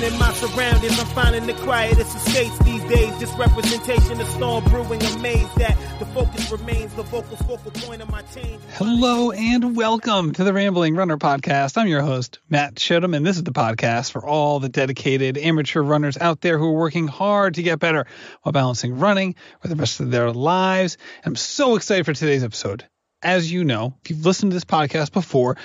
in 0.00 0.18
my 0.18 0.32
surroundings. 0.32 0.98
I'm 0.98 1.06
finding 1.08 1.46
the 1.46 1.52
quietest 1.52 2.16
estates 2.16 2.58
these 2.60 2.82
days. 2.84 3.18
Just 3.20 3.36
representation 3.36 4.20
of 4.20 4.28
storm 4.28 4.64
brewing. 4.64 5.02
Amazed 5.02 5.54
that 5.56 5.76
the 5.98 6.06
focus 6.06 6.50
remains 6.50 6.94
the 6.94 7.02
vocal 7.02 7.36
focal 7.36 7.70
point 7.72 8.00
of 8.00 8.10
my 8.10 8.22
change. 8.22 8.60
Hello 8.74 9.32
and 9.32 9.76
welcome 9.76 10.32
to 10.32 10.44
the 10.44 10.52
Rambling 10.52 10.94
Runner 10.96 11.18
podcast. 11.18 11.76
I'm 11.76 11.88
your 11.88 12.00
host, 12.00 12.38
Matt 12.48 12.74
Chittim, 12.74 13.14
and 13.14 13.26
this 13.26 13.36
is 13.36 13.42
the 13.42 13.52
podcast 13.52 14.12
for 14.12 14.24
all 14.24 14.60
the 14.60 14.70
dedicated 14.70 15.36
amateur 15.36 15.82
runners 15.82 16.16
out 16.16 16.40
there 16.40 16.56
who 16.56 16.68
are 16.68 16.78
working 16.78 17.06
hard 17.06 17.54
to 17.54 17.62
get 17.62 17.78
better 17.78 18.06
while 18.42 18.52
balancing 18.52 18.98
running 18.98 19.34
with 19.60 19.70
the 19.70 19.76
rest 19.76 20.00
of 20.00 20.10
their 20.10 20.30
lives. 20.30 20.96
I'm 21.22 21.36
so 21.36 21.76
excited 21.76 22.06
for 22.06 22.14
today's 22.14 22.44
episode. 22.44 22.86
As 23.22 23.52
you 23.52 23.64
know, 23.64 23.94
if 24.02 24.10
you've 24.10 24.24
listened 24.24 24.52
to 24.52 24.56
this 24.56 24.64
podcast 24.64 25.12
before, 25.12 25.58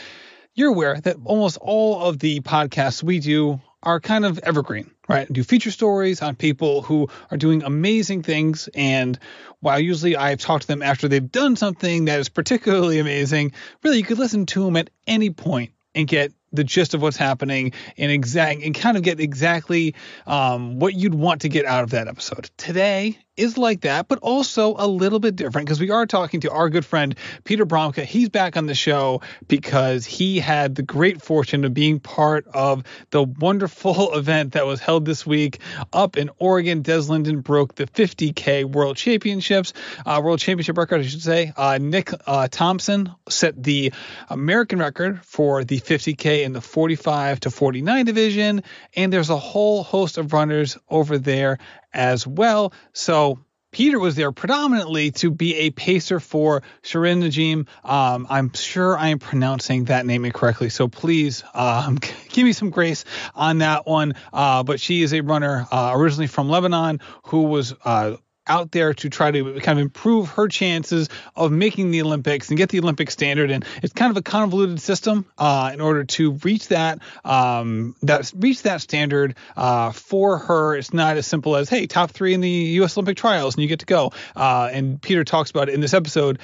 you're 0.54 0.72
aware 0.72 1.00
that 1.00 1.18
almost 1.24 1.58
all 1.62 2.02
of 2.02 2.20
the 2.20 2.42
podcasts 2.42 3.04
we 3.04 3.20
do 3.20 3.62
are 3.88 4.02
kind 4.02 4.26
of 4.26 4.38
evergreen, 4.40 4.92
right? 5.08 5.32
Do 5.32 5.42
feature 5.46 5.72
stories 5.72 6.22
on 6.22 6.36
people 6.36 6.82
who 6.82 7.08
are 7.32 7.38
doing 7.38 7.64
amazing 7.64 8.22
things. 8.22 8.68
And 8.76 9.18
while 9.62 9.80
usually 9.80 10.18
I've 10.18 10.42
talked 10.42 10.64
to 10.64 10.68
them 10.68 10.82
after 10.82 11.08
they've 11.08 11.32
done 11.32 11.56
something 11.56 12.04
that 12.06 12.20
is 12.20 12.28
particularly 12.28 13.00
amazing, 13.00 13.54
really 13.84 14.00
you 14.00 14.04
could 14.04 14.20
listen 14.20 14.46
to 14.48 14.66
them 14.66 14.76
at 14.76 14.90
any 15.08 15.30
point 15.30 15.72
and 15.96 16.06
get 16.06 16.34
the 16.52 16.66
gist 16.66 16.96
of 16.96 17.02
what's 17.02 17.16
happening 17.16 17.72
and 17.98 18.12
exact 18.12 18.62
and 18.62 18.76
kind 18.76 18.98
of 18.98 19.04
get 19.04 19.22
exactly 19.22 19.96
um, 20.26 20.80
what 20.80 20.94
you'd 20.94 21.16
want 21.16 21.42
to 21.42 21.50
get 21.50 21.66
out 21.66 21.86
of 21.86 21.92
that 21.92 22.10
episode. 22.10 22.50
Today 22.58 23.18
is 23.38 23.58
like 23.58 23.82
that, 23.82 24.08
but 24.08 24.20
also 24.20 24.76
a 24.78 24.88
little 24.88 25.20
bit 25.20 25.36
different 25.36 25.68
because 25.68 25.80
we 25.80 25.92
are 25.92 26.06
talking 26.06 26.42
to 26.42 26.52
our 26.52 26.70
good 26.70 26.86
friend 26.86 27.16
Peter 27.44 27.66
Bromka. 27.66 28.04
He's 28.04 28.30
back 28.30 28.58
on 28.58 28.66
the 28.66 28.76
show 28.76 29.22
because 29.48 30.06
he 30.06 30.40
had 30.40 30.76
the 30.76 30.82
great 30.82 31.22
fortune 31.22 31.64
of 31.64 31.74
being 31.74 32.00
part 32.00 32.48
of 32.54 32.84
the 33.12 33.24
wonderful 33.24 34.14
event 34.18 34.54
that 34.54 34.66
was 34.66 34.80
held 34.80 35.06
this 35.06 35.26
week 35.26 35.60
up 35.94 36.18
in 36.18 36.30
Oregon. 36.40 36.82
Des 36.82 37.02
Linden 37.02 37.42
broke 37.42 37.76
the 37.76 37.86
50K 37.86 38.66
World 38.66 38.98
Championships, 38.98 39.74
uh, 40.06 40.20
World 40.24 40.40
Championship 40.40 40.78
record, 40.78 41.02
I 41.02 41.04
should 41.06 41.22
say. 41.22 41.54
Uh, 41.56 41.78
Nick 41.80 42.12
uh, 42.26 42.48
Thompson 42.50 43.12
set 43.30 43.62
the 43.62 43.94
American 44.30 44.80
record 44.80 45.24
for 45.24 45.64
the 45.64 45.80
50K 45.80 46.44
in 46.44 46.54
the 46.54 46.62
45 46.62 47.42
to 47.42 47.52
49 47.52 48.06
division, 48.06 48.64
and 48.96 49.14
there's 49.14 49.30
a 49.30 49.38
whole 49.38 49.84
host 49.84 50.18
of 50.18 50.34
runners 50.34 50.78
over 50.90 51.18
there 51.18 51.60
as 51.98 52.26
well. 52.26 52.72
So 52.94 53.40
Peter 53.72 54.00
was 54.00 54.16
there 54.16 54.32
predominantly 54.32 55.12
to 55.12 55.30
be 55.30 55.56
a 55.56 55.72
pacer 55.72 56.20
for 56.20 56.64
Chirine 56.84 57.22
Njeim. 57.22 57.68
Um, 57.84 58.26
I'm 58.30 58.54
sure 58.54 58.98
I 58.98 59.10
am 59.10 59.20
pronouncing 59.20 59.86
that 59.86 60.06
name 60.06 60.24
incorrectly, 60.24 60.70
so 60.70 60.88
please 60.88 61.44
um, 61.54 62.00
give 62.30 62.46
me 62.46 62.54
some 62.54 62.70
grace 62.70 63.04
on 63.36 63.58
that 63.58 63.86
one. 63.86 64.16
Uh, 64.32 64.64
but 64.64 64.80
she 64.80 65.02
is 65.02 65.14
a 65.14 65.22
runner 65.22 65.68
uh, 65.70 65.92
originally 65.94 66.28
from 66.28 66.50
Lebanon 66.50 67.02
who 67.26 67.44
was 67.44 67.74
uh, 67.84 68.16
out 68.48 68.72
there 68.72 68.94
to 68.94 69.10
try 69.10 69.32
to 69.32 69.60
kind 69.60 69.80
of 69.80 69.84
improve 69.84 70.30
her 70.32 70.48
chances 70.48 71.10
of 71.36 71.52
making 71.52 71.92
the 71.92 72.02
Olympics 72.02 72.50
and 72.50 72.58
get 72.58 72.70
the 72.70 72.80
Olympic 72.80 73.12
standard. 73.12 73.52
And 73.52 73.66
it's 73.84 73.94
kind 73.94 74.12
of 74.12 74.18
a 74.18 74.22
convoluted 74.22 74.80
system 74.82 75.26
uh, 75.38 75.72
in 75.74 75.82
order 75.82 76.04
to 76.04 76.34
reach 76.44 76.70
that 76.70 77.00
um, 77.24 77.96
that 78.04 78.32
reach 78.36 78.64
that 78.64 78.82
standard 78.82 79.36
uh, 79.56 79.92
for 79.92 80.38
her. 80.38 80.76
It's 80.76 80.94
not 80.94 81.18
as 81.18 81.28
simple 81.28 81.56
as 81.56 81.70
hey, 81.70 81.88
top 81.88 82.12
three 82.12 82.34
in 82.34 82.42
the 82.42 82.50
U.S. 82.50 82.98
Olympic 82.98 83.18
trials 83.18 83.56
and 83.56 83.64
you 83.64 83.70
get 83.70 83.80
to 83.80 83.86
go. 83.86 84.12
Uh, 84.36 84.70
and 84.72 85.02
Peter 85.02 85.24
talks 85.24 85.50
about 85.50 85.70
it 85.70 85.76
in 85.76 85.82
this 85.82 85.94
episode 85.94 86.40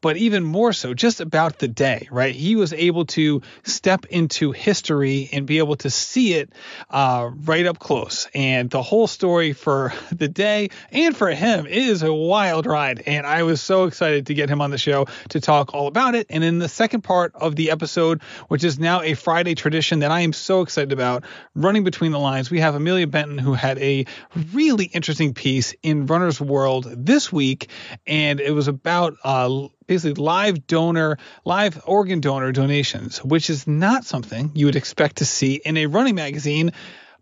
but 0.00 0.16
even 0.16 0.44
more 0.44 0.72
so 0.72 0.94
just 0.94 1.20
about 1.20 1.58
the 1.58 1.68
day, 1.68 2.08
right? 2.10 2.34
He 2.34 2.56
was 2.56 2.72
able 2.72 3.06
to 3.06 3.42
step 3.64 4.06
into 4.06 4.52
history 4.52 5.28
and 5.32 5.46
be 5.46 5.58
able 5.58 5.76
to 5.76 5.90
see 5.90 6.34
it 6.34 6.52
uh, 6.90 7.30
right 7.44 7.66
up 7.66 7.78
close. 7.78 8.28
And 8.34 8.70
the 8.70 8.82
whole 8.82 9.06
story 9.06 9.52
for 9.52 9.92
the 10.12 10.28
day 10.28 10.70
and 10.92 11.16
for 11.16 11.30
him 11.30 11.66
is 11.66 12.02
a 12.02 12.12
wild 12.12 12.66
ride. 12.66 13.02
And 13.06 13.26
I 13.26 13.42
was 13.42 13.60
so 13.60 13.84
excited 13.84 14.26
to 14.26 14.34
get 14.34 14.48
him 14.48 14.60
on 14.60 14.70
the 14.70 14.78
show 14.78 15.06
to 15.30 15.40
talk 15.40 15.74
all 15.74 15.88
about 15.88 16.14
it. 16.14 16.26
And 16.30 16.44
in 16.44 16.58
the 16.58 16.68
second 16.68 17.02
part 17.02 17.34
of 17.34 17.56
the 17.56 17.70
episode, 17.70 18.22
which 18.48 18.62
is 18.64 18.78
now 18.78 19.02
a 19.02 19.14
Friday 19.14 19.54
tradition 19.54 20.00
that 20.00 20.12
I 20.12 20.20
am 20.20 20.32
so 20.32 20.60
excited 20.60 20.92
about, 20.92 21.24
running 21.54 21.82
between 21.84 22.12
the 22.12 22.20
lines, 22.20 22.50
we 22.50 22.60
have 22.60 22.74
Emilia 22.74 23.06
Benton, 23.06 23.38
who 23.38 23.54
had 23.54 23.78
a 23.78 24.06
really 24.52 24.84
interesting 24.84 25.34
piece 25.34 25.74
in 25.82 26.06
Runner's 26.06 26.40
World 26.40 26.86
this 26.88 27.32
week. 27.32 27.68
And 28.06 28.40
it 28.40 28.52
was 28.52 28.68
about, 28.68 29.16
uh, 29.24 29.68
basically 29.88 30.22
live 30.22 30.68
donor, 30.68 31.18
live 31.44 31.82
organ 31.84 32.20
donor 32.20 32.52
donations, 32.52 33.24
which 33.24 33.50
is 33.50 33.66
not 33.66 34.04
something 34.04 34.52
you 34.54 34.66
would 34.66 34.76
expect 34.76 35.16
to 35.16 35.24
see 35.24 35.56
in 35.56 35.76
a 35.76 35.86
running 35.86 36.14
magazine. 36.14 36.70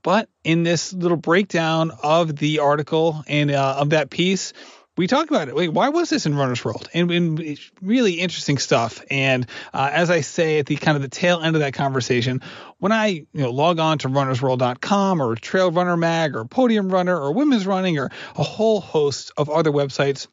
But 0.02 0.28
in 0.44 0.62
this 0.62 0.92
little 0.92 1.16
breakdown 1.16 1.90
of 2.02 2.36
the 2.36 2.58
article 2.58 3.24
and 3.26 3.50
uh, 3.50 3.76
of 3.78 3.90
that 3.90 4.10
piece, 4.10 4.52
we 4.96 5.06
talk 5.06 5.28
about 5.28 5.48
it. 5.48 5.54
Wait, 5.54 5.68
why 5.68 5.90
was 5.90 6.08
this 6.10 6.26
in 6.26 6.34
Runner's 6.34 6.64
World? 6.64 6.88
And, 6.94 7.10
and 7.10 7.58
really 7.82 8.14
interesting 8.14 8.56
stuff. 8.56 9.02
And 9.10 9.46
uh, 9.74 9.90
as 9.92 10.10
I 10.10 10.22
say 10.22 10.58
at 10.58 10.66
the 10.66 10.76
kind 10.76 10.96
of 10.96 11.02
the 11.02 11.08
tail 11.08 11.40
end 11.40 11.54
of 11.54 11.60
that 11.60 11.74
conversation, 11.74 12.40
when 12.78 12.92
I 12.92 13.06
you 13.08 13.26
know 13.34 13.50
log 13.50 13.78
on 13.78 13.98
to 13.98 14.08
runnersworld.com 14.08 15.20
or 15.20 15.34
Trail 15.36 15.70
Runner 15.70 15.96
Mag 15.96 16.34
or 16.34 16.44
Podium 16.46 16.88
Runner 16.88 17.18
or 17.18 17.32
Women's 17.32 17.66
Running 17.66 17.98
or 17.98 18.10
a 18.36 18.42
whole 18.42 18.80
host 18.80 19.32
of 19.36 19.50
other 19.50 19.70
websites, 19.70 20.28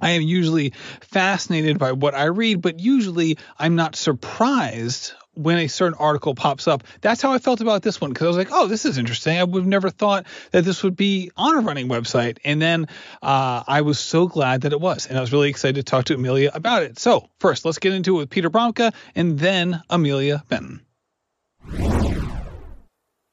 I 0.00 0.10
am 0.10 0.22
usually 0.22 0.72
fascinated 1.00 1.78
by 1.78 1.92
what 1.92 2.14
I 2.14 2.24
read, 2.24 2.62
but 2.62 2.80
usually 2.80 3.38
I'm 3.58 3.76
not 3.76 3.96
surprised 3.96 5.12
when 5.34 5.58
a 5.58 5.68
certain 5.68 5.96
article 5.98 6.34
pops 6.34 6.68
up. 6.68 6.84
That's 7.00 7.22
how 7.22 7.32
I 7.32 7.38
felt 7.38 7.60
about 7.60 7.82
this 7.82 8.00
one 8.00 8.10
because 8.10 8.24
I 8.24 8.28
was 8.28 8.36
like, 8.36 8.48
oh, 8.50 8.66
this 8.66 8.84
is 8.84 8.98
interesting. 8.98 9.38
I 9.38 9.44
would 9.44 9.60
have 9.60 9.66
never 9.66 9.90
thought 9.90 10.26
that 10.50 10.64
this 10.64 10.82
would 10.82 10.96
be 10.96 11.30
on 11.36 11.56
a 11.56 11.60
running 11.60 11.88
website. 11.88 12.38
And 12.44 12.60
then 12.60 12.88
uh, 13.22 13.62
I 13.66 13.82
was 13.82 13.98
so 13.98 14.26
glad 14.26 14.62
that 14.62 14.72
it 14.72 14.80
was. 14.80 15.06
And 15.06 15.16
I 15.16 15.20
was 15.20 15.32
really 15.32 15.48
excited 15.48 15.76
to 15.76 15.82
talk 15.82 16.06
to 16.06 16.14
Emilia 16.14 16.50
about 16.52 16.82
it. 16.82 16.98
So, 16.98 17.28
first, 17.38 17.64
let's 17.64 17.78
get 17.78 17.92
into 17.92 18.16
it 18.16 18.18
with 18.18 18.30
Peter 18.30 18.50
Bromka 18.50 18.92
and 19.14 19.38
then 19.38 19.82
Emilia 19.88 20.44
Benton. 20.48 20.82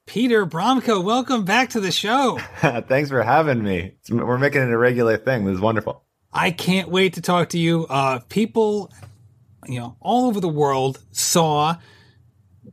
Peter 0.06 0.46
Bromka, 0.46 1.04
welcome 1.04 1.44
back 1.44 1.70
to 1.70 1.80
the 1.80 1.92
show. 1.92 2.38
Thanks 2.88 3.10
for 3.10 3.22
having 3.22 3.62
me. 3.62 3.92
We're 4.10 4.38
making 4.38 4.62
it 4.62 4.70
a 4.70 4.78
regular 4.78 5.18
thing. 5.18 5.44
This 5.44 5.56
is 5.56 5.60
wonderful. 5.60 6.02
I 6.32 6.50
can't 6.50 6.88
wait 6.88 7.14
to 7.14 7.22
talk 7.22 7.50
to 7.50 7.58
you. 7.58 7.86
Uh, 7.86 8.20
people, 8.28 8.92
you 9.66 9.78
know, 9.78 9.96
all 10.00 10.26
over 10.26 10.40
the 10.40 10.48
world 10.48 11.00
saw 11.10 11.76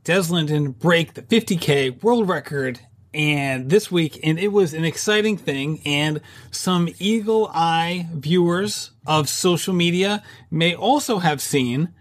Des 0.04 0.30
Linden 0.30 0.72
break 0.72 1.14
the 1.14 1.22
50K 1.22 2.02
world 2.02 2.28
record 2.28 2.80
and 3.14 3.70
this 3.70 3.90
week, 3.90 4.20
and 4.22 4.38
it 4.38 4.52
was 4.52 4.74
an 4.74 4.84
exciting 4.84 5.38
thing. 5.38 5.80
And 5.86 6.20
some 6.50 6.90
eagle 6.98 7.50
eye 7.54 8.08
viewers 8.12 8.90
of 9.06 9.28
social 9.28 9.72
media 9.72 10.22
may 10.50 10.74
also 10.74 11.18
have 11.18 11.40
seen 11.40 11.94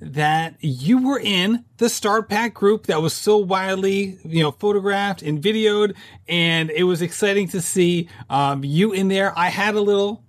that 0.00 0.56
you 0.60 1.06
were 1.06 1.20
in 1.20 1.64
the 1.76 1.88
start 1.88 2.28
pack 2.28 2.54
group 2.54 2.86
that 2.86 3.00
was 3.00 3.12
so 3.12 3.36
widely, 3.36 4.18
you 4.24 4.42
know, 4.42 4.50
photographed 4.50 5.22
and 5.22 5.40
videoed, 5.40 5.94
and 6.26 6.70
it 6.70 6.84
was 6.84 7.02
exciting 7.02 7.48
to 7.48 7.60
see 7.60 8.08
um, 8.30 8.64
you 8.64 8.92
in 8.92 9.08
there. 9.08 9.38
I 9.38 9.48
had 9.48 9.74
a 9.74 9.80
little 9.80 10.21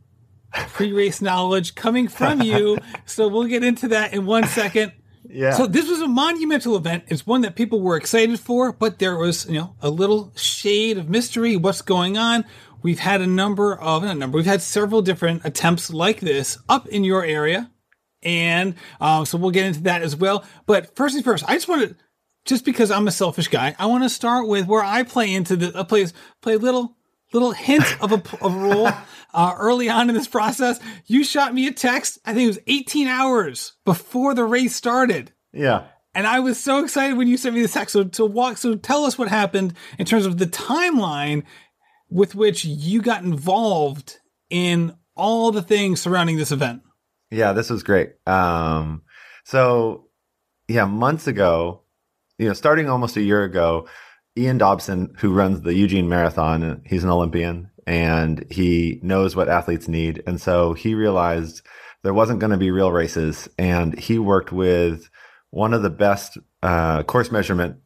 pre-race 0.53 1.21
knowledge 1.21 1.75
coming 1.75 2.07
from 2.07 2.41
you. 2.41 2.77
so 3.05 3.27
we'll 3.27 3.47
get 3.47 3.63
into 3.63 3.89
that 3.89 4.13
in 4.13 4.25
one 4.25 4.47
second. 4.47 4.93
Yeah. 5.27 5.53
So 5.53 5.67
this 5.67 5.89
was 5.89 6.01
a 6.01 6.07
monumental 6.07 6.75
event. 6.75 7.05
It's 7.07 7.25
one 7.25 7.41
that 7.41 7.55
people 7.55 7.81
were 7.81 7.95
excited 7.95 8.39
for, 8.39 8.71
but 8.71 8.99
there 8.99 9.17
was, 9.17 9.45
you 9.47 9.53
know, 9.53 9.75
a 9.81 9.89
little 9.89 10.31
shade 10.35 10.97
of 10.97 11.09
mystery. 11.09 11.55
What's 11.55 11.81
going 11.81 12.17
on? 12.17 12.45
We've 12.81 12.99
had 12.99 13.21
a 13.21 13.27
number 13.27 13.75
of, 13.75 14.03
a 14.03 14.13
number, 14.13 14.35
we've 14.37 14.45
had 14.45 14.61
several 14.61 15.01
different 15.01 15.45
attempts 15.45 15.89
like 15.91 16.19
this 16.19 16.57
up 16.67 16.87
in 16.87 17.03
your 17.03 17.23
area. 17.23 17.71
And 18.21 18.75
uh, 19.01 19.25
so 19.25 19.37
we'll 19.37 19.51
get 19.51 19.65
into 19.65 19.81
that 19.83 20.01
as 20.01 20.15
well. 20.15 20.45
But 20.65 20.95
first 20.95 21.13
things 21.13 21.25
first, 21.25 21.43
I 21.47 21.55
just 21.55 21.67
want 21.67 21.89
to, 21.89 21.95
just 22.45 22.65
because 22.65 22.91
I'm 22.91 23.07
a 23.07 23.11
selfish 23.11 23.47
guy, 23.47 23.75
I 23.79 23.85
want 23.85 24.03
to 24.03 24.09
start 24.09 24.47
with 24.47 24.67
where 24.67 24.83
I 24.83 25.03
play 25.03 25.33
into 25.33 25.55
the, 25.55 25.83
place, 25.85 26.13
play 26.41 26.55
a 26.55 26.59
little 26.59 26.97
little 27.33 27.51
hint 27.51 28.01
of 28.01 28.11
a, 28.11 28.15
of 28.43 28.55
a 28.55 28.57
role 28.57 28.89
uh, 29.33 29.55
early 29.57 29.89
on 29.89 30.09
in 30.09 30.15
this 30.15 30.27
process. 30.27 30.79
You 31.05 31.23
shot 31.23 31.53
me 31.53 31.67
a 31.67 31.71
text. 31.71 32.19
I 32.25 32.33
think 32.33 32.45
it 32.45 32.47
was 32.47 32.59
18 32.67 33.07
hours 33.07 33.73
before 33.85 34.33
the 34.33 34.45
race 34.45 34.75
started. 34.75 35.31
Yeah. 35.51 35.87
And 36.15 36.27
I 36.27 36.39
was 36.39 36.59
so 36.59 36.83
excited 36.83 37.17
when 37.17 37.27
you 37.27 37.37
sent 37.37 37.55
me 37.55 37.61
the 37.61 37.67
text. 37.67 37.93
So 37.93 38.03
to 38.03 38.25
walk, 38.25 38.57
so 38.57 38.75
tell 38.75 39.05
us 39.05 39.17
what 39.17 39.27
happened 39.27 39.73
in 39.97 40.05
terms 40.05 40.25
of 40.25 40.37
the 40.37 40.45
timeline 40.45 41.43
with 42.09 42.35
which 42.35 42.63
you 42.63 43.01
got 43.01 43.23
involved 43.23 44.19
in 44.49 44.95
all 45.15 45.51
the 45.51 45.63
things 45.63 46.01
surrounding 46.01 46.37
this 46.37 46.51
event. 46.51 46.83
Yeah, 47.31 47.53
this 47.53 47.71
was 47.71 47.81
great. 47.81 48.11
Um, 48.27 49.01
so 49.43 50.07
yeah, 50.67 50.85
months 50.85 51.25
ago, 51.25 51.81
you 52.37 52.47
know, 52.47 52.53
starting 52.53 52.89
almost 52.89 53.17
a 53.17 53.21
year 53.21 53.43
ago, 53.43 53.87
Ian 54.37 54.57
Dobson, 54.57 55.13
who 55.19 55.33
runs 55.33 55.61
the 55.61 55.73
Eugene 55.73 56.09
Marathon, 56.09 56.81
he's 56.85 57.03
an 57.03 57.09
Olympian 57.09 57.69
and 57.85 58.45
he 58.49 58.99
knows 59.03 59.35
what 59.35 59.49
athletes 59.49 59.87
need. 59.87 60.23
And 60.25 60.39
so 60.41 60.73
he 60.73 60.95
realized 60.95 61.61
there 62.03 62.13
wasn't 62.13 62.39
going 62.39 62.51
to 62.51 62.57
be 62.57 62.71
real 62.71 62.91
races. 62.91 63.49
And 63.57 63.97
he 63.97 64.17
worked 64.19 64.51
with 64.51 65.09
one 65.49 65.73
of 65.73 65.83
the 65.83 65.89
best 65.89 66.37
uh, 66.61 67.03
course 67.03 67.31
measurement 67.31 67.77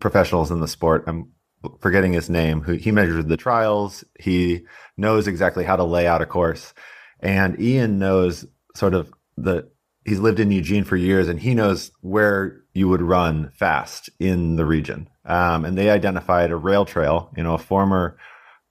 professionals 0.00 0.50
in 0.50 0.60
the 0.60 0.68
sport. 0.68 1.04
I'm 1.06 1.32
forgetting 1.80 2.12
his 2.12 2.30
name. 2.30 2.62
Who 2.62 2.74
he 2.74 2.90
measured 2.90 3.28
the 3.28 3.36
trials. 3.36 4.04
He 4.18 4.66
knows 4.96 5.26
exactly 5.26 5.64
how 5.64 5.76
to 5.76 5.84
lay 5.84 6.06
out 6.06 6.22
a 6.22 6.26
course, 6.26 6.74
and 7.20 7.60
Ian 7.60 7.98
knows 7.98 8.46
sort 8.74 8.94
of 8.94 9.12
the. 9.36 9.68
He's 10.04 10.20
lived 10.20 10.40
in 10.40 10.50
Eugene 10.50 10.84
for 10.84 10.96
years, 10.96 11.28
and 11.28 11.38
he 11.38 11.54
knows 11.54 11.90
where 12.00 12.62
you 12.72 12.88
would 12.88 13.02
run 13.02 13.50
fast 13.50 14.08
in 14.18 14.56
the 14.56 14.64
region. 14.64 15.08
Um, 15.28 15.64
and 15.64 15.76
they 15.76 15.90
identified 15.90 16.50
a 16.50 16.56
rail 16.56 16.84
trail, 16.84 17.30
you 17.36 17.42
know, 17.42 17.54
a 17.54 17.58
former 17.58 18.18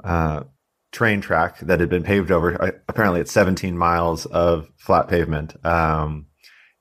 uh, 0.04 0.44
train 0.92 1.22
track 1.22 1.60
that 1.60 1.80
had 1.80 1.90
been 1.90 2.04
paved 2.04 2.32
over. 2.32 2.62
Uh, 2.62 2.72
apparently, 2.88 3.22
it's 3.22 3.32
17 3.32 3.78
miles 3.78 4.26
of 4.26 4.68
flat 4.76 5.08
pavement. 5.08 5.56
Um, 5.66 6.26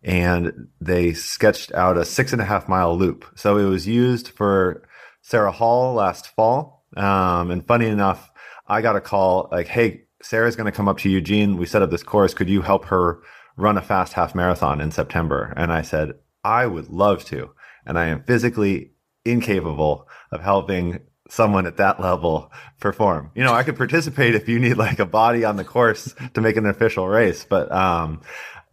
and 0.02 0.69
they 0.81 1.12
sketched 1.12 1.73
out 1.73 1.99
a 1.99 2.05
six 2.05 2.32
and 2.32 2.40
a 2.40 2.44
half 2.44 2.69
mile 2.69 2.96
loop. 2.96 3.26
So 3.34 3.58
it 3.58 3.64
was 3.64 3.87
used 3.87 4.28
for 4.28 4.87
Sarah 5.20 5.52
Hall 5.52 5.94
last 5.94 6.28
fall. 6.28 6.84
Um, 6.96 7.50
and 7.50 7.67
funny 7.67 7.87
enough, 7.87 8.31
I 8.67 8.81
got 8.81 8.96
a 8.96 9.00
call 9.00 9.49
like, 9.50 9.67
Hey, 9.69 10.05
Sarah's 10.23 10.56
going 10.56 10.70
to 10.70 10.76
come 10.76 10.88
up 10.88 10.99
to 10.99 11.11
Eugene. 11.11 11.56
We 11.56 11.67
set 11.67 11.82
up 11.82 11.90
this 11.90 12.02
course. 12.02 12.34
Could 12.34 12.49
you 12.49 12.62
help 12.62 12.87
her 12.87 13.20
run 13.56 13.76
a 13.76 13.82
fast 13.82 14.14
half 14.14 14.34
marathon 14.34 14.81
in 14.81 14.90
September? 14.90 15.52
And 15.56 15.73
I 15.73 15.82
said, 15.82 16.14
I 16.44 16.67
would 16.67 16.88
love 16.88 17.25
to. 17.26 17.50
And 17.84 17.99
I 17.99 18.06
am 18.06 18.23
physically 18.23 18.93
incapable 19.26 20.08
of 20.31 20.40
helping 20.40 21.00
someone 21.28 21.67
at 21.67 21.78
that 21.78 22.00
level 22.00 22.52
perform. 22.81 23.31
You 23.34 23.44
know, 23.44 23.52
I 23.52 23.62
could 23.62 23.76
participate 23.76 24.34
if 24.34 24.49
you 24.49 24.58
need 24.58 24.75
like 24.75 24.99
a 24.99 25.06
body 25.06 25.44
on 25.44 25.56
the 25.56 25.64
course 25.64 26.14
to 26.34 26.40
make 26.40 26.56
an 26.56 26.67
official 26.67 27.08
race, 27.08 27.44
but 27.44 27.70
um, 27.73 28.23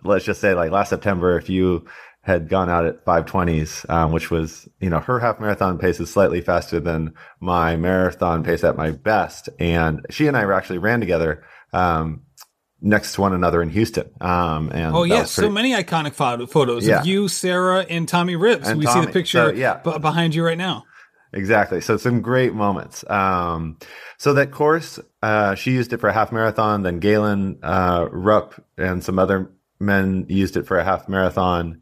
let's 0.03 0.25
just 0.25 0.41
say 0.41 0.53
like 0.53 0.71
last 0.71 0.89
September, 0.89 1.37
if 1.37 1.49
you 1.49 1.85
had 2.21 2.47
gone 2.47 2.69
out 2.69 2.85
at 2.85 3.03
520s, 3.03 3.89
um, 3.89 4.13
which 4.13 4.31
was, 4.31 4.67
you 4.79 4.89
know, 4.89 4.99
her 4.99 5.19
half 5.19 5.41
marathon 5.41 5.77
pace 5.77 5.99
is 5.99 6.09
slightly 6.09 6.39
faster 6.39 6.79
than 6.79 7.13
my 7.41 7.75
marathon 7.75 8.43
pace 8.43 8.63
at 8.63 8.77
my 8.77 8.91
best. 8.91 9.49
And 9.59 10.05
she 10.09 10.27
and 10.27 10.37
I 10.37 10.45
were 10.45 10.53
actually 10.53 10.77
ran 10.77 11.01
together, 11.01 11.43
um, 11.73 12.21
next 12.83 13.13
to 13.13 13.21
one 13.21 13.33
another 13.33 13.61
in 13.63 13.69
Houston. 13.69 14.09
Um, 14.21 14.69
and 14.71 14.95
oh 14.95 15.03
yes, 15.03 15.33
pretty- 15.33 15.47
so 15.47 15.51
many 15.51 15.71
iconic 15.71 16.13
photos 16.13 16.85
yeah. 16.85 16.99
of 16.99 17.07
you, 17.07 17.27
Sarah, 17.27 17.85
and 17.89 18.07
Tommy 18.07 18.35
Rivs. 18.35 18.67
And 18.67 18.77
we 18.77 18.85
Tommy. 18.85 19.01
see 19.01 19.05
the 19.07 19.13
picture 19.13 19.49
so, 19.49 19.53
yeah. 19.53 19.79
b- 19.83 19.97
behind 19.99 20.35
you 20.35 20.45
right 20.45 20.57
now. 20.57 20.83
Exactly. 21.31 21.81
So 21.81 21.97
some 21.97 22.21
great 22.21 22.53
moments. 22.53 23.09
Um, 23.09 23.77
so 24.17 24.33
that 24.33 24.51
course, 24.51 24.99
uh, 25.23 25.55
she 25.55 25.71
used 25.71 25.91
it 25.91 25.99
for 25.99 26.07
a 26.07 26.13
half 26.13 26.31
marathon. 26.31 26.83
Then 26.83 26.99
Galen, 26.99 27.57
uh, 27.63 28.07
Rupp 28.11 28.63
and 28.77 29.03
some 29.03 29.17
other 29.17 29.51
men 29.79 30.27
used 30.29 30.57
it 30.57 30.67
for 30.67 30.77
a 30.77 30.83
half 30.83 31.09
marathon. 31.09 31.81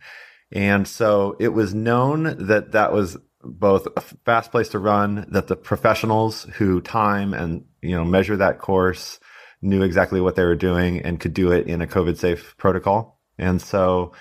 And 0.54 0.88
so 0.88 1.36
it 1.40 1.50
was 1.50 1.74
known 1.74 2.48
that 2.48 2.72
that 2.72 2.94
was 2.94 3.18
both 3.44 3.88
a 3.98 4.02
fast 4.02 4.52
place 4.52 4.70
to 4.70 4.80
run, 4.80 5.26
that 5.32 5.48
the 5.48 5.56
professionals 5.58 6.44
who 6.56 6.80
time 6.80 7.34
and, 7.34 7.66
you 7.82 7.96
know, 7.96 8.06
measure 8.06 8.38
that 8.38 8.60
course 8.60 9.20
knew 9.62 9.84
exactly 9.84 10.22
what 10.22 10.36
they 10.36 10.44
were 10.44 10.56
doing 10.56 11.00
and 11.00 11.20
could 11.20 11.34
do 11.34 11.52
it 11.52 11.68
in 11.68 11.82
a 11.82 11.88
COVID 11.88 12.18
safe 12.18 12.56
protocol. 12.58 13.20
And 13.38 13.62
so 13.62 14.14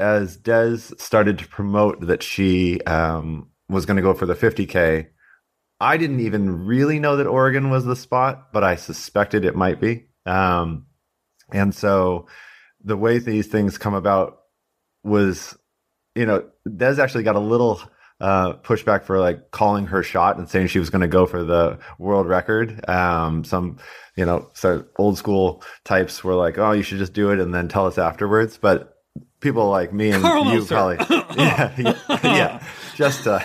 as 0.00 0.36
Des 0.36 0.78
started 0.98 1.38
to 1.38 1.48
promote 1.48 2.00
that 2.06 2.22
she, 2.22 2.80
um, 2.82 3.50
was 3.68 3.86
going 3.86 3.96
to 3.96 4.02
go 4.02 4.14
for 4.14 4.26
the 4.26 4.34
50K. 4.34 5.08
I 5.80 5.96
didn't 5.96 6.20
even 6.20 6.66
really 6.66 6.98
know 6.98 7.16
that 7.16 7.26
Oregon 7.26 7.70
was 7.70 7.84
the 7.84 7.96
spot, 7.96 8.52
but 8.52 8.64
I 8.64 8.76
suspected 8.76 9.44
it 9.44 9.56
might 9.56 9.80
be. 9.80 10.06
Um, 10.26 10.86
and 11.52 11.74
so 11.74 12.26
the 12.82 12.96
way 12.96 13.18
these 13.18 13.48
things 13.48 13.78
come 13.78 13.94
about 13.94 14.38
was, 15.02 15.56
you 16.14 16.26
know, 16.26 16.48
Des 16.76 17.00
actually 17.00 17.24
got 17.24 17.36
a 17.36 17.40
little 17.40 17.80
uh, 18.24 18.54
pushback 18.54 19.04
for 19.04 19.20
like 19.20 19.50
calling 19.50 19.86
her 19.86 20.02
shot 20.02 20.38
and 20.38 20.48
saying 20.48 20.68
she 20.68 20.78
was 20.78 20.88
going 20.88 21.02
to 21.02 21.08
go 21.08 21.26
for 21.26 21.44
the 21.44 21.78
world 21.98 22.26
record. 22.26 22.82
Um, 22.88 23.44
some, 23.44 23.76
you 24.16 24.24
know, 24.24 24.48
so 24.54 24.86
old 24.96 25.18
school 25.18 25.62
types 25.84 26.24
were 26.24 26.34
like, 26.34 26.56
"Oh, 26.56 26.72
you 26.72 26.82
should 26.82 26.96
just 26.96 27.12
do 27.12 27.30
it 27.32 27.38
and 27.38 27.52
then 27.52 27.68
tell 27.68 27.86
us 27.86 27.98
afterwards." 27.98 28.56
But 28.56 28.96
people 29.40 29.68
like 29.68 29.92
me 29.92 30.10
and 30.10 30.24
you 30.24 30.64
probably, 30.64 30.96
yeah, 31.36 31.74
yeah, 31.76 31.98
yeah, 32.22 32.66
just 32.94 33.26
uh, 33.26 33.40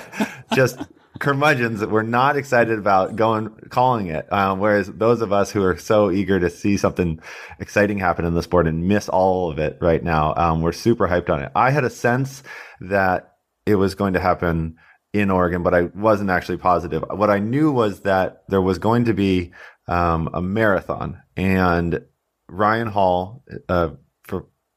just 0.54 0.80
curmudgeons 1.20 1.82
that 1.82 1.92
we're 1.92 2.02
not 2.02 2.38
excited 2.38 2.80
about 2.80 3.18
going 3.18 3.50
calling 3.70 4.08
it. 4.08 4.32
Um, 4.32 4.60
whereas 4.60 4.88
those 4.88 5.20
of 5.20 5.34
us 5.34 5.52
who 5.52 5.62
are 5.62 5.76
so 5.76 6.10
eager 6.10 6.40
to 6.40 6.50
see 6.50 6.78
something 6.78 7.20
exciting 7.60 7.98
happen 8.00 8.24
in 8.24 8.34
the 8.34 8.44
sport 8.44 8.66
and 8.66 8.88
miss 8.88 9.10
all 9.10 9.52
of 9.52 9.60
it 9.60 9.78
right 9.82 10.02
now, 10.02 10.34
um, 10.38 10.62
we're 10.62 10.72
super 10.72 11.06
hyped 11.10 11.30
on 11.30 11.42
it. 11.44 11.52
I 11.54 11.72
had 11.72 11.84
a 11.84 11.90
sense 11.90 12.44
that 12.80 13.29
it 13.70 13.76
was 13.76 13.96
going 13.96 14.14
to 14.14 14.20
happen 14.20 14.76
in 15.14 15.32
Oregon, 15.32 15.64
but 15.64 15.74
I 15.74 15.84
wasn't 15.96 16.30
actually 16.30 16.58
positive. 16.58 17.04
What 17.10 17.30
I 17.30 17.40
knew 17.40 17.72
was 17.72 18.02
that 18.02 18.44
there 18.48 18.62
was 18.62 18.78
going 18.78 19.06
to 19.06 19.14
be 19.14 19.52
um, 19.88 20.30
a 20.34 20.42
marathon, 20.42 21.22
and 21.36 22.04
Ryan 22.48 22.88
Hall, 22.88 23.44
uh, 23.68 23.90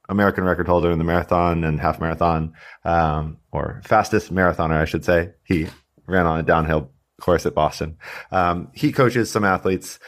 American 0.08 0.44
record 0.44 0.66
holder 0.66 0.90
in 0.90 0.98
the 0.98 1.04
marathon 1.04 1.64
and 1.64 1.80
half 1.80 2.00
marathon, 2.00 2.52
um, 2.84 3.38
or 3.50 3.80
fastest 3.84 4.32
marathoner, 4.32 4.80
I 4.80 4.84
should 4.84 5.04
say. 5.04 5.30
He 5.44 5.66
ran 6.06 6.26
on 6.26 6.38
a 6.38 6.42
downhill 6.42 6.90
course 7.20 7.46
at 7.46 7.54
Boston. 7.54 7.96
Um, 8.30 8.70
he 8.74 8.92
coaches 8.92 9.30
some 9.30 9.44
athletes 9.44 9.98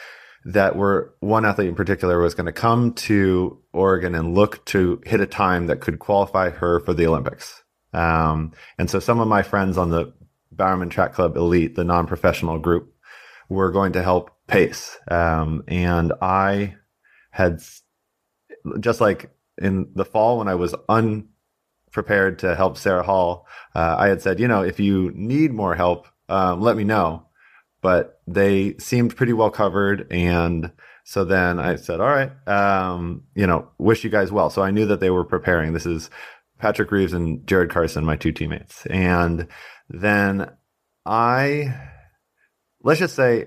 that 0.45 0.77
were 0.77 1.15
one 1.21 1.47
athlete 1.47 1.69
in 1.69 1.75
particular 1.75 2.19
was 2.19 2.35
going 2.35 2.47
to 2.47 2.53
come 2.53 2.93
to 2.93 3.59
Oregon 3.73 4.15
and 4.15 4.35
look 4.35 4.65
to 4.67 5.01
hit 5.07 5.21
a 5.21 5.27
time 5.27 5.69
that 5.69 5.81
could 5.81 5.99
qualify 5.99 6.51
her 6.51 6.81
for 6.81 6.93
the 6.93 7.07
Olympics. 7.07 7.64
Um, 7.95 8.53
and 8.79 8.91
so 8.91 8.99
some 8.99 9.21
of 9.21 9.29
my 9.29 9.43
friends 9.43 9.79
on 9.79 9.91
the 9.91 10.13
Bowerman 10.53 10.91
Track 10.91 11.15
Club 11.15 11.37
Elite, 11.37 11.75
the 11.75 11.85
non-professional 11.85 12.59
group, 12.59 12.93
were 13.49 13.71
going 13.71 13.93
to 13.93 14.03
help 14.03 14.31
pace. 14.47 14.99
Um, 15.11 15.65
and 15.69 16.13
I 16.21 16.75
had 17.31 17.63
just 18.81 19.01
like 19.01 19.31
in 19.59 19.89
the 19.95 20.05
fall 20.05 20.39
when 20.39 20.49
I 20.49 20.55
was 20.55 20.75
unprepared 20.89 22.39
to 22.41 22.55
help 22.55 22.77
Sarah 22.77 23.03
Hall, 23.03 23.47
uh, 23.75 23.97
I 23.99 24.09
had 24.09 24.23
said, 24.23 24.41
you 24.41 24.49
know, 24.49 24.63
if 24.63 24.81
you 24.81 25.13
need 25.15 25.53
more 25.53 25.75
help, 25.75 26.07
um, 26.29 26.61
let 26.61 26.77
me 26.77 26.85
know. 26.85 27.27
But 27.83 28.21
they 28.27 28.77
seemed 28.79 29.15
pretty 29.15 29.35
well 29.35 29.51
covered. 29.51 30.07
And 30.11 30.73
so 31.05 31.25
then 31.25 31.59
I 31.59 31.77
said, 31.77 32.01
all 32.01 32.09
right, 32.09 32.33
um, 32.49 33.25
you 33.35 33.47
know, 33.47 33.69
wish 33.77 34.05
you 34.05 34.11
guys 34.11 34.33
well. 34.33 34.49
So 34.49 34.63
I 34.63 34.71
knew 34.71 34.87
that 34.87 35.01
they 35.01 35.11
were 35.11 35.25
preparing. 35.25 35.75
This 35.75 35.85
is 35.85 36.09
Patrick 36.59 36.91
Reeves 36.91 37.13
and 37.13 37.47
Jared 37.47 37.71
Carson, 37.71 38.05
my 38.05 38.17
two 38.17 38.33
teammates. 38.33 38.87
And 38.87 39.49
then 39.89 40.51
I, 41.05 41.75
let's 42.83 43.01
just 43.01 43.17
say, 43.17 43.47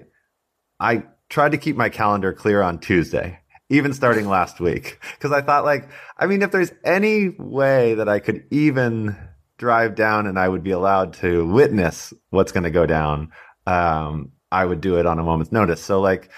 I 0.79 1.03
tried 1.29 1.51
to 1.51 1.57
keep 1.57 1.75
my 1.75 1.89
calendar 1.89 2.33
clear 2.33 2.61
on 2.61 2.79
Tuesday 2.79 3.39
even 3.69 3.93
starting 3.93 4.27
last 4.27 4.59
week. 4.59 4.99
Cause 5.19 5.31
I 5.31 5.41
thought 5.41 5.65
like, 5.65 5.89
I 6.17 6.25
mean, 6.25 6.41
if 6.41 6.51
there's 6.51 6.71
any 6.83 7.29
way 7.29 7.95
that 7.95 8.07
I 8.07 8.19
could 8.19 8.45
even 8.51 9.15
drive 9.57 9.95
down 9.95 10.27
and 10.27 10.39
I 10.39 10.47
would 10.47 10.63
be 10.63 10.71
allowed 10.71 11.13
to 11.15 11.45
witness 11.45 12.13
what's 12.29 12.51
going 12.51 12.63
to 12.63 12.71
go 12.71 12.85
down, 12.85 13.31
um, 13.65 14.31
I 14.51 14.63
would 14.63 14.81
do 14.81 14.97
it 14.99 15.05
on 15.05 15.19
a 15.19 15.23
moment's 15.23 15.51
notice. 15.51 15.81
So 15.81 15.99
like, 15.99 16.29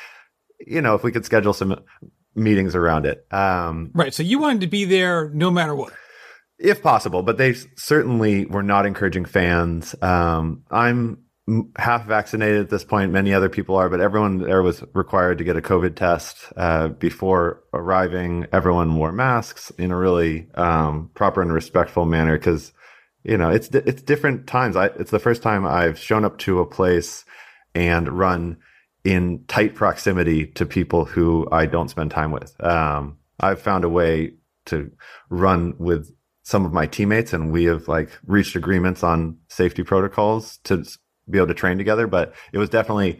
you 0.65 0.81
know, 0.81 0.95
if 0.95 1.03
we 1.03 1.11
could 1.11 1.25
schedule 1.25 1.53
some 1.53 1.83
meetings 2.35 2.75
around 2.75 3.05
it. 3.05 3.25
Um, 3.31 3.91
right. 3.93 4.13
So 4.13 4.23
you 4.23 4.39
wanted 4.39 4.61
to 4.61 4.67
be 4.67 4.85
there 4.85 5.29
no 5.29 5.51
matter 5.51 5.75
what. 5.75 5.93
If 6.59 6.83
possible, 6.83 7.23
but 7.23 7.37
they 7.37 7.53
certainly 7.77 8.45
were 8.45 8.63
not 8.63 8.85
encouraging 8.85 9.25
fans. 9.25 9.95
Um, 10.01 10.63
I'm 10.69 11.23
half 11.77 12.05
vaccinated 12.05 12.61
at 12.61 12.69
this 12.69 12.83
point. 12.83 13.11
Many 13.11 13.33
other 13.33 13.49
people 13.49 13.75
are, 13.75 13.89
but 13.89 14.01
everyone 14.01 14.39
there 14.39 14.61
was 14.61 14.83
required 14.93 15.37
to 15.37 15.43
get 15.43 15.55
a 15.55 15.61
COVID 15.61 15.95
test 15.95 16.51
uh, 16.57 16.89
before 16.89 17.63
arriving. 17.73 18.45
Everyone 18.51 18.95
wore 18.95 19.11
masks 19.11 19.71
in 19.77 19.91
a 19.91 19.97
really 19.97 20.47
um, 20.55 21.09
proper 21.13 21.41
and 21.41 21.53
respectful 21.53 22.05
manner 22.05 22.37
because 22.37 22.73
you 23.23 23.37
know 23.37 23.49
it's 23.49 23.69
it's 23.69 24.01
different 24.01 24.47
times. 24.47 24.75
I, 24.75 24.87
it's 24.87 25.11
the 25.11 25.19
first 25.19 25.41
time 25.41 25.65
I've 25.65 25.97
shown 25.97 26.25
up 26.25 26.37
to 26.39 26.59
a 26.59 26.65
place 26.65 27.25
and 27.73 28.09
run 28.09 28.57
in 29.03 29.45
tight 29.47 29.75
proximity 29.75 30.47
to 30.47 30.65
people 30.65 31.05
who 31.05 31.47
I 31.51 31.65
don't 31.65 31.89
spend 31.89 32.11
time 32.11 32.31
with. 32.31 32.53
Um, 32.63 33.17
I've 33.39 33.61
found 33.61 33.85
a 33.85 33.89
way 33.89 34.33
to 34.65 34.91
run 35.29 35.75
with 35.79 36.13
some 36.49 36.65
of 36.65 36.73
my 36.73 36.87
teammates 36.87 37.31
and 37.31 37.51
we 37.51 37.65
have 37.65 37.87
like 37.87 38.09
reached 38.25 38.55
agreements 38.55 39.03
on 39.03 39.37
safety 39.49 39.83
protocols 39.83 40.57
to 40.63 40.83
be 41.29 41.37
able 41.37 41.45
to 41.45 41.53
train 41.53 41.77
together. 41.77 42.07
But 42.07 42.33
it 42.51 42.57
was 42.57 42.69
definitely, 42.69 43.19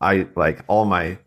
I 0.00 0.26
like 0.34 0.64
all 0.66 0.84
my 0.84 1.18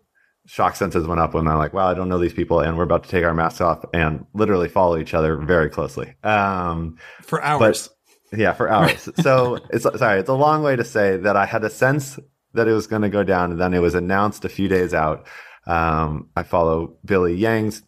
shock 0.48 0.76
senses 0.76 1.08
went 1.08 1.22
up 1.22 1.34
when 1.34 1.48
I'm 1.48 1.58
like, 1.58 1.72
wow, 1.72 1.88
I 1.88 1.94
don't 1.94 2.10
know 2.10 2.20
these 2.20 2.34
people, 2.34 2.60
and 2.60 2.78
we're 2.78 2.84
about 2.84 3.06
to 3.06 3.10
take 3.10 3.24
our 3.24 3.34
masks 3.34 3.62
off 3.62 3.86
and 3.94 4.26
literally 4.34 4.68
follow 4.68 4.98
each 4.98 5.14
other 5.14 5.38
very 5.38 5.70
closely. 5.70 6.14
Um, 6.26 6.98
for 7.22 7.42
hours. 7.42 7.90
But, 8.30 8.38
yeah, 8.38 8.52
for 8.52 8.70
hours. 8.70 9.08
so 9.22 9.60
it's 9.72 9.84
sorry, 9.84 10.20
it's 10.20 10.28
a 10.28 10.34
long 10.34 10.62
way 10.62 10.76
to 10.76 10.84
say 10.84 11.16
that 11.16 11.38
I 11.38 11.46
had 11.46 11.64
a 11.64 11.70
sense 11.70 12.20
that 12.54 12.68
it 12.68 12.74
was 12.74 12.88
going 12.88 13.04
to 13.04 13.10
go 13.10 13.24
down, 13.24 13.52
and 13.52 13.62
then 13.62 13.74
it 13.74 13.80
was 13.80 13.96
announced 13.96 14.44
a 14.44 14.50
few 14.50 14.68
days 14.68 14.94
out. 14.94 15.26
Um, 15.68 16.32
I 16.36 16.44
follow 16.44 16.98
Billy 17.06 17.34
Yang's 17.34 17.82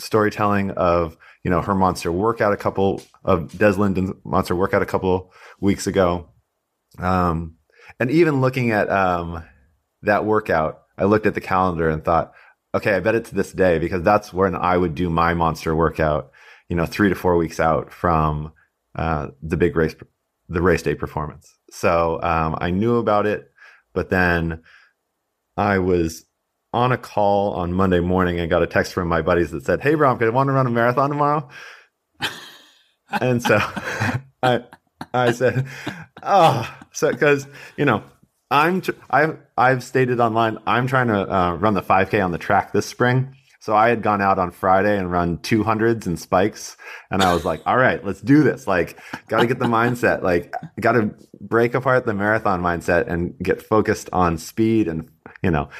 storytelling 0.00 0.72
of 0.72 1.16
you 1.44 1.50
know 1.50 1.60
her 1.60 1.74
monster 1.74 2.12
workout 2.12 2.52
a 2.52 2.56
couple 2.56 3.02
of 3.24 3.56
Des 3.56 3.72
Linden's 3.72 4.12
monster 4.24 4.54
workout 4.54 4.82
a 4.82 4.86
couple 4.86 5.32
weeks 5.60 5.86
ago, 5.86 6.28
Um, 6.98 7.56
and 7.98 8.10
even 8.10 8.40
looking 8.40 8.70
at 8.70 8.90
um, 8.90 9.44
that 10.02 10.24
workout, 10.24 10.82
I 10.98 11.04
looked 11.04 11.26
at 11.26 11.34
the 11.34 11.40
calendar 11.40 11.88
and 11.88 12.04
thought, 12.04 12.32
okay, 12.74 12.94
I 12.94 13.00
bet 13.00 13.14
it's 13.14 13.30
this 13.30 13.52
day 13.52 13.78
because 13.78 14.02
that's 14.02 14.32
when 14.32 14.54
I 14.54 14.76
would 14.76 14.94
do 14.94 15.10
my 15.10 15.34
monster 15.34 15.74
workout, 15.74 16.30
you 16.68 16.76
know, 16.76 16.86
three 16.86 17.08
to 17.08 17.14
four 17.14 17.36
weeks 17.36 17.60
out 17.60 17.92
from 17.92 18.52
uh, 18.94 19.28
the 19.42 19.56
big 19.56 19.76
race, 19.76 19.94
the 20.48 20.62
race 20.62 20.82
day 20.82 20.94
performance. 20.94 21.54
So 21.70 22.20
um, 22.22 22.56
I 22.60 22.70
knew 22.70 22.96
about 22.96 23.26
it, 23.26 23.50
but 23.94 24.10
then 24.10 24.62
I 25.56 25.78
was 25.78 26.24
on 26.72 26.92
a 26.92 26.98
call 26.98 27.52
on 27.54 27.72
Monday 27.72 28.00
morning 28.00 28.40
and 28.40 28.48
got 28.48 28.62
a 28.62 28.66
text 28.66 28.92
from 28.92 29.08
my 29.08 29.22
buddies 29.22 29.50
that 29.50 29.64
said, 29.64 29.80
"Hey, 29.80 29.94
Brom, 29.94 30.22
I 30.22 30.28
want 30.30 30.48
to 30.48 30.52
run 30.52 30.66
a 30.66 30.70
marathon 30.70 31.10
tomorrow?" 31.10 31.48
and 33.10 33.42
so 33.42 33.58
I 34.42 34.64
I 35.12 35.32
said, 35.32 35.66
"Oh, 36.22 36.68
so 36.92 37.10
because 37.10 37.46
you 37.76 37.84
know." 37.84 38.02
I'm 38.52 38.82
I've 39.08 39.38
I've 39.56 39.82
stated 39.82 40.20
online 40.20 40.58
I'm 40.66 40.86
trying 40.86 41.08
to 41.08 41.34
uh, 41.34 41.54
run 41.54 41.72
the 41.72 41.80
5K 41.80 42.22
on 42.22 42.32
the 42.32 42.38
track 42.38 42.74
this 42.74 42.84
spring. 42.84 43.34
So 43.60 43.74
I 43.74 43.88
had 43.88 44.02
gone 44.02 44.20
out 44.20 44.38
on 44.38 44.50
Friday 44.50 44.98
and 44.98 45.10
run 45.10 45.38
200s 45.38 46.06
and 46.06 46.18
spikes, 46.18 46.76
and 47.12 47.22
I 47.22 47.32
was 47.32 47.44
like, 47.44 47.62
"All 47.64 47.76
right, 47.76 48.04
let's 48.04 48.20
do 48.20 48.42
this. 48.42 48.66
Like, 48.66 48.98
got 49.28 49.40
to 49.40 49.46
get 49.46 49.60
the 49.60 49.66
mindset. 49.66 50.22
Like, 50.22 50.52
got 50.80 50.92
to 50.92 51.14
break 51.40 51.74
apart 51.74 52.04
the 52.04 52.12
marathon 52.12 52.60
mindset 52.60 53.06
and 53.06 53.38
get 53.38 53.62
focused 53.62 54.10
on 54.12 54.36
speed 54.36 54.88
and 54.88 55.08
you 55.42 55.50
know." 55.50 55.70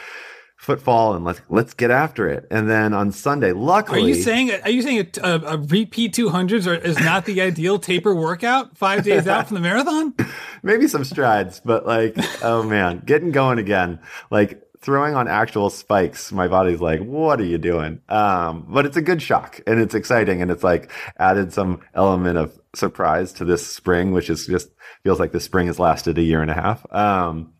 Footfall 0.62 1.14
and 1.14 1.24
let's 1.24 1.40
let's 1.48 1.74
get 1.74 1.90
after 1.90 2.28
it. 2.28 2.46
And 2.48 2.70
then 2.70 2.94
on 2.94 3.10
Sunday, 3.10 3.52
luckily, 3.52 4.00
are 4.00 4.08
you 4.08 4.14
saying 4.14 4.52
are 4.52 4.70
you 4.70 4.80
saying 4.82 5.10
a, 5.22 5.28
a, 5.28 5.40
a 5.54 5.58
repeat 5.58 6.14
two 6.14 6.28
hundreds 6.28 6.66
is 6.68 6.98
not 7.00 7.24
the 7.24 7.40
ideal 7.42 7.80
taper 7.80 8.14
workout 8.14 8.78
five 8.78 9.02
days 9.02 9.26
out 9.26 9.48
from 9.48 9.56
the 9.56 9.60
marathon? 9.60 10.14
Maybe 10.62 10.86
some 10.86 11.04
strides, 11.04 11.60
but 11.64 11.84
like, 11.84 12.16
oh 12.44 12.62
man, 12.62 13.02
getting 13.04 13.32
going 13.32 13.58
again, 13.58 13.98
like 14.30 14.62
throwing 14.80 15.14
on 15.14 15.26
actual 15.26 15.68
spikes. 15.68 16.30
My 16.30 16.46
body's 16.46 16.80
like, 16.80 17.00
what 17.00 17.40
are 17.40 17.44
you 17.44 17.58
doing? 17.58 18.00
Um, 18.08 18.66
but 18.68 18.86
it's 18.86 18.96
a 18.96 19.02
good 19.02 19.20
shock 19.20 19.60
and 19.66 19.80
it's 19.80 19.94
exciting 19.94 20.42
and 20.42 20.50
it's 20.50 20.64
like 20.64 20.90
added 21.18 21.52
some 21.52 21.80
element 21.94 22.38
of 22.38 22.58
surprise 22.74 23.32
to 23.34 23.44
this 23.44 23.66
spring, 23.66 24.12
which 24.12 24.30
is 24.30 24.46
just 24.46 24.68
feels 25.02 25.18
like 25.18 25.32
the 25.32 25.40
spring 25.40 25.66
has 25.66 25.80
lasted 25.80 26.18
a 26.18 26.22
year 26.22 26.40
and 26.40 26.50
a 26.50 26.54
half. 26.54 26.84
Um, 26.92 27.52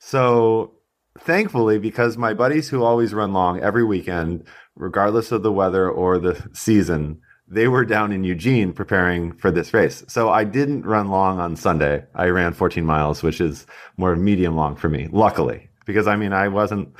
so 0.00 0.74
thankfully, 1.22 1.78
because 1.78 2.16
my 2.16 2.34
buddies 2.34 2.68
who 2.68 2.82
always 2.82 3.14
run 3.14 3.32
long 3.32 3.60
every 3.60 3.84
weekend, 3.84 4.44
regardless 4.74 5.32
of 5.32 5.42
the 5.42 5.52
weather 5.52 5.88
or 5.88 6.18
the 6.18 6.48
season, 6.52 7.20
they 7.48 7.66
were 7.66 7.84
down 7.84 8.12
in 8.12 8.22
Eugene 8.22 8.72
preparing 8.72 9.32
for 9.32 9.50
this 9.50 9.74
race. 9.74 10.04
So 10.06 10.30
I 10.30 10.44
didn't 10.44 10.86
run 10.86 11.08
long 11.08 11.40
on 11.40 11.56
Sunday. 11.56 12.04
I 12.14 12.26
ran 12.26 12.52
14 12.52 12.84
miles, 12.84 13.22
which 13.22 13.40
is 13.40 13.66
more 13.96 14.14
medium 14.14 14.54
long 14.54 14.76
for 14.76 14.88
me, 14.88 15.08
luckily, 15.10 15.68
because 15.84 16.06
I 16.06 16.16
mean, 16.16 16.32
I 16.32 16.48
wasn't 16.48 16.94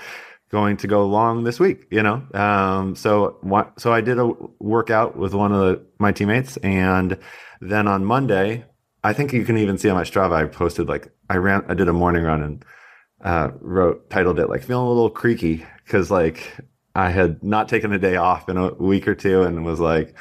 going 0.51 0.77
to 0.79 0.89
go 0.89 1.07
long 1.07 1.45
this 1.45 1.61
week, 1.61 1.87
you 1.91 2.03
know? 2.03 2.27
Um, 2.35 2.97
so, 2.97 3.39
so 3.79 3.93
I 3.93 4.01
did 4.01 4.19
a 4.19 4.33
workout 4.59 5.17
with 5.17 5.33
one 5.33 5.53
of 5.53 5.61
the, 5.61 5.87
my 6.01 6.11
teammates. 6.11 6.57
And 6.59 7.17
then 7.61 7.87
on 7.87 8.05
Monday, 8.05 8.65
I 9.05 9.13
think 9.13 9.33
you 9.33 9.45
can 9.45 9.57
even 9.57 9.79
see 9.79 9.89
on 9.89 9.97
my 9.97 10.03
Strava, 10.03 10.33
I 10.33 10.47
posted 10.47 10.89
like, 10.89 11.13
I 11.31 11.37
ran, 11.37 11.65
I 11.69 11.75
did 11.75 11.89
a 11.89 11.93
morning 11.93 12.25
run 12.25 12.43
and 12.43 12.65
uh, 13.23 13.51
wrote 13.61 14.09
titled 14.11 14.39
it 14.39 14.49
like 14.49 14.63
feeling 14.63 14.87
a 14.87 14.89
little 14.89 15.11
creaky 15.11 15.67
because 15.85 16.11
like 16.11 16.57
I 16.95 17.11
had 17.11 17.43
not 17.43 17.69
taken 17.69 17.93
a 17.93 17.99
day 17.99 18.17
off 18.17 18.49
in 18.49 18.57
a 18.57 18.75
week 18.75 19.07
or 19.07 19.15
two 19.15 19.43
and 19.43 19.65
was 19.65 19.81
like, 19.81 20.15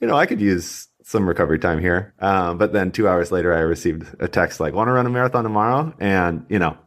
you 0.00 0.06
know, 0.06 0.16
I 0.16 0.26
could 0.26 0.40
use 0.40 0.88
some 1.02 1.28
recovery 1.28 1.58
time 1.58 1.80
here. 1.80 2.14
Um, 2.20 2.56
but 2.56 2.72
then 2.72 2.92
two 2.92 3.08
hours 3.08 3.32
later, 3.32 3.52
I 3.52 3.60
received 3.60 4.14
a 4.20 4.28
text 4.28 4.60
like, 4.60 4.74
"Want 4.74 4.88
to 4.88 4.92
run 4.92 5.06
a 5.06 5.10
marathon 5.10 5.42
tomorrow?" 5.42 5.92
And 5.98 6.46
you 6.48 6.58
know, 6.58 6.78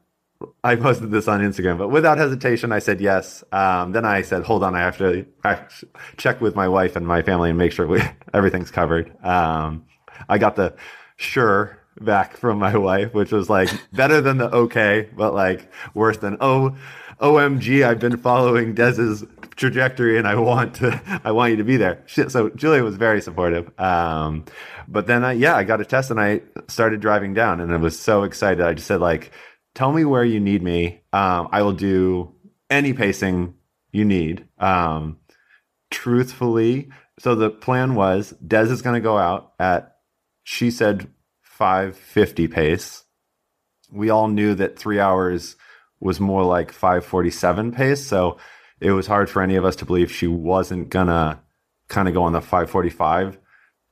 I 0.64 0.76
posted 0.76 1.12
this 1.12 1.28
on 1.28 1.42
Instagram, 1.42 1.78
but 1.78 1.90
without 1.90 2.18
hesitation, 2.18 2.72
I 2.72 2.80
said 2.80 3.02
yes. 3.02 3.44
Um, 3.52 3.92
then 3.92 4.06
I 4.06 4.22
said, 4.22 4.44
"Hold 4.44 4.64
on, 4.64 4.76
I 4.76 4.80
have 4.80 4.98
to 5.00 5.26
I 5.44 5.60
check 6.18 6.42
with 6.42 6.56
my 6.56 6.68
wife 6.68 6.96
and 6.96 7.06
my 7.06 7.22
family 7.22 7.50
and 7.50 7.58
make 7.58 7.74
sure 7.74 7.86
we, 7.86 8.02
everything's 8.34 8.72
covered." 8.72 9.14
Um, 9.24 9.86
I 10.30 10.38
got 10.38 10.56
the 10.56 10.76
sure 11.18 11.83
back 12.00 12.38
from 12.38 12.60
my 12.60 12.76
wife, 12.78 13.14
which 13.14 13.32
was 13.32 13.50
like 13.50 13.70
better 13.94 14.22
than 14.22 14.38
the 14.38 14.50
okay, 14.52 15.10
but 15.16 15.34
like 15.34 15.72
worse 15.94 16.18
than 16.18 16.38
oh, 16.42 16.76
OMG, 17.20 17.86
I've 17.86 18.00
been 18.00 18.18
following 18.18 18.74
Des's 18.74 19.24
trajectory 19.56 20.18
and 20.18 20.28
I 20.28 20.36
want 20.36 20.76
to, 20.76 21.02
I 21.24 21.32
want 21.32 21.52
you 21.52 21.58
to 21.58 21.64
be 21.64 21.78
there. 21.78 22.04
So 22.08 22.50
Julia 22.50 22.84
was 22.84 22.96
very 22.96 23.22
supportive. 23.22 23.72
Um, 23.80 24.46
but 24.88 25.08
then 25.08 25.24
I, 25.24 25.34
yeah, 25.34 25.56
I 25.56 25.64
got 25.64 25.82
a 25.82 25.86
test 25.86 26.12
and 26.12 26.20
I 26.20 26.42
started 26.68 27.00
driving 27.00 27.34
down 27.34 27.60
and 27.62 27.74
I 27.74 27.78
was 27.78 27.98
so 27.98 28.24
excited. 28.24 28.62
I 28.62 28.74
just 28.74 28.88
said 28.88 29.00
like, 29.00 29.32
tell 29.76 29.92
me 29.92 30.06
where 30.06 30.24
you 30.24 30.40
need 30.40 30.62
me. 30.62 31.02
Um, 31.14 31.50
I 31.52 31.62
will 31.62 31.74
do 31.74 32.34
any 32.70 32.94
pacing 32.94 33.56
you 33.92 34.06
need. 34.06 34.48
Um, 34.58 35.20
truthfully, 35.92 36.90
so 37.20 37.36
the 37.36 37.50
plan 37.50 37.96
was 37.96 38.32
Des 38.46 38.64
is 38.64 38.82
going 38.82 38.96
to 38.96 39.02
go 39.02 39.18
out 39.18 39.54
at, 39.60 39.98
she 40.44 40.72
said 40.72 41.08
550 41.64 42.50
pace. 42.50 43.06
We 43.90 44.10
all 44.10 44.28
knew 44.28 44.54
that 44.56 44.78
three 44.78 45.00
hours 45.00 45.56
was 46.02 46.20
more 46.20 46.44
like 46.44 46.74
547 46.74 47.72
pace. 47.72 48.06
So 48.06 48.38
it 48.82 48.92
was 48.92 49.08
hard 49.08 49.30
for 49.30 49.42
any 49.42 49.56
of 49.56 49.64
us 49.64 49.78
to 49.78 49.86
believe 49.86 50.12
she 50.12 50.28
wasn't 50.28 50.90
gonna 50.90 51.42
kind 51.88 52.10
of 52.10 52.14
go 52.14 52.24
on 52.24 52.34
the 52.34 52.42
545 52.42 53.38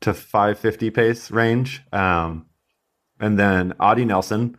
to 0.01 0.13
550 0.13 0.89
pace 0.89 1.31
range. 1.31 1.81
Um, 1.93 2.47
and 3.21 3.39
then 3.39 3.73
Audie 3.79 4.03
Nelson 4.03 4.57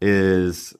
is 0.00 0.74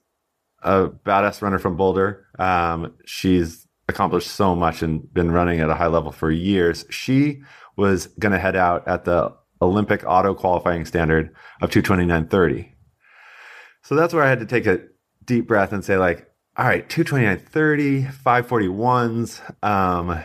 a 0.63 0.89
badass 0.89 1.43
runner 1.43 1.59
from 1.59 1.77
Boulder. 1.77 2.25
Um, 2.39 2.95
she's 3.05 3.67
accomplished 3.87 4.29
so 4.29 4.55
much 4.55 4.81
and 4.81 5.13
been 5.13 5.31
running 5.31 5.61
at 5.61 5.69
a 5.69 5.75
high 5.75 5.89
level 5.89 6.11
for 6.11 6.31
years. 6.31 6.87
She 6.89 7.43
was 7.77 8.07
going 8.19 8.33
to 8.33 8.39
head 8.39 8.57
out 8.57 8.89
at 8.89 9.05
the 9.05 9.35
Olympic 9.63 10.05
auto 10.07 10.35
qualifying 10.35 10.85
standard 10.85 11.35
of 11.61 11.71
229.30. 11.71 12.73
So 13.83 13.95
that's 13.95 14.15
where 14.15 14.23
I 14.23 14.29
had 14.29 14.41
to 14.41 14.47
take 14.47 14.67
a 14.67 14.81
deep 15.25 15.47
breath 15.47 15.73
and 15.73 15.85
say, 15.85 15.97
like, 15.97 16.31
all 16.57 16.67
right, 16.67 16.89
229.30, 16.89 18.13
541s. 18.13 19.65
Um, 19.65 20.23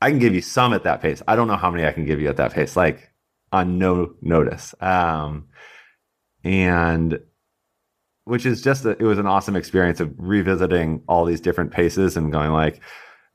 I 0.00 0.10
can 0.10 0.18
give 0.18 0.34
you 0.34 0.40
some 0.40 0.72
at 0.72 0.84
that 0.84 1.00
pace. 1.00 1.22
I 1.26 1.36
don't 1.36 1.48
know 1.48 1.56
how 1.56 1.70
many 1.70 1.86
I 1.86 1.92
can 1.92 2.04
give 2.04 2.20
you 2.20 2.28
at 2.28 2.36
that 2.36 2.52
pace, 2.52 2.76
like 2.76 3.10
on 3.52 3.78
no 3.78 4.14
notice. 4.20 4.74
Um, 4.80 5.48
and 6.42 7.18
which 8.24 8.46
is 8.46 8.62
just, 8.62 8.84
a, 8.84 8.90
it 8.90 9.02
was 9.02 9.18
an 9.18 9.26
awesome 9.26 9.56
experience 9.56 10.00
of 10.00 10.12
revisiting 10.16 11.02
all 11.08 11.24
these 11.24 11.40
different 11.40 11.72
paces 11.72 12.16
and 12.16 12.32
going 12.32 12.52
like, 12.52 12.80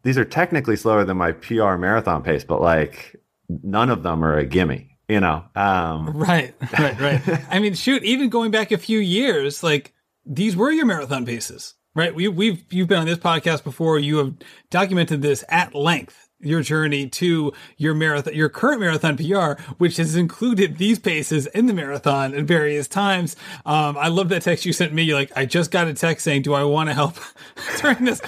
these 0.03 0.17
are 0.17 0.25
technically 0.25 0.75
slower 0.75 1.03
than 1.03 1.17
my 1.17 1.33
PR 1.33 1.75
marathon 1.75 2.23
pace, 2.23 2.43
but 2.43 2.61
like 2.61 3.15
none 3.49 3.89
of 3.89 4.03
them 4.03 4.23
are 4.23 4.37
a 4.37 4.45
gimme 4.45 4.88
you 5.09 5.19
know 5.19 5.43
um 5.55 6.09
right 6.15 6.53
right 6.79 6.99
right. 6.99 7.45
I 7.49 7.59
mean 7.59 7.73
shoot 7.73 8.03
even 8.03 8.29
going 8.29 8.51
back 8.51 8.71
a 8.71 8.77
few 8.77 8.99
years 8.99 9.63
like 9.63 9.93
these 10.25 10.55
were 10.55 10.71
your 10.71 10.85
marathon 10.85 11.25
paces 11.25 11.73
right? 11.95 12.13
We, 12.13 12.27
we've 12.27 12.63
you've 12.71 12.87
been 12.87 12.99
on 12.99 13.05
this 13.05 13.17
podcast 13.17 13.63
before. 13.63 13.99
You 13.99 14.17
have 14.17 14.33
documented 14.69 15.21
this 15.21 15.43
at 15.49 15.75
length 15.75 16.27
your 16.41 16.61
journey 16.61 17.05
to 17.05 17.51
your 17.75 17.93
marathon 17.93 18.33
your 18.33 18.47
current 18.47 18.79
marathon 18.79 19.17
pr 19.17 19.61
which 19.77 19.97
has 19.97 20.15
included 20.15 20.77
these 20.77 20.97
paces 20.97 21.47
in 21.47 21.65
the 21.65 21.73
marathon 21.73 22.33
at 22.33 22.45
various 22.45 22.87
times. 22.87 23.35
Um, 23.65 23.97
i 23.97 24.07
love 24.07 24.29
that 24.29 24.43
text 24.43 24.65
you 24.65 24.71
sent 24.71 24.93
me. 24.93 25.03
You're 25.03 25.17
like 25.17 25.33
i 25.35 25.45
just 25.45 25.69
got 25.69 25.87
a 25.87 25.93
text 25.93 26.23
saying 26.23 26.43
do 26.43 26.53
i 26.53 26.63
want 26.63 26.87
to 26.87 26.93
help 26.93 27.15
during 27.81 28.05
this? 28.05 28.21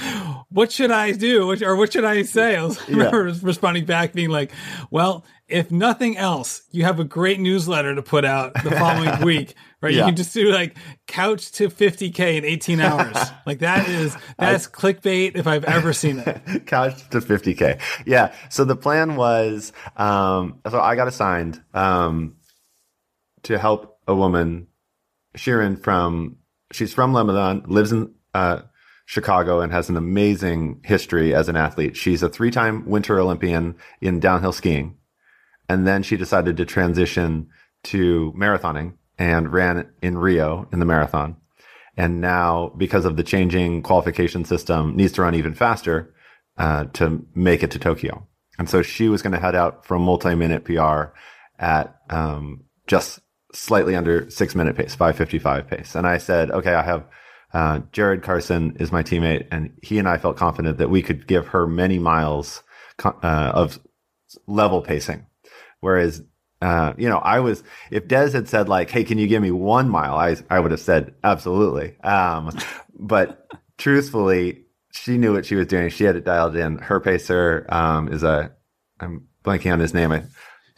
What 0.50 0.73
should 0.73 0.91
i 0.91 1.13
do? 1.13 1.53
Or 1.63 1.77
what 1.77 1.93
should 1.93 2.03
i 2.03 2.23
say? 2.23 2.57
I 2.57 2.63
was 2.63 2.81
yeah. 2.89 3.11
responding 3.41 3.85
back 3.85 4.11
being 4.11 4.29
like 4.29 4.51
well 4.89 5.23
if 5.51 5.72
nothing 5.72 6.17
else, 6.17 6.63
you 6.72 6.84
have 6.84 7.00
a 7.00 7.03
great 7.03 7.39
newsletter 7.39 7.93
to 7.96 8.01
put 8.01 8.25
out 8.25 8.53
the 8.63 8.72
following 8.72 9.22
week, 9.25 9.55
right? 9.81 9.93
Yeah. 9.93 10.00
You 10.00 10.05
can 10.08 10.15
just 10.15 10.34
do 10.34 10.51
like 10.51 10.77
couch 11.08 11.51
to 11.53 11.70
50k 11.70 12.38
in 12.38 12.46
18 12.46 12.79
hours. 12.79 13.17
like 13.46 13.60
that 13.60 13.88
is 13.88 14.15
that's 14.38 14.67
I, 14.67 14.70
clickbait 14.70 15.36
if 15.36 15.48
I've 15.48 15.65
ever 15.65 15.93
seen 15.93 16.20
it. 16.20 16.65
couch 16.65 17.08
to 17.10 17.20
50k. 17.20 17.79
Yeah. 18.05 18.34
So 18.50 18.63
the 18.63 18.75
plan 18.75 19.15
was, 19.15 19.74
um, 19.98 20.60
so 20.70 20.79
I 20.79 20.96
got 20.96 21.08
assigned 21.08 21.62
um, 21.74 22.38
to 23.43 23.58
help 23.58 24.00
a 24.08 24.15
woman, 24.15 24.67
Chirine 25.36 25.81
from 25.81 26.38
she's 26.72 26.93
from 26.93 27.13
Lebanon, 27.13 27.63
lives 27.67 27.91
in 27.91 28.13
uh, 28.34 28.62
Chicago 29.05 29.60
and 29.60 29.72
has 29.72 29.89
an 29.89 29.98
amazing 29.98 30.81
history 30.84 31.36
as 31.36 31.50
an 31.50 31.58
athlete. 31.58 31.98
She's 31.98 32.24
a 32.24 32.29
three-time 32.29 32.86
Winter 32.86 33.20
Olympian 33.20 33.75
in 34.00 34.20
downhill 34.20 34.53
skiing 34.53 34.98
and 35.71 35.87
then 35.87 36.03
she 36.03 36.17
decided 36.17 36.57
to 36.57 36.65
transition 36.65 37.47
to 37.83 38.33
marathoning 38.37 38.95
and 39.17 39.53
ran 39.53 39.89
in 40.01 40.17
Rio 40.17 40.67
in 40.73 40.79
the 40.79 40.85
marathon. 40.85 41.37
And 41.95 42.19
now, 42.19 42.73
because 42.75 43.05
of 43.05 43.15
the 43.15 43.23
changing 43.23 43.81
qualification 43.81 44.43
system, 44.43 44.97
needs 44.97 45.13
to 45.13 45.21
run 45.21 45.33
even 45.33 45.53
faster 45.53 46.13
uh, 46.57 46.85
to 46.93 47.25
make 47.33 47.63
it 47.63 47.71
to 47.71 47.79
Tokyo. 47.79 48.27
And 48.59 48.69
so 48.69 48.81
she 48.81 49.07
was 49.07 49.21
going 49.21 49.31
to 49.31 49.39
head 49.39 49.55
out 49.55 49.85
for 49.85 49.95
a 49.95 49.99
multi-minute 49.99 50.65
PR 50.65 51.13
at 51.57 51.95
um, 52.09 52.65
just 52.87 53.19
slightly 53.53 53.95
under 53.95 54.29
six 54.29 54.55
minute 54.55 54.75
pace, 54.75 54.93
555 54.93 55.67
pace. 55.69 55.95
And 55.95 56.05
I 56.05 56.17
said, 56.17 56.51
okay, 56.51 56.73
I 56.73 56.81
have 56.81 57.05
uh, 57.53 57.79
Jared 57.93 58.23
Carson 58.23 58.75
is 58.77 58.91
my 58.91 59.03
teammate, 59.03 59.47
and 59.51 59.71
he 59.81 59.99
and 59.99 60.07
I 60.07 60.17
felt 60.17 60.35
confident 60.35 60.79
that 60.79 60.89
we 60.89 61.01
could 61.01 61.27
give 61.27 61.47
her 61.47 61.65
many 61.65 61.97
miles 61.97 62.61
uh, 63.05 63.11
of 63.23 63.79
level 64.47 64.81
pacing. 64.81 65.27
Whereas, 65.81 66.23
uh, 66.61 66.93
you 66.97 67.09
know, 67.09 67.17
I 67.17 67.39
was, 67.39 67.63
if 67.89 68.07
Des 68.07 68.31
had 68.31 68.47
said 68.47 68.69
like, 68.69 68.89
Hey, 68.89 69.03
can 69.03 69.17
you 69.17 69.27
give 69.27 69.41
me 69.41 69.51
one 69.51 69.89
mile? 69.89 70.15
I, 70.15 70.38
I 70.50 70.59
would 70.59 70.71
have 70.71 70.79
said 70.79 71.15
absolutely. 71.23 72.00
Um, 72.01 72.57
but 73.00 73.47
truthfully, 73.77 74.63
she 74.93 75.17
knew 75.17 75.33
what 75.33 75.45
she 75.45 75.55
was 75.55 75.67
doing. 75.67 75.89
She 75.89 76.03
had 76.03 76.15
it 76.15 76.25
dialed 76.25 76.55
in. 76.55 76.77
Her 76.77 77.00
pacer, 77.00 77.65
um, 77.69 78.07
is 78.07 78.23
a, 78.23 78.51
I'm 79.00 79.27
blanking 79.43 79.73
on 79.73 79.79
his 79.79 79.93
name. 79.93 80.11
I, 80.11 80.19
is 80.19 80.29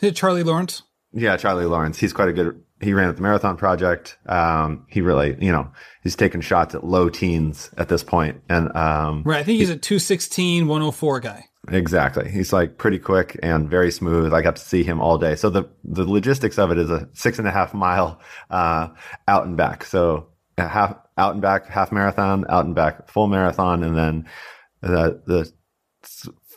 it 0.01 0.15
Charlie 0.15 0.43
Lawrence? 0.43 0.83
Yeah, 1.11 1.37
Charlie 1.37 1.65
Lawrence. 1.65 1.97
He's 1.97 2.13
quite 2.13 2.29
a 2.29 2.33
good, 2.33 2.62
he 2.81 2.93
ran 2.93 3.09
at 3.09 3.15
the 3.15 3.21
marathon 3.21 3.57
project. 3.57 4.17
Um, 4.25 4.85
he 4.89 5.01
really, 5.01 5.37
you 5.39 5.51
know, 5.51 5.71
he's 6.01 6.15
taken 6.15 6.41
shots 6.41 6.75
at 6.75 6.83
low 6.83 7.09
teens 7.09 7.71
at 7.77 7.89
this 7.89 8.03
point. 8.03 8.41
And, 8.49 8.75
um, 8.75 9.23
right. 9.23 9.39
I 9.39 9.43
think 9.43 9.59
he's 9.59 9.69
a 9.69 9.77
216, 9.77 10.67
104 10.67 11.19
guy. 11.19 11.45
Exactly. 11.69 12.29
He's 12.29 12.51
like 12.51 12.77
pretty 12.77 12.99
quick 12.99 13.39
and 13.41 13.69
very 13.69 13.89
smooth. 13.89 14.33
I 14.33 14.41
got 14.41 14.57
to 14.57 14.61
see 14.61 14.83
him 14.83 14.99
all 14.99 15.17
day. 15.17 15.35
So 15.35 15.49
the, 15.49 15.69
the 15.85 16.03
logistics 16.03 16.59
of 16.59 16.71
it 16.71 16.77
is 16.77 16.89
a 16.89 17.07
six 17.13 17.39
and 17.39 17.47
a 17.47 17.51
half 17.51 17.73
mile, 17.73 18.19
uh, 18.49 18.89
out 19.27 19.45
and 19.45 19.55
back. 19.55 19.85
So 19.85 20.27
half 20.57 20.97
out 21.17 21.33
and 21.33 21.41
back, 21.41 21.67
half 21.67 21.91
marathon, 21.91 22.45
out 22.49 22.65
and 22.65 22.75
back, 22.75 23.09
full 23.09 23.27
marathon. 23.27 23.83
And 23.83 23.95
then 23.95 24.29
the, 24.81 25.21
the 25.25 25.51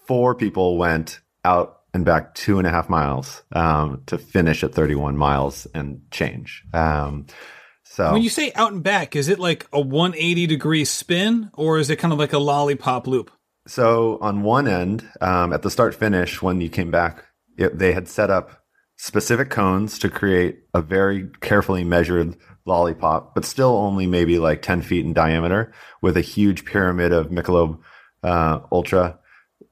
four 0.06 0.35
people 0.35 0.76
went 0.76 1.20
out 1.44 1.75
and 1.96 2.04
back 2.04 2.34
two 2.34 2.58
and 2.58 2.66
a 2.66 2.70
half 2.70 2.88
miles, 2.88 3.42
um, 3.52 4.02
to 4.06 4.18
finish 4.18 4.62
at 4.62 4.72
31 4.72 5.16
miles 5.16 5.66
and 5.74 6.02
change. 6.12 6.62
Um, 6.72 7.26
so 7.82 8.12
when 8.12 8.22
you 8.22 8.28
say 8.28 8.52
out 8.54 8.72
and 8.72 8.82
back, 8.82 9.16
is 9.16 9.28
it 9.28 9.40
like 9.40 9.66
a 9.72 9.80
180 9.80 10.46
degree 10.46 10.84
spin 10.84 11.50
or 11.54 11.78
is 11.78 11.90
it 11.90 11.96
kind 11.96 12.12
of 12.12 12.18
like 12.18 12.34
a 12.34 12.38
lollipop 12.38 13.06
loop? 13.06 13.30
So 13.66 14.18
on 14.20 14.42
one 14.42 14.68
end, 14.68 15.08
um, 15.20 15.52
at 15.52 15.62
the 15.62 15.70
start 15.70 15.94
finish, 15.94 16.40
when 16.40 16.60
you 16.60 16.68
came 16.68 16.90
back, 16.90 17.24
it, 17.56 17.76
they 17.76 17.92
had 17.92 18.06
set 18.06 18.30
up 18.30 18.62
specific 18.96 19.50
cones 19.50 19.98
to 20.00 20.08
create 20.08 20.60
a 20.74 20.80
very 20.80 21.28
carefully 21.40 21.84
measured 21.84 22.36
lollipop, 22.66 23.34
but 23.34 23.44
still 23.44 23.76
only 23.76 24.06
maybe 24.06 24.38
like 24.38 24.62
10 24.62 24.82
feet 24.82 25.04
in 25.04 25.12
diameter 25.12 25.72
with 26.02 26.16
a 26.16 26.22
huge 26.22 26.64
pyramid 26.64 27.12
of 27.12 27.28
Michelob 27.28 27.80
uh, 28.22 28.60
Ultra 28.70 29.18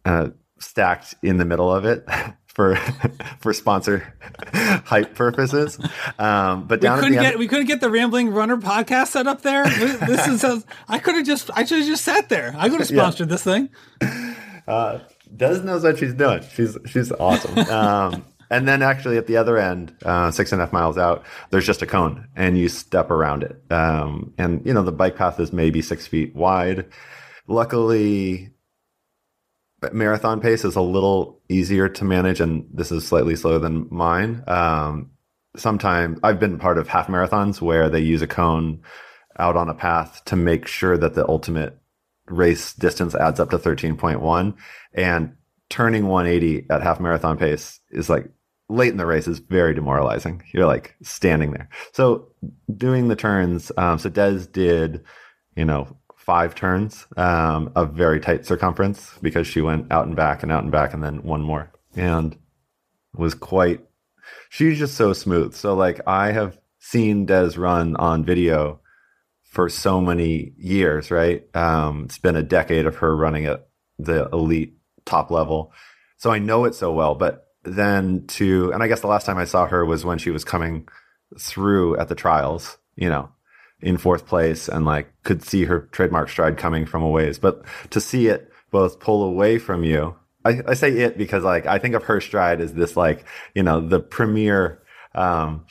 uh, 0.04 0.28
stacked 0.64 1.14
in 1.23 1.37
the 1.37 1.44
middle 1.44 1.73
of 1.73 1.85
it. 1.85 2.06
for 2.54 2.76
for 3.40 3.52
sponsor 3.52 4.14
hype 4.54 5.14
purposes. 5.14 5.78
Um, 6.18 6.66
but 6.66 6.80
down 6.80 6.97
we 6.97 7.02
couldn't 7.02 7.18
get 7.18 7.33
end, 7.33 7.38
we 7.38 7.49
couldn't 7.49 7.66
get 7.66 7.80
the 7.80 7.90
Rambling 7.90 8.30
Runner 8.30 8.56
podcast 8.56 9.09
set 9.09 9.26
up 9.26 9.42
there. 9.42 9.64
This, 9.64 10.26
is 10.26 10.64
I 10.88 10.99
could 10.99 11.16
have 11.16 11.26
just 11.26 11.50
I 11.54 11.64
should 11.64 11.78
have 11.78 11.87
just 11.87 12.04
sat 12.04 12.28
there. 12.28 12.54
I 12.56 12.68
could 12.68 12.78
have 12.78 12.88
sponsored 12.88 13.28
yeah. 13.28 13.35
this 13.35 13.44
thing. 13.44 13.68
Uh, 14.66 15.00
Des 15.37 15.62
knows 15.62 15.83
what 15.83 15.99
she's 15.99 16.14
doing. 16.14 16.42
She's 16.54 16.78
she's 16.87 17.12
awesome. 17.12 17.59
Um, 17.59 18.25
and 18.50 18.68
then 18.68 18.83
actually 18.83 19.16
at 19.16 19.26
the 19.26 19.37
other 19.37 19.59
end, 19.59 19.97
uh, 20.04 20.30
six 20.30 20.52
and 20.52 20.61
a 20.61 20.64
half 20.64 20.73
miles 20.73 20.97
out, 20.97 21.25
there's 21.50 21.66
just 21.66 21.83
a 21.83 21.87
cone 21.87 22.28
and 22.37 22.56
you 22.56 22.68
step 22.68 23.11
around 23.11 23.42
it. 23.42 23.61
Um, 23.70 24.33
and 24.38 24.64
you 24.64 24.72
know 24.72 24.83
the 24.83 24.92
bike 24.92 25.16
path 25.16 25.40
is 25.40 25.53
maybe 25.53 25.83
six 25.83 26.07
feet 26.07 26.35
wide. 26.37 26.87
Luckily, 27.46 28.54
marathon 29.92 30.40
pace 30.40 30.64
is 30.64 30.77
a 30.77 30.81
little 30.81 31.40
easier 31.49 31.88
to 31.88 32.05
manage, 32.05 32.40
and 32.40 32.66
this 32.73 32.92
is 32.92 33.07
slightly 33.07 33.37
slower 33.37 33.59
than 33.59 33.88
mine. 33.90 34.42
Um, 34.47 35.11
sometimes 35.57 36.18
I've 36.23 36.40
been 36.40 36.59
part 36.59 36.79
of 36.79 36.88
half 36.88 37.09
marathons 37.09 37.61
where 37.61 37.88
they 37.88 38.01
use 38.01 38.23
a 38.23 38.27
cone 38.27 38.83
out 39.38 39.57
on 39.57 39.68
a 39.68 39.75
path 39.75 40.23
to 40.27 40.37
make 40.37 40.66
sure 40.66 40.97
that 40.97 41.14
the 41.14 41.29
ultimate 41.29 41.79
race 42.27 42.73
distance 42.73 43.14
adds 43.14 43.40
up 43.40 43.51
to 43.51 43.59
13.1 43.59 44.55
and 44.94 45.37
turning 45.68 46.07
180 46.07 46.66
at 46.70 46.83
half 46.83 47.01
marathon 47.01 47.37
pace 47.37 47.81
is 47.90 48.09
like 48.09 48.31
late 48.68 48.90
in 48.90 48.97
the 48.97 49.07
race 49.07 49.29
is 49.29 49.40
very 49.40 49.75
demoralizing. 49.75 50.42
You're 50.53 50.66
like 50.66 50.94
standing 51.03 51.53
there. 51.53 51.68
So 51.92 52.29
doing 52.75 53.09
the 53.09 53.16
turns, 53.16 53.70
um, 53.77 53.99
so 53.99 54.09
Des 54.09 54.47
did, 54.51 55.05
you 55.57 55.64
know, 55.64 55.97
five 56.25 56.55
turns 56.55 57.07
um, 57.17 57.71
of 57.75 57.93
very 57.93 58.21
tight 58.21 58.47
circumference 58.47 59.17
because 59.21 59.47
she 59.47 59.61
went 59.61 59.93
out 59.93 60.07
and 60.07 60.17
back 60.17 60.43
and 60.43 60.51
out 60.51 60.63
and 60.63 60.73
back 60.73 60.95
and 60.95 61.03
then 61.03 61.23
one 61.23 61.43
more. 61.43 61.71
And 61.95 62.37
was 63.15 63.35
quite 63.35 63.81
she's 64.49 64.79
just 64.79 64.97
so 64.97 65.13
smooth. 65.13 65.55
So 65.55 65.75
like 65.75 66.01
i 66.07 66.33
have 66.33 66.59
seen 66.79 67.27
des 67.27 67.53
run 67.57 67.97
on 67.97 68.25
video 68.25 68.81
for 69.43 69.69
so 69.69 70.01
many 70.01 70.53
years 70.57 71.11
right? 71.11 71.45
Um, 71.55 72.05
it's 72.05 72.19
been 72.19 72.37
a 72.37 72.43
decade 72.43 72.87
of 72.87 72.97
her 72.97 73.15
running 73.15 73.47
at 73.47 73.69
the 73.99 74.29
elite 74.33 74.77
top 75.05 75.31
level. 75.31 75.73
So 76.17 76.31
i 76.31 76.39
know 76.39 76.65
it 76.65 76.75
so 76.75 76.93
well. 76.93 77.15
But 77.15 77.45
then 77.65 78.27
to 78.27 78.73
and 78.73 78.83
i 78.83 78.89
guess 78.89 79.01
the 79.01 79.07
last 79.07 79.25
time 79.25 79.39
i 79.39 79.45
saw 79.45 79.67
her 79.67 79.85
was 79.85 80.05
when 80.05 80.19
she 80.19 80.31
was 80.31 80.45
coming 80.45 80.87
through 81.39 81.97
at 81.97 82.09
the 82.09 82.15
trials 82.15 82.77
you 82.95 83.09
know 83.09 83.31
in 83.85 83.99
fourth 83.99 84.27
place 84.27 84.68
and 84.68 84.85
like 84.85 85.12
could 85.23 85.42
see 85.42 85.64
her 85.64 85.88
trademark 85.92 86.29
stride 86.29 86.57
coming 86.57 86.87
from 86.87 87.03
a 87.03 87.09
ways. 87.09 87.38
But 87.38 87.64
to 87.90 88.01
see 88.01 88.27
it 88.29 88.51
both 88.70 88.99
pull 88.99 89.23
away 89.23 89.59
from 89.59 89.85
you, 89.85 90.16
I, 90.44 90.61
I 90.66 90.75
say 90.75 90.90
it 90.90 91.16
because 91.16 91.44
like 91.44 91.66
I 91.66 91.79
think 91.79 91.94
of 91.94 92.05
her 92.05 92.20
stride 92.20 92.61
as 92.61 92.75
this 92.75 92.97
like, 92.97 93.25
you 93.55 93.62
know, 93.62 93.87
the 93.87 94.01
premier 94.01 94.83
um, 95.14 95.66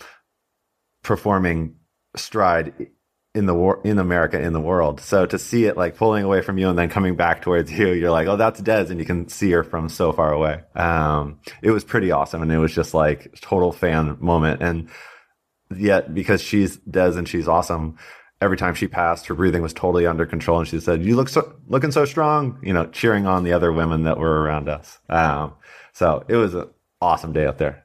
performing 1.04 1.76
stride 2.16 2.88
in 3.36 3.48
the 3.48 3.54
war 3.54 3.82
in 3.84 3.98
America 3.98 4.40
in 4.40 4.54
the 4.54 4.62
world. 4.62 5.02
So 5.02 5.26
to 5.26 5.40
see 5.40 5.66
it 5.66 5.76
like 5.76 5.98
pulling 5.98 6.24
away 6.24 6.42
from 6.42 6.60
you 6.60 6.70
and 6.70 6.78
then 6.78 6.90
coming 6.90 7.16
back 7.16 7.42
towards 7.42 7.72
you, 7.72 7.92
you're 7.92 8.12
like, 8.12 8.28
oh, 8.28 8.36
that's 8.36 8.62
Des, 8.62 8.92
and 8.92 9.00
you 9.00 9.06
can 9.06 9.28
see 9.28 9.50
her 9.52 9.64
from 9.64 9.90
so 9.90 10.12
far 10.12 10.32
away. 10.32 10.62
Um, 10.76 11.40
it 11.64 11.72
was 11.72 11.84
pretty 11.84 12.12
awesome, 12.12 12.44
and 12.44 12.52
it 12.52 12.60
was 12.60 12.74
just 12.74 12.94
like 12.94 13.34
total 13.42 13.72
fan 13.72 14.18
moment. 14.20 14.62
And 14.62 14.90
yet 15.76 16.14
because 16.14 16.42
she's 16.42 16.78
Des 16.78 17.18
and 17.18 17.28
she's 17.28 17.48
awesome, 17.48 17.98
every 18.42 18.58
time 18.58 18.76
she 18.76 18.88
passed, 18.88 19.28
her 19.28 19.36
breathing 19.36 19.62
was 19.62 19.74
totally 19.74 20.06
under 20.06 20.26
control, 20.26 20.60
and 20.60 20.68
she 20.68 20.80
said, 20.80 21.04
"You 21.04 21.16
look 21.16 21.30
so 21.30 21.56
looking 21.68 21.92
so 21.92 22.06
strong," 22.06 22.60
you 22.62 22.74
know, 22.74 22.86
cheering 22.88 23.26
on 23.26 23.44
the 23.44 23.54
other 23.54 23.72
women 23.72 24.04
that 24.04 24.18
were 24.18 24.42
around 24.42 24.70
us. 24.70 25.00
Um, 25.10 25.54
so 25.94 26.26
it 26.28 26.36
was 26.36 26.54
an 26.54 26.68
awesome 27.02 27.34
day 27.34 27.46
out 27.46 27.58
there. 27.58 27.84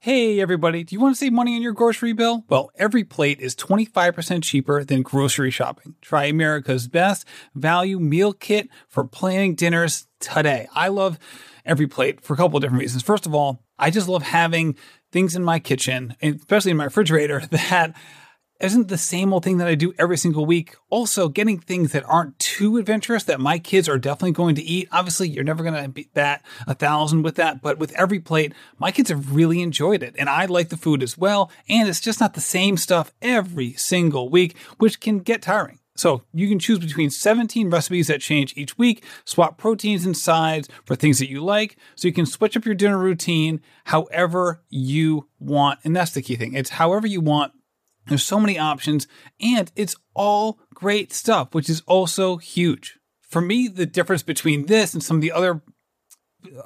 Hey 0.00 0.40
everybody, 0.40 0.84
do 0.84 0.94
you 0.94 1.00
want 1.00 1.16
to 1.16 1.18
save 1.18 1.32
money 1.32 1.56
on 1.56 1.62
your 1.62 1.72
grocery 1.72 2.12
bill? 2.12 2.44
Well, 2.48 2.70
every 2.76 3.02
plate 3.02 3.40
is 3.40 3.56
25% 3.56 4.44
cheaper 4.44 4.84
than 4.84 5.02
grocery 5.02 5.50
shopping. 5.50 5.96
Try 6.00 6.26
America's 6.26 6.86
best 6.86 7.26
value 7.56 7.98
meal 7.98 8.32
kit 8.32 8.68
for 8.86 9.04
planning 9.04 9.56
dinners 9.56 10.06
today. 10.20 10.68
I 10.72 10.86
love 10.86 11.18
every 11.64 11.88
plate 11.88 12.20
for 12.20 12.34
a 12.34 12.36
couple 12.36 12.56
of 12.56 12.62
different 12.62 12.80
reasons. 12.80 13.02
First 13.02 13.26
of 13.26 13.34
all, 13.34 13.64
I 13.76 13.90
just 13.90 14.08
love 14.08 14.22
having 14.22 14.76
things 15.12 15.36
in 15.36 15.42
my 15.44 15.58
kitchen, 15.58 16.14
especially 16.22 16.72
in 16.72 16.76
my 16.76 16.84
refrigerator, 16.84 17.40
that 17.50 17.94
isn't 18.60 18.88
the 18.88 18.98
same 18.98 19.32
old 19.32 19.44
thing 19.44 19.58
that 19.58 19.68
I 19.68 19.76
do 19.76 19.94
every 19.98 20.16
single 20.16 20.44
week. 20.44 20.74
Also, 20.90 21.28
getting 21.28 21.58
things 21.58 21.92
that 21.92 22.04
aren't 22.08 22.38
too 22.38 22.76
adventurous 22.76 23.22
that 23.24 23.40
my 23.40 23.58
kids 23.58 23.88
are 23.88 23.98
definitely 23.98 24.32
going 24.32 24.56
to 24.56 24.62
eat. 24.62 24.88
Obviously, 24.90 25.28
you're 25.28 25.44
never 25.44 25.62
going 25.62 25.80
to 25.80 25.88
beat 25.88 26.12
that 26.14 26.42
a 26.66 26.74
thousand 26.74 27.22
with 27.22 27.36
that, 27.36 27.62
but 27.62 27.78
with 27.78 27.92
every 27.92 28.18
plate, 28.18 28.52
my 28.78 28.90
kids 28.90 29.10
have 29.10 29.34
really 29.34 29.62
enjoyed 29.62 30.02
it, 30.02 30.16
and 30.18 30.28
I 30.28 30.46
like 30.46 30.70
the 30.70 30.76
food 30.76 31.02
as 31.02 31.16
well. 31.16 31.50
And 31.68 31.88
it's 31.88 32.00
just 32.00 32.20
not 32.20 32.34
the 32.34 32.40
same 32.40 32.76
stuff 32.76 33.12
every 33.22 33.74
single 33.74 34.28
week, 34.28 34.56
which 34.78 35.00
can 35.00 35.20
get 35.20 35.42
tiring. 35.42 35.77
So 35.98 36.22
you 36.32 36.48
can 36.48 36.58
choose 36.58 36.78
between 36.78 37.10
17 37.10 37.70
recipes 37.70 38.06
that 38.06 38.20
change 38.20 38.54
each 38.56 38.78
week, 38.78 39.04
swap 39.24 39.58
proteins 39.58 40.06
and 40.06 40.16
sides 40.16 40.68
for 40.84 40.94
things 40.94 41.18
that 41.18 41.28
you 41.28 41.42
like. 41.42 41.76
So 41.96 42.06
you 42.06 42.14
can 42.14 42.26
switch 42.26 42.56
up 42.56 42.64
your 42.64 42.74
dinner 42.74 42.98
routine 42.98 43.60
however 43.84 44.62
you 44.68 45.28
want. 45.40 45.80
And 45.84 45.96
that's 45.96 46.12
the 46.12 46.22
key 46.22 46.36
thing. 46.36 46.54
It's 46.54 46.70
however 46.70 47.06
you 47.06 47.20
want. 47.20 47.52
There's 48.06 48.22
so 48.22 48.40
many 48.40 48.58
options 48.58 49.06
and 49.40 49.70
it's 49.76 49.96
all 50.14 50.60
great 50.72 51.12
stuff, 51.12 51.52
which 51.52 51.68
is 51.68 51.82
also 51.86 52.36
huge. 52.36 52.98
For 53.20 53.42
me, 53.42 53.68
the 53.68 53.84
difference 53.84 54.22
between 54.22 54.66
this 54.66 54.94
and 54.94 55.02
some 55.02 55.16
of 55.16 55.20
the 55.20 55.32
other 55.32 55.60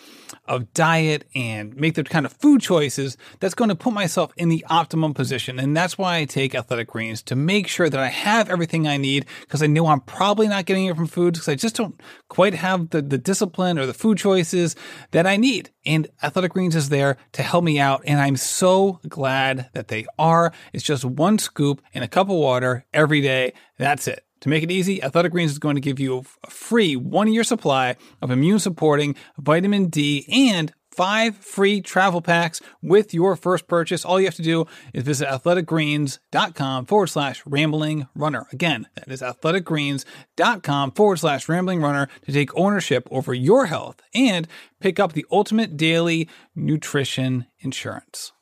of 0.46 0.74
diet 0.74 1.26
and 1.36 1.76
make 1.76 1.96
the 1.96 2.06
kind 2.06 2.26
of 2.26 2.32
food 2.32 2.62
choices 2.62 3.18
that's 3.42 3.54
going 3.54 3.68
to 3.68 3.76
put 3.76 3.92
myself 3.92 4.32
in 4.38 4.48
the 4.48 4.66
optimum 4.70 5.14
position. 5.14 5.60
And 5.60 5.76
that's 5.76 5.98
why 5.98 6.20
I 6.20 6.26
take 6.26 6.56
athletic 6.56 6.88
greens 6.88 7.22
to 7.24 7.36
make 7.36 7.68
sure 7.68 7.90
that 7.90 8.00
I 8.00 8.08
have 8.08 8.50
everything 8.50 8.88
I 8.88 8.96
need 8.96 9.26
because 9.42 9.62
I 9.62 9.68
know 9.68 9.88
I'm 9.88 10.02
probably 10.02 10.48
not 10.48 10.66
getting 10.66 10.86
it 10.86 10.96
from 10.96 11.08
foods 11.08 11.40
because 11.40 11.52
I 11.52 11.56
just 11.56 11.76
don't 11.76 12.00
quite 12.30 12.56
have 12.56 12.92
the, 12.92 13.02
the 13.02 13.18
discipline 13.18 13.78
or 13.78 13.86
the 13.86 13.94
food 13.94 14.18
choices 14.18 14.74
that 15.12 15.28
I 15.28 15.36
need. 15.36 15.70
And 15.86 16.08
athletic 16.24 16.54
greens 16.54 16.76
is 16.76 16.90
there 16.90 17.18
to 17.34 17.44
help 17.44 17.64
me 17.64 17.80
out. 17.80 18.04
And 18.06 18.20
I'm 18.20 18.38
so 18.38 19.00
glad 19.08 19.70
that 19.74 19.90
they 19.90 20.06
are. 20.18 20.54
It's 20.72 20.84
just 20.84 21.04
one 21.04 21.40
scoop 21.40 21.82
in 21.94 22.04
a 22.04 22.08
cup 22.08 22.30
of 22.30 22.36
water 22.36 22.86
every 22.94 23.22
day. 23.22 23.49
That's 23.78 24.08
it. 24.08 24.24
To 24.42 24.50
make 24.50 24.64
it 24.64 24.72
easy, 24.72 25.04
Athletic 25.04 25.34
Greens 25.34 25.52
is 25.52 25.60
going 25.60 25.76
to 25.76 25.82
give 25.82 26.00
you 26.00 26.24
a 26.44 26.50
free 26.50 26.96
one 26.96 27.32
year 27.32 27.44
supply 27.44 27.98
of 28.22 28.32
immune 28.32 28.60
supporting 28.60 29.16
vitamin 29.38 29.88
D 29.88 30.26
and 30.32 30.74
five 30.92 31.36
free 31.38 31.82
travel 31.82 32.22
packs 32.22 32.62
with 32.82 33.14
your 33.14 33.36
first 33.36 33.68
purchase. 33.68 34.04
All 34.04 34.20
you 34.20 34.28
have 34.28 34.36
to 34.36 34.42
do 34.42 34.66
is 34.94 35.04
visit 35.04 35.28
athleticgreens.com 35.28 36.86
forward 36.86 37.08
slash 37.08 37.42
rambling 37.46 38.08
runner. 38.16 38.48
Again, 38.52 38.88
that 38.96 39.10
is 39.10 39.22
athleticgreens.com 39.22 40.92
forward 40.92 41.18
slash 41.18 41.48
rambling 41.48 41.82
runner 41.82 42.10
to 42.26 42.32
take 42.32 42.56
ownership 42.56 43.08
over 43.12 43.34
your 43.34 43.68
health 43.68 44.02
and 44.14 44.48
pick 44.80 45.00
up 45.00 45.14
the 45.14 45.26
ultimate 45.32 45.78
daily 45.78 46.28
nutrition 46.56 47.46
insurance. 47.60 48.34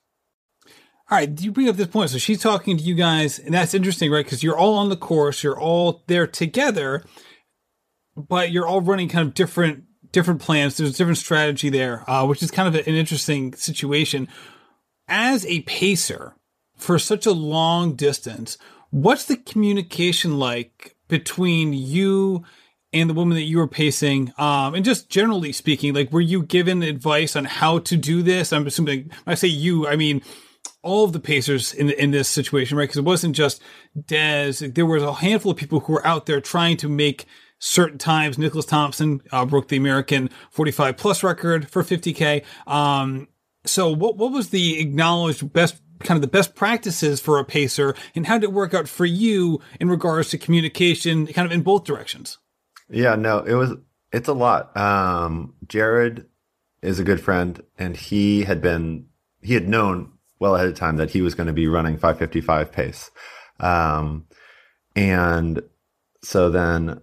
All 1.09 1.17
right, 1.17 1.41
you 1.41 1.53
bring 1.53 1.69
up 1.69 1.77
this 1.77 1.87
point. 1.87 2.09
So 2.09 2.17
she's 2.17 2.41
talking 2.41 2.75
to 2.77 2.83
you 2.83 2.93
guys, 2.93 3.39
and 3.39 3.53
that's 3.53 3.73
interesting, 3.73 4.11
right? 4.11 4.25
Because 4.25 4.43
you're 4.43 4.57
all 4.57 4.73
on 4.73 4.89
the 4.89 4.97
course, 4.97 5.41
you're 5.41 5.59
all 5.59 6.03
there 6.07 6.27
together, 6.27 7.01
but 8.15 8.51
you're 8.51 8.67
all 8.67 8.81
running 8.81 9.07
kind 9.07 9.25
of 9.25 9.33
different 9.33 9.85
different 10.11 10.41
plans. 10.41 10.75
There's 10.75 10.93
a 10.93 10.97
different 10.97 11.17
strategy 11.17 11.69
there, 11.69 12.09
uh, 12.09 12.25
which 12.25 12.43
is 12.43 12.51
kind 12.51 12.67
of 12.67 12.75
an 12.75 12.93
interesting 12.93 13.53
situation. 13.53 14.27
As 15.07 15.45
a 15.45 15.61
pacer 15.61 16.35
for 16.75 16.99
such 16.99 17.25
a 17.25 17.31
long 17.31 17.95
distance, 17.95 18.57
what's 18.89 19.25
the 19.25 19.37
communication 19.37 20.37
like 20.37 20.97
between 21.07 21.71
you 21.71 22.43
and 22.91 23.09
the 23.09 23.13
woman 23.13 23.35
that 23.35 23.43
you 23.43 23.59
were 23.59 23.67
pacing? 23.67 24.33
Um, 24.37 24.75
and 24.75 24.83
just 24.83 25.09
generally 25.09 25.53
speaking, 25.53 25.93
like, 25.93 26.11
were 26.11 26.19
you 26.19 26.43
given 26.43 26.83
advice 26.83 27.37
on 27.37 27.45
how 27.45 27.79
to 27.79 27.95
do 27.95 28.21
this? 28.21 28.51
I'm 28.51 28.67
assuming, 28.67 29.09
when 29.23 29.31
I 29.31 29.35
say 29.35 29.47
you, 29.47 29.87
I 29.87 29.95
mean 29.95 30.21
all 30.81 31.05
of 31.05 31.13
the 31.13 31.19
Pacers 31.19 31.73
in 31.73 31.89
in 31.89 32.11
this 32.11 32.27
situation, 32.27 32.77
right? 32.77 32.83
Because 32.83 32.97
it 32.97 33.05
wasn't 33.05 33.35
just 33.35 33.61
Des. 34.05 34.53
There 34.61 34.85
was 34.85 35.03
a 35.03 35.13
handful 35.13 35.51
of 35.51 35.57
people 35.57 35.79
who 35.81 35.93
were 35.93 36.07
out 36.07 36.25
there 36.25 36.41
trying 36.41 36.77
to 36.77 36.89
make 36.89 37.25
certain 37.59 37.97
times. 37.97 38.37
Nicholas 38.37 38.65
Thompson 38.65 39.21
uh, 39.31 39.45
broke 39.45 39.67
the 39.67 39.77
American 39.77 40.29
45 40.51 40.97
plus 40.97 41.23
record 41.23 41.69
for 41.69 41.83
50k. 41.83 42.43
Um, 42.67 43.27
so 43.65 43.91
what 43.91 44.17
what 44.17 44.31
was 44.31 44.49
the 44.49 44.79
acknowledged 44.79 45.51
best 45.53 45.81
kind 45.99 46.17
of 46.17 46.21
the 46.21 46.27
best 46.27 46.55
practices 46.55 47.19
for 47.19 47.39
a 47.39 47.45
pacer, 47.45 47.95
and 48.15 48.27
how 48.27 48.37
did 48.37 48.45
it 48.45 48.53
work 48.53 48.73
out 48.73 48.87
for 48.87 49.05
you 49.05 49.59
in 49.79 49.89
regards 49.89 50.29
to 50.29 50.37
communication, 50.37 51.27
kind 51.27 51.45
of 51.45 51.51
in 51.51 51.61
both 51.61 51.83
directions? 51.83 52.37
Yeah, 52.89 53.15
no, 53.15 53.39
it 53.39 53.55
was 53.55 53.73
it's 54.11 54.27
a 54.27 54.33
lot. 54.33 54.75
Um, 54.77 55.53
Jared 55.67 56.25
is 56.81 56.99
a 56.99 57.03
good 57.03 57.21
friend, 57.21 57.61
and 57.77 57.97
he 57.97 58.43
had 58.43 58.61
been 58.61 59.07
he 59.41 59.53
had 59.53 59.67
known 59.67 60.13
well 60.39 60.55
ahead 60.55 60.67
of 60.67 60.75
time 60.75 60.97
that 60.97 61.11
he 61.11 61.21
was 61.21 61.35
going 61.35 61.47
to 61.47 61.53
be 61.53 61.67
running 61.67 61.95
555 61.97 62.71
pace. 62.71 63.11
Um, 63.59 64.25
and 64.95 65.61
so 66.23 66.49
then 66.49 67.01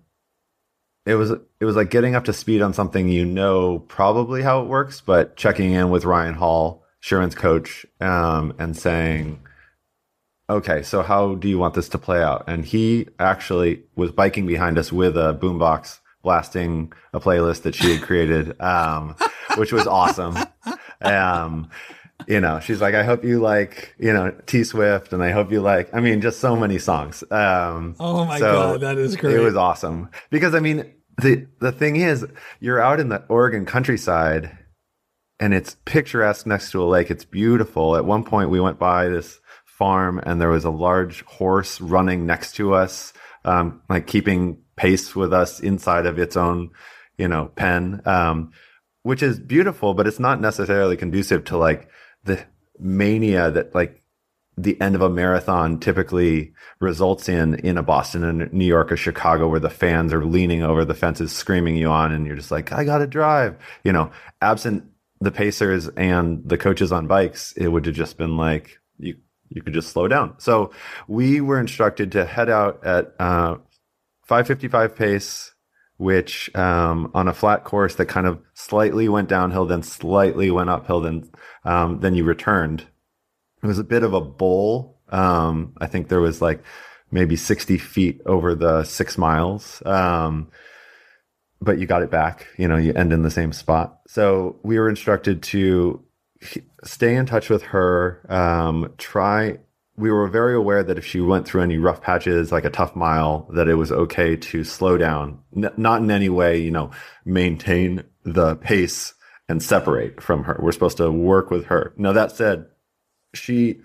it 1.06 1.14
was 1.14 1.30
it 1.30 1.64
was 1.64 1.76
like 1.76 1.90
getting 1.90 2.14
up 2.14 2.24
to 2.24 2.32
speed 2.32 2.62
on 2.62 2.72
something 2.72 3.08
you 3.08 3.24
know 3.24 3.80
probably 3.80 4.42
how 4.42 4.62
it 4.62 4.68
works, 4.68 5.00
but 5.00 5.36
checking 5.36 5.72
in 5.72 5.90
with 5.90 6.04
Ryan 6.04 6.34
Hall, 6.34 6.84
Chirine's 7.00 7.34
coach, 7.34 7.84
um, 8.00 8.54
and 8.58 8.76
saying, 8.76 9.40
"Okay, 10.48 10.82
so 10.82 11.02
how 11.02 11.34
do 11.34 11.48
you 11.48 11.58
want 11.58 11.74
this 11.74 11.88
to 11.90 11.98
play 11.98 12.22
out?" 12.22 12.44
And 12.46 12.64
he 12.64 13.08
actually 13.18 13.82
was 13.96 14.12
biking 14.12 14.46
behind 14.46 14.78
us 14.78 14.92
with 14.92 15.16
a 15.16 15.38
boombox, 15.40 16.00
blasting 16.22 16.92
a 17.12 17.20
playlist 17.20 17.62
that 17.62 17.74
she 17.74 17.92
had 17.94 18.02
created, 18.02 18.58
um, 18.60 19.14
which 19.56 19.72
was 19.72 19.86
awesome. 19.86 20.36
Um, 21.00 21.68
you 22.26 22.40
know, 22.40 22.60
she's 22.60 22.80
like, 22.80 22.94
I 22.94 23.02
hope 23.02 23.24
you 23.24 23.40
like, 23.40 23.94
you 23.98 24.12
know, 24.12 24.34
T 24.46 24.64
Swift, 24.64 25.12
and 25.12 25.22
I 25.22 25.30
hope 25.30 25.50
you 25.52 25.60
like, 25.60 25.92
I 25.92 26.00
mean, 26.00 26.20
just 26.20 26.40
so 26.40 26.56
many 26.56 26.78
songs. 26.78 27.22
Um, 27.30 27.96
oh 28.00 28.24
my 28.24 28.38
so 28.38 28.52
god, 28.52 28.80
that 28.80 28.98
is 28.98 29.16
great. 29.16 29.34
It 29.34 29.40
was 29.40 29.56
awesome 29.56 30.10
because 30.30 30.54
I 30.54 30.60
mean, 30.60 30.92
the 31.20 31.46
the 31.60 31.72
thing 31.72 31.96
is, 31.96 32.26
you're 32.60 32.80
out 32.80 33.00
in 33.00 33.08
the 33.08 33.24
Oregon 33.28 33.66
countryside, 33.66 34.56
and 35.38 35.52
it's 35.52 35.76
picturesque 35.84 36.46
next 36.46 36.70
to 36.72 36.82
a 36.82 36.86
lake. 36.86 37.10
It's 37.10 37.24
beautiful. 37.24 37.96
At 37.96 38.04
one 38.04 38.24
point, 38.24 38.50
we 38.50 38.60
went 38.60 38.78
by 38.78 39.08
this 39.08 39.40
farm, 39.64 40.20
and 40.24 40.40
there 40.40 40.50
was 40.50 40.64
a 40.64 40.70
large 40.70 41.22
horse 41.24 41.80
running 41.80 42.26
next 42.26 42.52
to 42.56 42.74
us, 42.74 43.12
um, 43.44 43.82
like 43.88 44.06
keeping 44.06 44.58
pace 44.76 45.14
with 45.14 45.32
us 45.32 45.60
inside 45.60 46.06
of 46.06 46.18
its 46.18 46.36
own, 46.36 46.70
you 47.18 47.28
know, 47.28 47.46
pen. 47.54 48.00
Um, 48.06 48.52
which 49.04 49.22
is 49.22 49.38
beautiful, 49.38 49.94
but 49.94 50.06
it's 50.06 50.18
not 50.18 50.40
necessarily 50.40 50.96
conducive 50.96 51.44
to 51.44 51.56
like 51.56 51.88
the 52.24 52.42
mania 52.78 53.50
that 53.50 53.74
like 53.74 54.02
the 54.56 54.80
end 54.80 54.94
of 54.94 55.02
a 55.02 55.10
marathon 55.10 55.78
typically 55.78 56.52
results 56.80 57.28
in 57.28 57.54
in 57.56 57.76
a 57.76 57.82
Boston 57.82 58.24
and 58.24 58.52
New 58.52 58.64
York 58.64 58.90
or 58.90 58.96
Chicago 58.96 59.48
where 59.48 59.60
the 59.60 59.70
fans 59.70 60.12
are 60.12 60.24
leaning 60.24 60.62
over 60.62 60.84
the 60.84 60.94
fences 60.94 61.32
screaming 61.32 61.76
you 61.76 61.88
on 61.88 62.12
and 62.12 62.26
you're 62.26 62.36
just 62.36 62.50
like 62.50 62.72
I 62.72 62.84
got 62.84 62.98
to 62.98 63.06
drive. 63.06 63.56
You 63.84 63.92
know 63.92 64.10
absent 64.40 64.84
the 65.20 65.30
pacers 65.30 65.88
and 65.88 66.42
the 66.48 66.58
coaches 66.58 66.90
on 66.90 67.06
bikes 67.06 67.52
it 67.52 67.68
would 67.68 67.86
have 67.86 67.94
just 67.94 68.16
been 68.16 68.36
like 68.36 68.78
you 68.98 69.16
you 69.50 69.62
could 69.62 69.74
just 69.74 69.90
slow 69.90 70.08
down. 70.08 70.34
So 70.38 70.70
we 71.08 71.42
were 71.42 71.60
instructed 71.60 72.12
to 72.12 72.24
head 72.24 72.48
out 72.48 72.84
at 72.84 73.14
uh, 73.18 73.56
555 74.22 74.96
pace 74.96 75.53
which 75.96 76.54
um, 76.56 77.10
on 77.14 77.28
a 77.28 77.34
flat 77.34 77.64
course 77.64 77.94
that 77.96 78.06
kind 78.06 78.26
of 78.26 78.40
slightly 78.54 79.08
went 79.08 79.28
downhill, 79.28 79.66
then 79.66 79.82
slightly 79.82 80.50
went 80.50 80.70
uphill, 80.70 81.00
then 81.00 81.30
um, 81.64 82.00
then 82.00 82.14
you 82.14 82.24
returned. 82.24 82.86
It 83.62 83.66
was 83.66 83.78
a 83.78 83.84
bit 83.84 84.02
of 84.02 84.12
a 84.12 84.20
bowl. 84.20 85.00
Um, 85.08 85.74
I 85.78 85.86
think 85.86 86.08
there 86.08 86.20
was 86.20 86.42
like 86.42 86.62
maybe 87.10 87.36
60 87.36 87.78
feet 87.78 88.20
over 88.26 88.54
the 88.54 88.84
six 88.84 89.16
miles. 89.16 89.82
Um, 89.86 90.48
but 91.60 91.78
you 91.78 91.86
got 91.86 92.02
it 92.02 92.10
back. 92.10 92.46
You 92.58 92.68
know, 92.68 92.76
you 92.76 92.92
end 92.92 93.12
in 93.12 93.22
the 93.22 93.30
same 93.30 93.52
spot. 93.52 94.00
So 94.06 94.56
we 94.62 94.78
were 94.78 94.88
instructed 94.88 95.42
to 95.44 96.04
stay 96.84 97.14
in 97.14 97.26
touch 97.26 97.48
with 97.48 97.62
her, 97.62 98.26
um, 98.28 98.92
try 98.98 99.58
we 99.96 100.10
were 100.10 100.26
very 100.28 100.54
aware 100.54 100.82
that 100.82 100.98
if 100.98 101.06
she 101.06 101.20
went 101.20 101.46
through 101.46 101.62
any 101.62 101.78
rough 101.78 102.02
patches, 102.02 102.50
like 102.50 102.64
a 102.64 102.70
tough 102.70 102.96
mile, 102.96 103.48
that 103.54 103.68
it 103.68 103.74
was 103.74 103.92
okay 103.92 104.36
to 104.36 104.64
slow 104.64 104.96
down, 104.96 105.38
N- 105.56 105.72
not 105.76 106.02
in 106.02 106.10
any 106.10 106.28
way, 106.28 106.58
you 106.58 106.70
know, 106.70 106.90
maintain 107.24 108.02
the 108.24 108.56
pace 108.56 109.14
and 109.48 109.62
separate 109.62 110.20
from 110.20 110.44
her. 110.44 110.58
We're 110.60 110.72
supposed 110.72 110.96
to 110.96 111.10
work 111.12 111.50
with 111.50 111.66
her. 111.66 111.92
Now, 111.96 112.12
that 112.12 112.32
said, 112.32 112.66
she, 113.34 113.80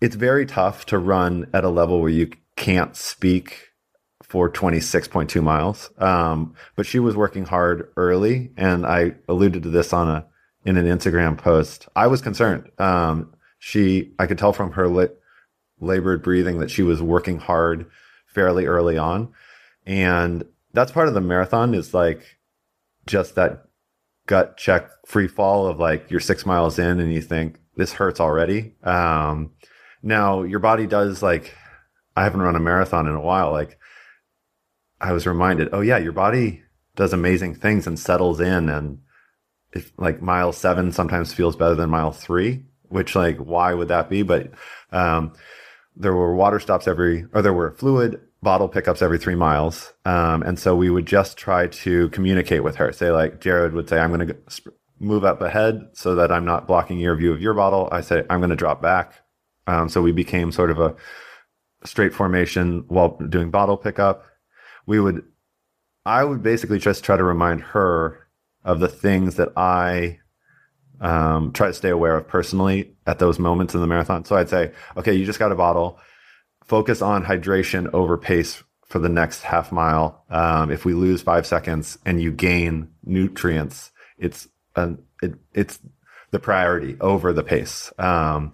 it's 0.00 0.16
very 0.16 0.46
tough 0.46 0.86
to 0.86 0.98
run 0.98 1.48
at 1.52 1.64
a 1.64 1.68
level 1.70 2.00
where 2.00 2.10
you 2.10 2.30
can't 2.56 2.94
speak 2.94 3.68
for 4.22 4.50
26.2 4.50 5.42
miles. 5.42 5.90
Um, 5.98 6.54
but 6.76 6.86
she 6.86 6.98
was 6.98 7.16
working 7.16 7.44
hard 7.44 7.88
early. 7.96 8.52
And 8.56 8.86
I 8.86 9.14
alluded 9.28 9.64
to 9.64 9.70
this 9.70 9.92
on 9.92 10.08
a, 10.08 10.26
in 10.64 10.76
an 10.76 10.86
Instagram 10.86 11.36
post. 11.36 11.88
I 11.96 12.06
was 12.06 12.22
concerned. 12.22 12.70
Um, 12.78 13.33
she, 13.66 14.12
I 14.18 14.26
could 14.26 14.36
tell 14.36 14.52
from 14.52 14.72
her 14.72 14.86
li- 14.86 15.08
labored 15.80 16.22
breathing 16.22 16.58
that 16.58 16.70
she 16.70 16.82
was 16.82 17.00
working 17.00 17.38
hard 17.38 17.86
fairly 18.26 18.66
early 18.66 18.98
on. 18.98 19.32
And 19.86 20.44
that's 20.74 20.92
part 20.92 21.08
of 21.08 21.14
the 21.14 21.22
marathon 21.22 21.72
is 21.72 21.94
like 21.94 22.36
just 23.06 23.36
that 23.36 23.64
gut 24.26 24.58
check 24.58 24.90
free 25.06 25.28
fall 25.28 25.66
of 25.66 25.78
like 25.78 26.10
you're 26.10 26.20
six 26.20 26.44
miles 26.44 26.78
in 26.78 27.00
and 27.00 27.10
you 27.10 27.22
think 27.22 27.58
this 27.74 27.94
hurts 27.94 28.20
already. 28.20 28.74
Um, 28.82 29.52
now 30.02 30.42
your 30.42 30.60
body 30.60 30.86
does 30.86 31.22
like, 31.22 31.54
I 32.14 32.24
haven't 32.24 32.42
run 32.42 32.56
a 32.56 32.60
marathon 32.60 33.06
in 33.06 33.14
a 33.14 33.20
while. 33.20 33.50
Like 33.50 33.78
I 35.00 35.12
was 35.12 35.26
reminded, 35.26 35.70
oh 35.72 35.80
yeah, 35.80 35.96
your 35.96 36.12
body 36.12 36.64
does 36.96 37.14
amazing 37.14 37.54
things 37.54 37.86
and 37.86 37.98
settles 37.98 38.40
in. 38.40 38.68
And 38.68 38.98
if 39.72 39.90
like 39.96 40.20
mile 40.20 40.52
seven 40.52 40.92
sometimes 40.92 41.32
feels 41.32 41.56
better 41.56 41.74
than 41.74 41.88
mile 41.88 42.12
three, 42.12 42.66
which 42.94 43.16
like, 43.16 43.36
why 43.38 43.74
would 43.74 43.88
that 43.88 44.08
be? 44.08 44.22
But, 44.22 44.52
um, 44.92 45.32
there 45.96 46.14
were 46.14 46.34
water 46.34 46.60
stops 46.60 46.86
every, 46.86 47.26
or 47.32 47.42
there 47.42 47.52
were 47.52 47.72
fluid 47.72 48.20
bottle 48.40 48.68
pickups 48.68 49.02
every 49.02 49.18
three 49.18 49.34
miles. 49.34 49.92
Um, 50.04 50.42
and 50.42 50.58
so 50.58 50.76
we 50.76 50.90
would 50.90 51.06
just 51.06 51.36
try 51.36 51.66
to 51.66 52.08
communicate 52.10 52.62
with 52.62 52.76
her. 52.76 52.92
Say 52.92 53.10
like 53.10 53.40
Jared 53.40 53.72
would 53.72 53.88
say, 53.88 53.98
I'm 53.98 54.12
going 54.12 54.28
to 54.28 54.36
move 55.00 55.24
up 55.24 55.40
ahead 55.40 55.80
so 55.92 56.14
that 56.14 56.30
I'm 56.30 56.44
not 56.44 56.68
blocking 56.68 56.98
your 56.98 57.16
view 57.16 57.32
of 57.32 57.40
your 57.40 57.54
bottle. 57.54 57.88
I 57.90 58.00
say, 58.00 58.24
I'm 58.30 58.40
going 58.40 58.50
to 58.50 58.56
drop 58.56 58.80
back. 58.80 59.14
Um, 59.66 59.88
so 59.88 60.02
we 60.02 60.12
became 60.12 60.52
sort 60.52 60.70
of 60.70 60.78
a 60.78 60.94
straight 61.84 62.14
formation 62.14 62.84
while 62.88 63.18
doing 63.28 63.50
bottle 63.50 63.76
pickup. 63.76 64.24
We 64.86 65.00
would, 65.00 65.22
I 66.06 66.22
would 66.22 66.42
basically 66.42 66.78
just 66.78 67.02
try 67.02 67.16
to 67.16 67.24
remind 67.24 67.60
her 67.62 68.26
of 68.64 68.78
the 68.80 68.88
things 68.88 69.36
that 69.36 69.50
I 69.56 70.20
um, 71.00 71.52
try 71.52 71.68
to 71.68 71.74
stay 71.74 71.90
aware 71.90 72.16
of 72.16 72.28
personally 72.28 72.94
at 73.06 73.18
those 73.18 73.38
moments 73.38 73.74
in 73.74 73.80
the 73.80 73.86
marathon. 73.86 74.24
So 74.24 74.36
I'd 74.36 74.48
say, 74.48 74.72
okay, 74.96 75.14
you 75.14 75.24
just 75.24 75.38
got 75.38 75.52
a 75.52 75.56
bottle 75.56 75.98
focus 76.64 77.02
on 77.02 77.24
hydration 77.24 77.92
over 77.92 78.16
pace 78.16 78.62
for 78.86 78.98
the 78.98 79.08
next 79.08 79.42
half 79.42 79.70
mile. 79.72 80.24
Um, 80.30 80.70
if 80.70 80.84
we 80.84 80.94
lose 80.94 81.22
five 81.22 81.46
seconds 81.46 81.98
and 82.04 82.20
you 82.20 82.32
gain 82.32 82.88
nutrients, 83.04 83.90
it's 84.18 84.48
an, 84.76 85.02
it, 85.22 85.34
it's 85.52 85.78
the 86.30 86.38
priority 86.38 86.96
over 87.00 87.32
the 87.32 87.42
pace. 87.42 87.92
Um, 87.98 88.52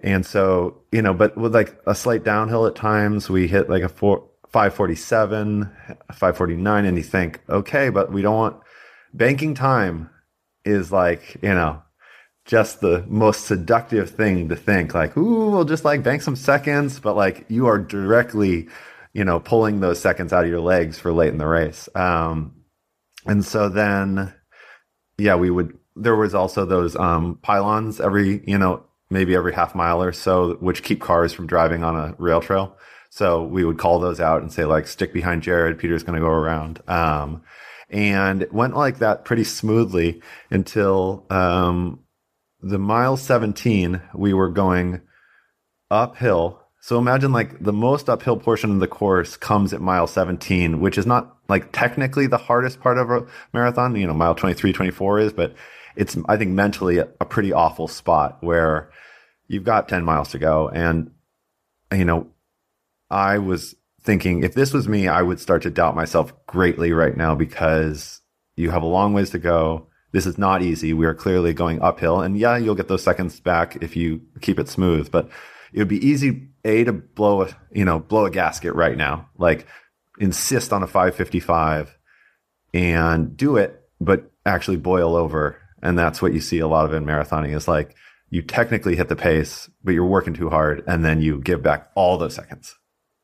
and 0.00 0.24
so, 0.24 0.82
you 0.92 1.02
know, 1.02 1.12
but 1.12 1.36
with 1.36 1.54
like 1.54 1.78
a 1.86 1.94
slight 1.94 2.24
downhill 2.24 2.66
at 2.66 2.74
times, 2.74 3.28
we 3.28 3.48
hit 3.48 3.68
like 3.68 3.82
a 3.82 3.88
four, 3.88 4.28
547, 4.48 5.70
549, 6.12 6.84
and 6.84 6.96
you 6.96 7.02
think, 7.02 7.40
okay, 7.48 7.90
but 7.90 8.12
we 8.12 8.22
don't 8.22 8.36
want 8.36 8.60
banking 9.12 9.54
time 9.54 10.10
is 10.64 10.92
like, 10.92 11.36
you 11.42 11.54
know, 11.54 11.82
just 12.44 12.80
the 12.80 13.04
most 13.06 13.44
seductive 13.44 14.10
thing 14.10 14.48
to 14.48 14.56
think 14.56 14.94
like, 14.94 15.16
ooh, 15.16 15.50
we'll 15.50 15.64
just 15.64 15.84
like 15.84 16.02
bank 16.02 16.22
some 16.22 16.36
seconds, 16.36 16.98
but 16.98 17.14
like 17.14 17.44
you 17.48 17.66
are 17.66 17.78
directly, 17.78 18.68
you 19.12 19.24
know, 19.24 19.38
pulling 19.38 19.80
those 19.80 20.00
seconds 20.00 20.32
out 20.32 20.44
of 20.44 20.50
your 20.50 20.60
legs 20.60 20.98
for 20.98 21.12
late 21.12 21.32
in 21.32 21.38
the 21.38 21.46
race. 21.46 21.88
Um, 21.94 22.56
and 23.26 23.44
so 23.44 23.68
then, 23.68 24.32
yeah, 25.18 25.36
we 25.36 25.50
would, 25.50 25.76
there 25.96 26.16
was 26.16 26.34
also 26.34 26.64
those, 26.64 26.96
um, 26.96 27.38
pylons 27.42 28.00
every, 28.00 28.42
you 28.46 28.58
know, 28.58 28.84
maybe 29.10 29.34
every 29.34 29.52
half 29.52 29.74
mile 29.74 30.02
or 30.02 30.12
so, 30.12 30.54
which 30.60 30.82
keep 30.82 31.00
cars 31.00 31.32
from 31.32 31.46
driving 31.46 31.84
on 31.84 31.96
a 31.96 32.14
rail 32.18 32.40
trail. 32.40 32.76
So 33.10 33.42
we 33.42 33.64
would 33.64 33.78
call 33.78 33.98
those 33.98 34.20
out 34.20 34.40
and 34.40 34.52
say 34.52 34.64
like, 34.64 34.86
stick 34.86 35.12
behind 35.12 35.42
Jared. 35.42 35.78
Peter's 35.78 36.04
going 36.04 36.14
to 36.14 36.24
go 36.24 36.30
around. 36.30 36.80
Um, 36.88 37.42
and 37.90 38.42
it 38.42 38.52
went 38.52 38.76
like 38.76 38.98
that 38.98 39.24
pretty 39.24 39.44
smoothly 39.44 40.22
until, 40.50 41.26
um, 41.30 42.00
the 42.62 42.78
mile 42.78 43.16
17, 43.16 44.00
we 44.14 44.34
were 44.34 44.50
going 44.50 45.00
uphill. 45.90 46.60
So 46.80 46.98
imagine 46.98 47.32
like 47.32 47.62
the 47.62 47.72
most 47.72 48.08
uphill 48.08 48.36
portion 48.36 48.70
of 48.70 48.80
the 48.80 48.88
course 48.88 49.36
comes 49.36 49.72
at 49.72 49.80
mile 49.80 50.06
17, 50.06 50.80
which 50.80 50.98
is 50.98 51.06
not 51.06 51.36
like 51.48 51.72
technically 51.72 52.26
the 52.26 52.38
hardest 52.38 52.80
part 52.80 52.98
of 52.98 53.10
a 53.10 53.26
marathon. 53.52 53.96
You 53.96 54.06
know, 54.06 54.14
mile 54.14 54.34
23, 54.34 54.72
24 54.72 55.18
is, 55.20 55.32
but 55.32 55.54
it's, 55.96 56.16
I 56.28 56.36
think 56.36 56.52
mentally 56.52 56.98
a, 56.98 57.08
a 57.20 57.24
pretty 57.24 57.52
awful 57.52 57.88
spot 57.88 58.38
where 58.40 58.90
you've 59.48 59.64
got 59.64 59.88
10 59.88 60.04
miles 60.04 60.30
to 60.30 60.38
go. 60.38 60.68
And, 60.68 61.10
you 61.92 62.04
know, 62.04 62.28
I 63.10 63.38
was 63.38 63.74
thinking 64.02 64.42
if 64.42 64.54
this 64.54 64.72
was 64.72 64.88
me, 64.88 65.08
I 65.08 65.22
would 65.22 65.40
start 65.40 65.62
to 65.62 65.70
doubt 65.70 65.96
myself 65.96 66.32
greatly 66.46 66.92
right 66.92 67.16
now 67.16 67.34
because 67.34 68.20
you 68.56 68.70
have 68.70 68.82
a 68.82 68.86
long 68.86 69.12
ways 69.12 69.30
to 69.30 69.38
go 69.38 69.88
this 70.12 70.26
is 70.26 70.38
not 70.38 70.62
easy. 70.62 70.92
We 70.92 71.06
are 71.06 71.14
clearly 71.14 71.52
going 71.52 71.80
uphill. 71.82 72.20
And 72.20 72.36
yeah, 72.36 72.56
you'll 72.56 72.74
get 72.74 72.88
those 72.88 73.02
seconds 73.02 73.38
back 73.40 73.76
if 73.82 73.96
you 73.96 74.22
keep 74.40 74.58
it 74.58 74.68
smooth, 74.68 75.10
but 75.10 75.28
it 75.72 75.78
would 75.78 75.88
be 75.88 76.04
easy, 76.04 76.48
A, 76.64 76.84
to 76.84 76.92
blow 76.92 77.42
a, 77.42 77.48
you 77.72 77.84
know, 77.84 78.00
blow 78.00 78.26
a 78.26 78.30
gasket 78.30 78.74
right 78.74 78.96
now. 78.96 79.28
Like 79.38 79.66
insist 80.18 80.72
on 80.72 80.82
a 80.82 80.86
555 80.86 81.96
and 82.74 83.36
do 83.36 83.56
it, 83.56 83.88
but 84.00 84.30
actually 84.44 84.78
boil 84.78 85.14
over. 85.14 85.56
And 85.82 85.98
that's 85.98 86.20
what 86.20 86.34
you 86.34 86.40
see 86.40 86.58
a 86.58 86.68
lot 86.68 86.84
of 86.84 86.92
in 86.92 87.04
marathoning 87.04 87.54
is 87.54 87.68
like 87.68 87.94
you 88.30 88.42
technically 88.42 88.96
hit 88.96 89.08
the 89.08 89.16
pace, 89.16 89.70
but 89.84 89.92
you're 89.92 90.04
working 90.04 90.34
too 90.34 90.50
hard 90.50 90.82
and 90.86 91.04
then 91.04 91.22
you 91.22 91.40
give 91.40 91.62
back 91.62 91.90
all 91.94 92.18
those 92.18 92.34
seconds. 92.34 92.74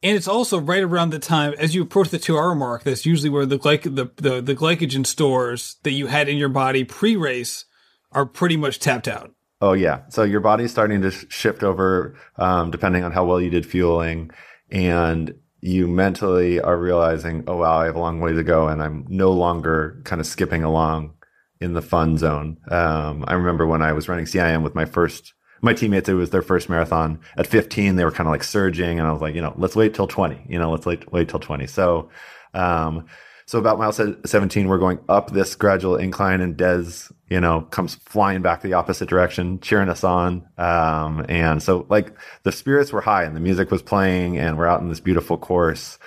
And 0.02 0.16
it's 0.16 0.28
also 0.28 0.60
right 0.60 0.82
around 0.82 1.10
the 1.10 1.18
time 1.18 1.54
as 1.58 1.74
you 1.74 1.82
approach 1.82 2.10
the 2.10 2.18
two 2.18 2.36
hour 2.36 2.54
mark. 2.54 2.84
That's 2.84 3.06
usually 3.06 3.30
where 3.30 3.46
the, 3.46 3.58
glyc- 3.58 3.96
the, 3.96 4.10
the 4.16 4.40
the 4.40 4.54
glycogen 4.54 5.06
stores 5.06 5.76
that 5.82 5.92
you 5.92 6.06
had 6.06 6.28
in 6.28 6.36
your 6.36 6.48
body 6.48 6.84
pre 6.84 7.16
race 7.16 7.64
are 8.12 8.26
pretty 8.26 8.56
much 8.56 8.78
tapped 8.78 9.08
out. 9.08 9.32
Oh 9.60 9.72
yeah, 9.72 10.02
so 10.10 10.22
your 10.22 10.40
body's 10.40 10.70
starting 10.70 11.00
to 11.00 11.10
shift 11.10 11.62
over, 11.62 12.14
um, 12.36 12.70
depending 12.70 13.04
on 13.04 13.12
how 13.12 13.24
well 13.24 13.40
you 13.40 13.48
did 13.48 13.64
fueling, 13.64 14.30
and 14.70 15.34
you 15.60 15.88
mentally 15.88 16.60
are 16.60 16.76
realizing, 16.76 17.44
oh 17.46 17.56
wow, 17.56 17.78
I 17.78 17.86
have 17.86 17.96
a 17.96 18.00
long 18.00 18.20
way 18.20 18.34
to 18.34 18.44
go, 18.44 18.68
and 18.68 18.82
I'm 18.82 19.06
no 19.08 19.32
longer 19.32 20.00
kind 20.04 20.20
of 20.20 20.26
skipping 20.26 20.62
along 20.62 21.14
in 21.60 21.72
the 21.72 21.80
fun 21.82 22.18
zone. 22.18 22.58
Um, 22.70 23.24
I 23.26 23.32
remember 23.32 23.66
when 23.66 23.80
I 23.80 23.94
was 23.94 24.08
running 24.08 24.26
CIM 24.26 24.62
with 24.62 24.74
my 24.74 24.84
first 24.84 25.32
my 25.62 25.72
teammates, 25.72 26.08
it 26.08 26.14
was 26.14 26.30
their 26.30 26.42
first 26.42 26.68
marathon 26.68 27.20
at 27.36 27.46
15. 27.46 27.96
They 27.96 28.04
were 28.04 28.10
kind 28.10 28.26
of 28.28 28.32
like 28.32 28.44
surging 28.44 28.98
and 28.98 29.08
I 29.08 29.12
was 29.12 29.22
like, 29.22 29.34
you 29.34 29.42
know, 29.42 29.54
let's 29.56 29.76
wait 29.76 29.94
till 29.94 30.06
20, 30.06 30.46
you 30.48 30.58
know, 30.58 30.70
let's 30.70 30.86
wait, 30.86 31.10
wait 31.12 31.28
till 31.28 31.40
20. 31.40 31.66
So, 31.66 32.10
um, 32.54 33.06
so 33.46 33.60
about 33.60 33.78
mile 33.78 33.92
17, 33.92 34.66
we're 34.66 34.78
going 34.78 34.98
up 35.08 35.30
this 35.30 35.54
gradual 35.54 35.96
incline 35.96 36.40
and 36.40 36.56
Des, 36.56 37.12
you 37.30 37.40
know, 37.40 37.60
comes 37.60 37.94
flying 37.94 38.42
back 38.42 38.60
the 38.60 38.72
opposite 38.72 39.08
direction, 39.08 39.60
cheering 39.60 39.88
us 39.88 40.02
on. 40.02 40.48
Um, 40.58 41.24
and 41.28 41.62
so 41.62 41.86
like 41.88 42.16
the 42.42 42.50
spirits 42.50 42.92
were 42.92 43.00
high 43.00 43.22
and 43.22 43.36
the 43.36 43.40
music 43.40 43.70
was 43.70 43.82
playing 43.82 44.36
and 44.36 44.58
we're 44.58 44.66
out 44.66 44.80
in 44.80 44.88
this 44.88 44.98
beautiful 44.98 45.38
course. 45.38 45.98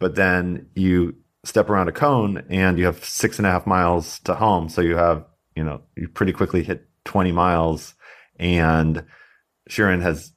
But 0.00 0.16
then 0.16 0.68
you 0.74 1.14
step 1.44 1.70
around 1.70 1.88
a 1.88 1.92
cone 1.92 2.44
and 2.50 2.78
you 2.78 2.86
have 2.86 3.04
six 3.04 3.38
and 3.38 3.46
a 3.46 3.50
half 3.50 3.64
miles 3.64 4.18
to 4.20 4.34
home. 4.34 4.68
So 4.68 4.80
you 4.80 4.96
have, 4.96 5.24
you 5.54 5.62
know, 5.62 5.82
you 5.96 6.08
pretty 6.08 6.32
quickly 6.32 6.64
hit 6.64 6.88
20 7.04 7.30
miles 7.30 7.94
and 8.38 9.04
Sharon 9.68 10.00
has, 10.00 10.32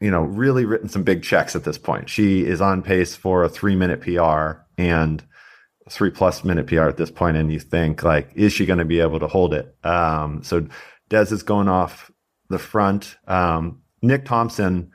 you 0.00 0.10
know, 0.10 0.22
really 0.22 0.64
written 0.64 0.88
some 0.88 1.02
big 1.02 1.22
checks 1.22 1.54
at 1.56 1.64
this 1.64 1.78
point. 1.78 2.08
She 2.08 2.44
is 2.44 2.60
on 2.60 2.82
pace 2.82 3.16
for 3.16 3.44
a 3.44 3.48
three 3.48 3.76
minute 3.76 4.00
PR 4.00 4.62
and 4.78 5.22
three 5.90 6.10
plus 6.10 6.44
minute 6.44 6.66
PR 6.66 6.82
at 6.82 6.96
this 6.96 7.10
point, 7.10 7.36
and 7.36 7.52
you 7.52 7.60
think 7.60 8.02
like, 8.02 8.30
is 8.34 8.52
she 8.52 8.66
going 8.66 8.78
to 8.78 8.84
be 8.84 9.00
able 9.00 9.20
to 9.20 9.28
hold 9.28 9.54
it? 9.54 9.74
Um, 9.84 10.42
so 10.42 10.66
Des 11.08 11.32
is 11.32 11.42
going 11.42 11.68
off 11.68 12.10
the 12.48 12.58
front. 12.58 13.16
Um, 13.26 13.82
Nick 14.02 14.24
Thompson, 14.24 14.90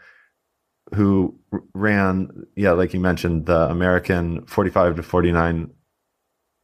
who 0.93 1.39
ran, 1.73 2.45
yeah, 2.55 2.71
like 2.71 2.93
you 2.93 2.99
mentioned, 2.99 3.45
the 3.45 3.69
American 3.69 4.45
45 4.45 4.97
to 4.97 5.03
49 5.03 5.71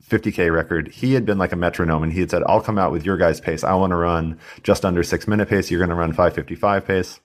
50k 0.10 0.54
record, 0.54 0.90
he 0.90 1.14
had 1.14 1.26
been 1.26 1.38
like 1.38 1.52
a 1.52 1.56
metronome 1.56 2.04
and 2.04 2.14
he 2.14 2.20
had 2.20 2.30
said, 2.30 2.44
I'll 2.48 2.62
come 2.62 2.78
out 2.78 2.92
with 2.92 3.06
your 3.06 3.18
guys' 3.18 3.40
pace. 3.40 3.64
I 3.64 3.74
want 3.74 3.92
to 3.92 3.96
run 3.96 4.40
just 4.64 4.86
under 4.86 5.04
six 5.04 5.28
minute 5.28 5.50
pace. 5.50 5.72
You're 5.72 5.80
going 5.80 5.90
to 5.90 5.96
run 5.96 6.12
555 6.12 6.86
pace. 6.86 7.20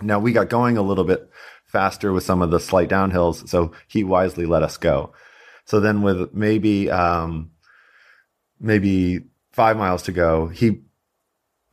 Now 0.00 0.18
we 0.18 0.32
got 0.32 0.48
going 0.48 0.76
a 0.76 0.82
little 0.82 1.04
bit 1.04 1.28
faster 1.66 2.12
with 2.12 2.24
some 2.24 2.40
of 2.40 2.50
the 2.50 2.60
slight 2.60 2.88
downhills. 2.88 3.48
So 3.48 3.72
he 3.86 4.04
wisely 4.04 4.46
let 4.46 4.62
us 4.62 4.76
go. 4.76 5.12
So 5.64 5.80
then 5.80 6.02
with 6.02 6.32
maybe, 6.32 6.90
um, 6.90 7.50
maybe 8.58 9.20
five 9.52 9.76
miles 9.76 10.02
to 10.04 10.12
go, 10.12 10.48
he, 10.48 10.80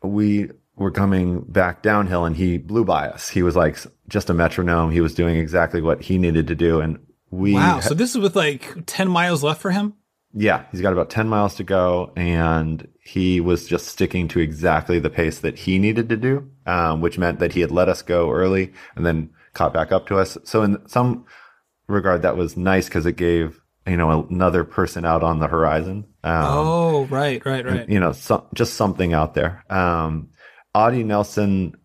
we 0.03 0.49
were 0.75 0.91
coming 0.91 1.41
back 1.41 1.81
downhill 1.81 2.25
and 2.25 2.35
he 2.35 2.57
blew 2.57 2.83
by 2.83 3.07
us. 3.07 3.29
He 3.29 3.41
was 3.41 3.55
like 3.55 3.77
just 4.09 4.29
a 4.29 4.33
metronome. 4.33 4.91
He 4.91 4.99
was 4.99 5.13
doing 5.13 5.37
exactly 5.37 5.81
what 5.81 6.01
he 6.01 6.17
needed 6.17 6.47
to 6.47 6.55
do. 6.55 6.81
And 6.81 6.99
we, 7.31 7.53
wow. 7.53 7.79
So 7.79 7.93
this 7.93 8.11
is 8.11 8.17
with 8.17 8.35
like 8.35 8.85
10 8.85 9.07
miles 9.07 9.43
left 9.43 9.61
for 9.61 9.71
him? 9.71 9.93
Yeah, 10.37 10.65
he's 10.71 10.81
got 10.81 10.91
about 10.91 11.09
10 11.09 11.29
miles 11.29 11.55
to 11.55 11.63
go, 11.63 12.11
and 12.15 12.87
he 12.99 13.39
was 13.39 13.67
just 13.67 13.87
sticking 13.87 14.27
to 14.29 14.39
exactly 14.39 14.99
the 14.99 15.09
pace 15.09 15.39
that 15.39 15.57
he 15.57 15.79
needed 15.79 16.09
to 16.09 16.17
do, 16.17 16.49
um, 16.65 16.99
which 16.99 17.17
meant 17.17 17.39
that 17.39 17.53
he 17.53 17.61
had 17.61 17.71
let 17.71 17.87
us 17.87 18.01
go 18.01 18.29
early 18.31 18.73
and 18.95 19.05
then 19.05 19.29
caught 19.53 19.73
back 19.73 19.93
up 19.93 20.07
to 20.07 20.17
us. 20.17 20.37
So 20.43 20.61
in 20.61 20.85
some 20.89 21.25
regard, 21.87 22.21
that 22.23 22.35
was 22.35 22.57
nice 22.57 22.85
because 22.85 23.05
it 23.05 23.15
gave 23.15 23.61
you 23.87 23.97
know 23.97 24.27
another 24.29 24.63
person 24.63 25.05
out 25.05 25.23
on 25.23 25.39
the 25.39 25.47
horizon. 25.47 26.05
Um, 26.23 26.45
oh, 26.45 27.05
right, 27.05 27.43
right, 27.45 27.65
right. 27.65 27.81
And, 27.81 27.93
you 27.93 27.99
know, 27.99 28.11
so, 28.11 28.47
just 28.53 28.73
something 28.73 29.13
out 29.13 29.35
there. 29.35 29.63
Um, 29.69 30.29
Audie 30.73 31.03
Nelson 31.03 31.77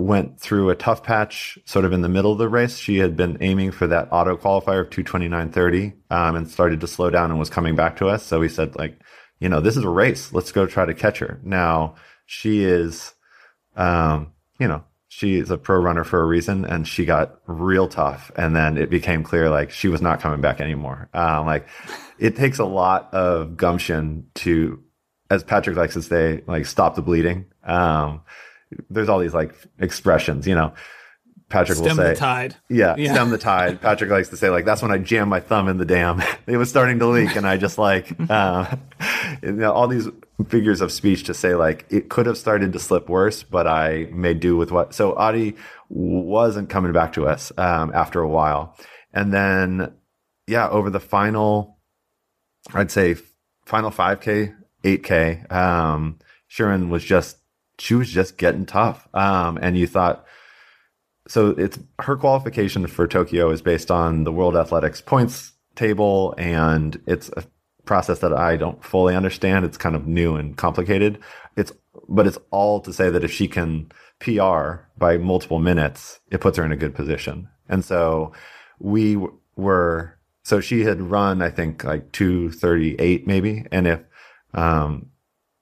went 0.00 0.40
through 0.40 0.70
a 0.70 0.74
tough 0.74 1.02
patch 1.02 1.58
sort 1.64 1.84
of 1.84 1.92
in 1.92 2.00
the 2.00 2.08
middle 2.08 2.32
of 2.32 2.38
the 2.38 2.48
race. 2.48 2.78
She 2.78 2.98
had 2.98 3.16
been 3.16 3.36
aiming 3.40 3.70
for 3.72 3.86
that 3.86 4.08
auto 4.10 4.36
qualifier 4.36 4.80
of 4.80 4.90
229.30 4.90 5.92
um, 6.10 6.36
and 6.36 6.50
started 6.50 6.80
to 6.80 6.86
slow 6.86 7.10
down 7.10 7.30
and 7.30 7.38
was 7.38 7.50
coming 7.50 7.76
back 7.76 7.96
to 7.98 8.08
us. 8.08 8.24
So 8.24 8.40
we 8.40 8.48
said, 8.48 8.76
like, 8.76 8.98
you 9.40 9.48
know, 9.48 9.60
this 9.60 9.76
is 9.76 9.84
a 9.84 9.88
race. 9.90 10.32
Let's 10.32 10.52
go 10.52 10.66
try 10.66 10.86
to 10.86 10.94
catch 10.94 11.18
her. 11.18 11.38
Now 11.44 11.96
she 12.24 12.64
is, 12.64 13.12
um, 13.76 14.32
you 14.58 14.68
know, 14.68 14.84
she 15.08 15.36
is 15.36 15.50
a 15.50 15.58
pro 15.58 15.78
runner 15.78 16.04
for 16.04 16.22
a 16.22 16.26
reason 16.26 16.64
and 16.64 16.88
she 16.88 17.04
got 17.04 17.40
real 17.46 17.86
tough. 17.86 18.30
And 18.36 18.56
then 18.56 18.78
it 18.78 18.88
became 18.88 19.22
clear 19.22 19.50
like 19.50 19.70
she 19.70 19.88
was 19.88 20.00
not 20.00 20.20
coming 20.20 20.40
back 20.40 20.60
anymore. 20.60 21.10
Um, 21.12 21.44
like 21.44 21.68
it 22.18 22.36
takes 22.36 22.58
a 22.58 22.64
lot 22.64 23.12
of 23.12 23.56
gumption 23.56 24.28
to, 24.36 24.82
as 25.28 25.44
Patrick 25.44 25.76
likes 25.76 25.94
to 25.94 26.02
say, 26.02 26.42
like 26.46 26.64
stop 26.64 26.94
the 26.94 27.02
bleeding. 27.02 27.46
Um, 27.64 28.22
there's 28.88 29.08
all 29.08 29.18
these 29.18 29.34
like 29.34 29.54
expressions, 29.78 30.46
you 30.46 30.54
know. 30.54 30.72
Patrick 31.50 31.78
stem 31.78 31.96
will 31.96 32.04
say, 32.04 32.10
the 32.10 32.16
tide. 32.16 32.56
Yeah, 32.68 32.94
yeah, 32.96 33.12
stem 33.12 33.30
the 33.30 33.38
tide. 33.38 33.80
Patrick 33.82 34.08
likes 34.08 34.28
to 34.28 34.36
say, 34.36 34.50
like, 34.50 34.64
that's 34.64 34.82
when 34.82 34.92
I 34.92 34.98
jam 34.98 35.28
my 35.28 35.40
thumb 35.40 35.68
in 35.68 35.78
the 35.78 35.84
dam. 35.84 36.22
it 36.46 36.56
was 36.56 36.70
starting 36.70 37.00
to 37.00 37.06
leak, 37.06 37.34
and 37.34 37.44
I 37.46 37.56
just 37.56 37.76
like, 37.76 38.08
uh, 38.30 38.76
you 39.42 39.52
know, 39.52 39.72
all 39.72 39.88
these 39.88 40.08
figures 40.48 40.80
of 40.80 40.92
speech 40.92 41.24
to 41.24 41.34
say, 41.34 41.56
like, 41.56 41.86
it 41.90 42.08
could 42.08 42.26
have 42.26 42.38
started 42.38 42.72
to 42.72 42.78
slip 42.78 43.08
worse, 43.08 43.42
but 43.42 43.66
I 43.66 44.06
made 44.12 44.38
do 44.38 44.56
with 44.56 44.70
what. 44.70 44.94
So 44.94 45.12
Audie 45.14 45.56
wasn't 45.88 46.70
coming 46.70 46.92
back 46.92 47.14
to 47.14 47.26
us 47.26 47.50
um, 47.58 47.90
after 47.92 48.20
a 48.20 48.28
while. 48.28 48.76
And 49.12 49.32
then, 49.34 49.92
yeah, 50.46 50.68
over 50.68 50.88
the 50.88 51.00
final, 51.00 51.78
I'd 52.72 52.92
say, 52.92 53.16
final 53.66 53.90
5K, 53.90 54.54
8K, 54.84 55.52
um, 55.52 56.20
Chirine 56.48 56.90
was 56.90 57.02
just 57.02 57.39
she 57.80 57.94
was 57.94 58.10
just 58.10 58.36
getting 58.36 58.66
tough. 58.66 59.08
Um, 59.14 59.58
and 59.60 59.76
you 59.76 59.86
thought, 59.86 60.24
so 61.28 61.50
it's 61.50 61.78
her 62.00 62.16
qualification 62.16 62.86
for 62.86 63.06
Tokyo 63.06 63.50
is 63.50 63.62
based 63.62 63.90
on 63.90 64.24
the 64.24 64.32
World 64.32 64.56
Athletics 64.56 65.00
points 65.00 65.52
table, 65.76 66.34
and 66.36 67.00
it's 67.06 67.30
a 67.36 67.44
process 67.84 68.18
that 68.20 68.32
I 68.32 68.56
don't 68.56 68.84
fully 68.84 69.14
understand. 69.14 69.64
It's 69.64 69.78
kind 69.78 69.96
of 69.96 70.06
new 70.06 70.36
and 70.36 70.56
complicated. 70.56 71.18
It's 71.56 71.72
but 72.08 72.26
it's 72.26 72.38
all 72.50 72.80
to 72.80 72.92
say 72.92 73.10
that 73.10 73.24
if 73.24 73.32
she 73.32 73.48
can 73.48 73.90
PR 74.18 74.82
by 74.98 75.16
multiple 75.16 75.58
minutes, 75.58 76.20
it 76.30 76.40
puts 76.40 76.58
her 76.58 76.64
in 76.64 76.72
a 76.72 76.76
good 76.76 76.94
position. 76.94 77.48
And 77.68 77.84
so 77.84 78.32
we 78.78 79.16
were 79.56 80.18
so 80.42 80.60
she 80.60 80.82
had 80.82 81.00
run 81.00 81.42
I 81.42 81.50
think 81.50 81.84
like 81.84 82.12
238 82.12 83.26
maybe, 83.26 83.66
and 83.70 83.86
if 83.86 84.00
um, 84.52 85.10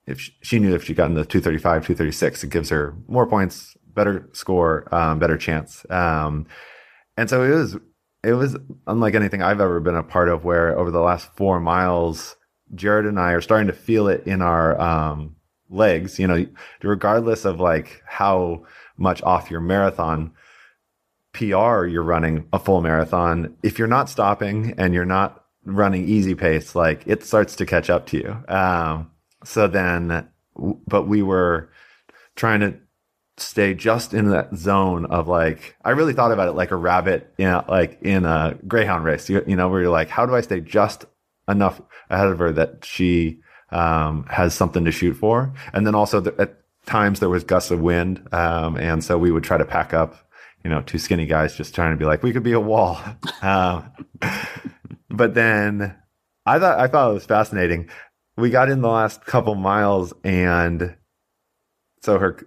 if 0.09 0.21
she, 0.21 0.33
she 0.43 0.59
knew 0.59 0.75
if 0.75 0.85
she 0.85 0.95
got 0.95 1.07
in 1.07 1.15
the 1.15 1.25
235, 1.25 1.87
236, 1.87 2.45
it 2.45 2.51
gives 2.51 2.71
her 2.71 2.95
more 3.07 3.27
points, 3.27 3.77
better 3.95 4.29
score, 4.33 4.93
um, 4.95 5.19
better 5.19 5.37
chance. 5.37 5.85
Um, 5.91 6.47
and 7.17 7.29
so 7.29 7.43
it 7.43 7.55
was, 7.55 7.77
it 8.25 8.33
was 8.33 8.57
unlike 8.87 9.15
anything 9.15 9.43
I've 9.43 9.61
ever 9.61 9.81
been 9.81 9.95
a 9.95 10.03
part 10.03 10.29
of 10.29 10.45
where 10.45 10.77
over 10.79 10.91
the 10.91 11.01
last 11.01 11.29
four 11.37 11.61
miles, 11.61 12.37
Jared 12.75 13.07
and 13.07 13.19
I 13.19 13.33
are 13.33 13.41
starting 13.41 13.69
to 13.69 13.73
feel 13.73 14.09
it 14.09 14.27
in 14.27 14.43
our, 14.43 14.81
um, 14.81 15.37
legs, 15.71 16.19
you 16.19 16.27
know, 16.27 16.47
regardless 16.83 17.45
of 17.45 17.61
like 17.61 18.03
how 18.07 18.65
much 18.97 19.23
off 19.23 19.51
your 19.51 19.61
marathon 19.61 20.33
PR 21.33 21.85
you're 21.85 22.03
running 22.03 22.49
a 22.53 22.59
full 22.59 22.81
marathon. 22.81 23.57
If 23.63 23.79
you're 23.79 23.89
not 23.89 24.09
stopping 24.09 24.75
and 24.79 24.95
you're 24.95 25.05
not 25.05 25.45
running 25.65 26.09
easy 26.09 26.35
pace, 26.35 26.75
like 26.75 27.03
it 27.07 27.23
starts 27.23 27.57
to 27.57 27.67
catch 27.67 27.91
up 27.91 28.07
to 28.07 28.17
you. 28.17 28.55
Um, 28.55 29.11
so 29.49 29.67
then, 29.67 30.29
but 30.87 31.09
we 31.09 31.23
were 31.23 31.71
trying 32.37 32.61
to 32.61 32.75
stay 33.39 33.73
just 33.73 34.13
in 34.13 34.31
that 34.31 34.55
zone 34.55 35.07
of 35.07 35.27
like 35.29 35.77
I 35.85 35.91
really 35.91 36.13
thought 36.13 36.33
about 36.33 36.49
it 36.49 36.53
like 36.53 36.71
a 36.71 36.77
rabbit 36.77 37.33
in 37.39 37.49
a, 37.49 37.65
like 37.69 37.99
in 38.03 38.27
a 38.27 38.59
greyhound 38.67 39.05
race. 39.05 39.29
You, 39.31 39.43
you 39.47 39.57
know, 39.57 39.69
where 39.69 39.81
you're 39.81 39.91
like, 39.91 40.11
how 40.11 40.27
do 40.27 40.35
I 40.35 40.43
stay 40.43 40.61
just 40.61 41.07
enough 41.49 41.81
ahead 42.11 42.27
of 42.27 42.39
her 42.41 42.53
that 42.53 42.85
she 42.85 43.41
um, 43.71 44.27
has 44.29 44.55
something 44.55 44.85
to 44.85 44.93
shoot 44.93 45.15
for? 45.15 45.55
And 45.73 45.87
then 45.87 45.95
also 45.95 46.23
at 46.39 46.59
times 46.85 47.21
there 47.21 47.31
was 47.31 47.43
gusts 47.43 47.71
of 47.71 47.81
wind, 47.81 48.29
um, 48.33 48.77
and 48.77 49.03
so 49.03 49.17
we 49.17 49.31
would 49.31 49.45
try 49.45 49.57
to 49.57 49.65
pack 49.65 49.95
up. 49.95 50.17
You 50.63 50.71
know, 50.71 50.83
two 50.83 50.99
skinny 50.99 51.25
guys 51.25 51.57
just 51.57 51.75
trying 51.75 51.93
to 51.93 51.97
be 51.97 52.05
like, 52.05 52.23
we 52.23 52.33
could 52.33 52.43
be 52.43 52.53
a 52.53 52.61
wall. 52.61 53.01
um, 53.43 53.91
but 55.09 55.33
then 55.33 55.95
I 56.45 56.59
thought 56.59 56.79
I 56.79 56.87
thought 56.87 57.11
it 57.11 57.15
was 57.15 57.25
fascinating 57.25 57.89
we 58.39 58.51
got 58.51 58.71
in 58.71 58.81
the 58.81 58.89
last 58.89 59.25
couple 59.25 59.55
miles 59.57 60.15
and 60.23 60.95
so 62.03 62.19
her 62.19 62.39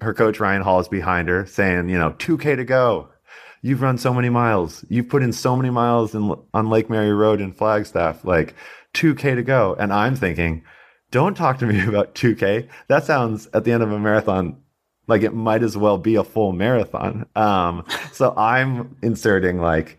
her 0.00 0.12
coach 0.12 0.40
Ryan 0.40 0.62
Hall 0.62 0.80
is 0.80 0.88
behind 0.88 1.28
her 1.28 1.46
saying, 1.46 1.88
you 1.88 1.98
know, 1.98 2.12
2k 2.12 2.56
to 2.56 2.64
go. 2.64 3.10
You've 3.62 3.82
run 3.82 3.98
so 3.98 4.14
many 4.14 4.30
miles. 4.30 4.84
You've 4.88 5.10
put 5.10 5.22
in 5.22 5.34
so 5.34 5.54
many 5.54 5.68
miles 5.68 6.14
in, 6.14 6.34
on 6.54 6.70
Lake 6.70 6.88
Mary 6.88 7.12
Road 7.12 7.42
in 7.42 7.52
Flagstaff, 7.52 8.24
like 8.24 8.54
2k 8.94 9.36
to 9.36 9.42
go. 9.42 9.76
And 9.78 9.92
I'm 9.92 10.16
thinking, 10.16 10.64
don't 11.10 11.36
talk 11.36 11.58
to 11.58 11.66
me 11.66 11.84
about 11.86 12.14
2k. 12.14 12.68
That 12.88 13.04
sounds 13.04 13.48
at 13.52 13.64
the 13.64 13.72
end 13.72 13.82
of 13.82 13.92
a 13.92 13.98
marathon 13.98 14.56
like 15.06 15.22
it 15.22 15.34
might 15.34 15.62
as 15.62 15.76
well 15.76 15.98
be 15.98 16.14
a 16.14 16.24
full 16.24 16.52
marathon. 16.52 17.26
Um, 17.36 17.84
so 18.12 18.34
I'm 18.36 18.96
inserting 19.02 19.60
like, 19.60 19.98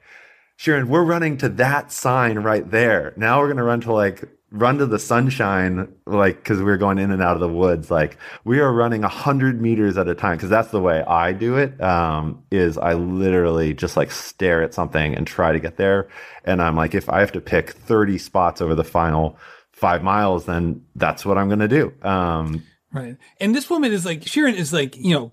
Chirine, 0.57 0.87
we're 0.87 1.03
running 1.03 1.37
to 1.37 1.49
that 1.49 1.91
sign 1.91 2.39
right 2.39 2.69
there. 2.69 3.13
Now 3.17 3.39
we're 3.39 3.47
going 3.47 3.57
to 3.57 3.63
run 3.63 3.81
to 3.81 3.93
like 3.93 4.23
run 4.51 4.77
to 4.79 4.85
the 4.85 4.99
sunshine, 4.99 5.93
like, 6.05 6.37
because 6.37 6.61
we 6.61 6.69
are 6.71 6.77
going 6.77 6.99
in 6.99 7.11
and 7.11 7.21
out 7.21 7.35
of 7.35 7.39
the 7.39 7.47
woods. 7.49 7.89
Like, 7.89 8.17
we 8.43 8.59
are 8.59 8.71
running 8.71 9.01
100 9.01 9.61
meters 9.61 9.97
at 9.97 10.07
a 10.07 10.15
time, 10.15 10.37
because 10.37 10.49
that's 10.49 10.69
the 10.69 10.81
way 10.81 11.01
I 11.01 11.31
do 11.31 11.57
it. 11.57 11.81
Um, 11.81 12.43
is 12.51 12.77
I 12.77 12.93
literally 12.93 13.73
just 13.73 13.95
like 13.95 14.11
stare 14.11 14.61
at 14.61 14.73
something 14.73 15.15
and 15.15 15.25
try 15.25 15.53
to 15.53 15.59
get 15.59 15.77
there. 15.77 16.09
And 16.43 16.61
I'm 16.61 16.75
like, 16.75 16.93
if 16.93 17.09
I 17.09 17.21
have 17.21 17.31
to 17.33 17.41
pick 17.41 17.71
30 17.71 18.17
spots 18.17 18.61
over 18.61 18.75
the 18.75 18.83
final 18.83 19.37
five 19.71 20.03
miles, 20.03 20.45
then 20.45 20.85
that's 20.95 21.25
what 21.25 21.37
I'm 21.37 21.47
going 21.47 21.59
to 21.59 21.67
do. 21.67 21.93
Um, 22.01 22.63
right. 22.93 23.17
And 23.39 23.55
this 23.55 23.69
woman 23.69 23.93
is 23.93 24.05
like, 24.05 24.21
Chirine 24.21 24.55
is 24.55 24.73
like, 24.73 24.97
you 24.97 25.15
know, 25.15 25.31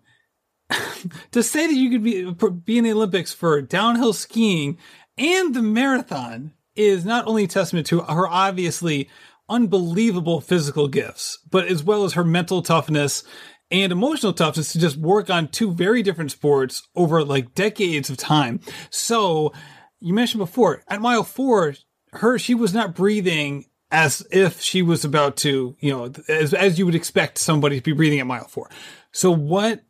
to 1.33 1.42
say 1.42 1.66
that 1.66 1.74
you 1.74 1.90
could 1.90 2.02
be 2.02 2.31
be 2.64 2.78
in 2.78 2.85
the 2.85 2.92
Olympics 2.92 3.33
for 3.33 3.61
downhill 3.62 4.12
skiing 4.12 4.78
and 5.16 5.54
the 5.54 5.62
marathon 5.62 6.52
is 6.78 7.04
not 7.04 7.26
only 7.26 7.44
a 7.44 7.48
testament 7.48 7.86
to 7.88 8.00
her 8.00 8.28
obviously 8.28 9.08
unbelievable 9.48 10.40
physical 10.40 10.88
gifts, 10.88 11.38
but 11.50 11.66
as 11.66 11.82
well 11.82 12.04
as 12.04 12.12
her 12.12 12.24
mental 12.24 12.62
toughness 12.62 13.24
and 13.70 13.92
emotional 13.92 14.32
toughness 14.32 14.72
to 14.72 14.78
just 14.78 14.96
work 14.96 15.28
on 15.28 15.48
two 15.48 15.72
very 15.72 16.02
different 16.02 16.30
sports 16.30 16.86
over 16.94 17.24
like 17.24 17.54
decades 17.54 18.08
of 18.10 18.16
time. 18.16 18.60
So 18.90 19.52
you 20.00 20.14
mentioned 20.14 20.38
before 20.38 20.82
at 20.88 21.00
mile 21.00 21.24
four, 21.24 21.74
her, 22.12 22.38
she 22.38 22.54
was 22.54 22.72
not 22.72 22.94
breathing 22.94 23.66
as 23.90 24.26
if 24.30 24.60
she 24.60 24.83
was 24.83 25.04
about 25.04 25.37
to, 25.38 25.76
you 25.81 25.90
know, 25.90 26.12
as, 26.29 26.54
as 26.54 26.79
you 26.79 26.87
would 26.87 26.94
expect 26.94 27.38
somebody 27.38 27.76
to 27.79 27.83
be 27.83 27.92
breathing 27.92 28.20
at 28.20 28.26
mile 28.26 28.48
four. 28.48 28.70
So 29.12 29.31
what 29.31 29.83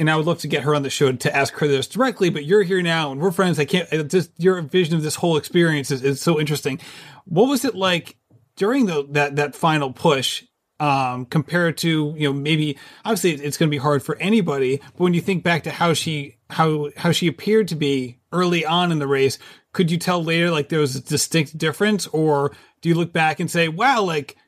and 0.00 0.10
I 0.10 0.16
would 0.16 0.24
love 0.24 0.38
to 0.38 0.48
get 0.48 0.62
her 0.62 0.74
on 0.74 0.82
the 0.82 0.88
show 0.88 1.12
to 1.12 1.36
ask 1.36 1.52
her 1.58 1.68
this 1.68 1.86
directly, 1.86 2.30
but 2.30 2.46
you're 2.46 2.62
here 2.62 2.80
now 2.80 3.12
and 3.12 3.20
we're 3.20 3.30
friends. 3.30 3.58
I 3.58 3.66
can't, 3.66 4.10
just 4.10 4.30
your 4.38 4.60
vision 4.62 4.94
of 4.94 5.02
this 5.02 5.14
whole 5.14 5.36
experience 5.36 5.90
is, 5.90 6.02
is 6.02 6.22
so 6.22 6.40
interesting. 6.40 6.80
What 7.26 7.50
was 7.50 7.66
it 7.66 7.74
like 7.74 8.16
during 8.56 8.86
the, 8.86 9.06
that, 9.10 9.36
that 9.36 9.54
final 9.54 9.92
push? 9.92 10.42
Um, 10.80 11.26
compared 11.26 11.76
to, 11.78 12.14
you 12.16 12.26
know, 12.26 12.32
maybe 12.32 12.78
obviously 13.04 13.32
it's 13.32 13.58
going 13.58 13.68
to 13.68 13.70
be 13.70 13.76
hard 13.76 14.02
for 14.02 14.16
anybody, 14.16 14.78
but 14.78 15.00
when 15.00 15.12
you 15.12 15.20
think 15.20 15.44
back 15.44 15.64
to 15.64 15.70
how 15.70 15.92
she, 15.92 16.38
how, 16.48 16.88
how 16.96 17.12
she 17.12 17.26
appeared 17.26 17.68
to 17.68 17.76
be 17.76 18.18
early 18.32 18.64
on 18.64 18.90
in 18.90 18.98
the 18.98 19.06
race, 19.06 19.38
could 19.74 19.90
you 19.90 19.98
tell 19.98 20.24
later 20.24 20.50
like 20.50 20.70
there 20.70 20.80
was 20.80 20.96
a 20.96 21.02
distinct 21.02 21.58
difference 21.58 22.06
or 22.06 22.56
do 22.80 22.88
you 22.88 22.94
look 22.94 23.12
back 23.12 23.40
and 23.40 23.50
say, 23.50 23.68
wow, 23.68 24.00
like 24.00 24.38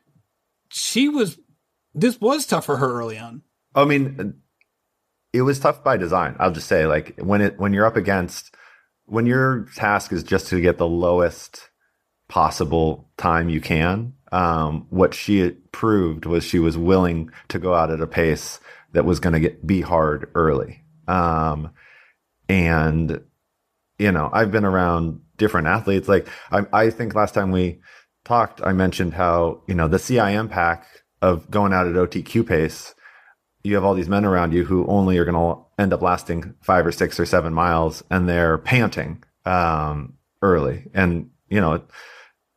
she 0.70 1.10
was, 1.10 1.38
this 1.94 2.18
was 2.18 2.46
tough 2.46 2.64
for 2.64 2.78
her 2.78 2.98
early 2.98 3.18
on? 3.18 3.42
I 3.74 3.84
mean, 3.84 4.40
it 5.32 5.42
was 5.42 5.58
tough 5.58 5.82
by 5.82 5.96
design. 5.96 6.36
I'll 6.38 6.52
just 6.52 6.68
say, 6.68 6.86
like 6.86 7.18
when 7.18 7.40
it 7.40 7.58
when 7.58 7.72
you're 7.72 7.86
up 7.86 7.96
against 7.96 8.54
when 9.06 9.26
your 9.26 9.66
task 9.76 10.12
is 10.12 10.22
just 10.22 10.48
to 10.48 10.60
get 10.60 10.78
the 10.78 10.86
lowest 10.86 11.68
possible 12.28 13.10
time 13.16 13.48
you 13.48 13.60
can. 13.60 14.14
Um, 14.30 14.86
what 14.88 15.12
she 15.12 15.50
proved 15.72 16.24
was 16.24 16.44
she 16.44 16.58
was 16.58 16.78
willing 16.78 17.30
to 17.48 17.58
go 17.58 17.74
out 17.74 17.90
at 17.90 18.00
a 18.00 18.06
pace 18.06 18.60
that 18.92 19.04
was 19.04 19.20
going 19.20 19.34
to 19.34 19.40
get 19.40 19.66
be 19.66 19.82
hard 19.82 20.30
early. 20.34 20.82
Um, 21.08 21.70
and 22.48 23.20
you 23.98 24.10
know, 24.10 24.30
I've 24.32 24.50
been 24.50 24.64
around 24.64 25.20
different 25.36 25.66
athletes. 25.66 26.08
Like 26.08 26.28
I, 26.50 26.66
I 26.72 26.90
think 26.90 27.14
last 27.14 27.34
time 27.34 27.50
we 27.50 27.80
talked, 28.24 28.62
I 28.62 28.72
mentioned 28.72 29.14
how 29.14 29.62
you 29.66 29.74
know 29.74 29.88
the 29.88 29.98
CIM 29.98 30.50
pack 30.50 30.86
of 31.20 31.50
going 31.50 31.72
out 31.72 31.86
at 31.86 31.94
OTQ 31.94 32.46
pace 32.46 32.94
you 33.64 33.74
have 33.74 33.84
all 33.84 33.94
these 33.94 34.08
men 34.08 34.24
around 34.24 34.52
you 34.52 34.64
who 34.64 34.86
only 34.86 35.18
are 35.18 35.24
going 35.24 35.34
to 35.34 35.62
end 35.80 35.92
up 35.92 36.02
lasting 36.02 36.54
five 36.60 36.86
or 36.86 36.92
six 36.92 37.18
or 37.20 37.26
seven 37.26 37.54
miles 37.54 38.02
and 38.10 38.28
they're 38.28 38.58
panting 38.58 39.22
um, 39.44 40.14
early. 40.40 40.88
And, 40.94 41.30
you 41.48 41.60
know, 41.60 41.82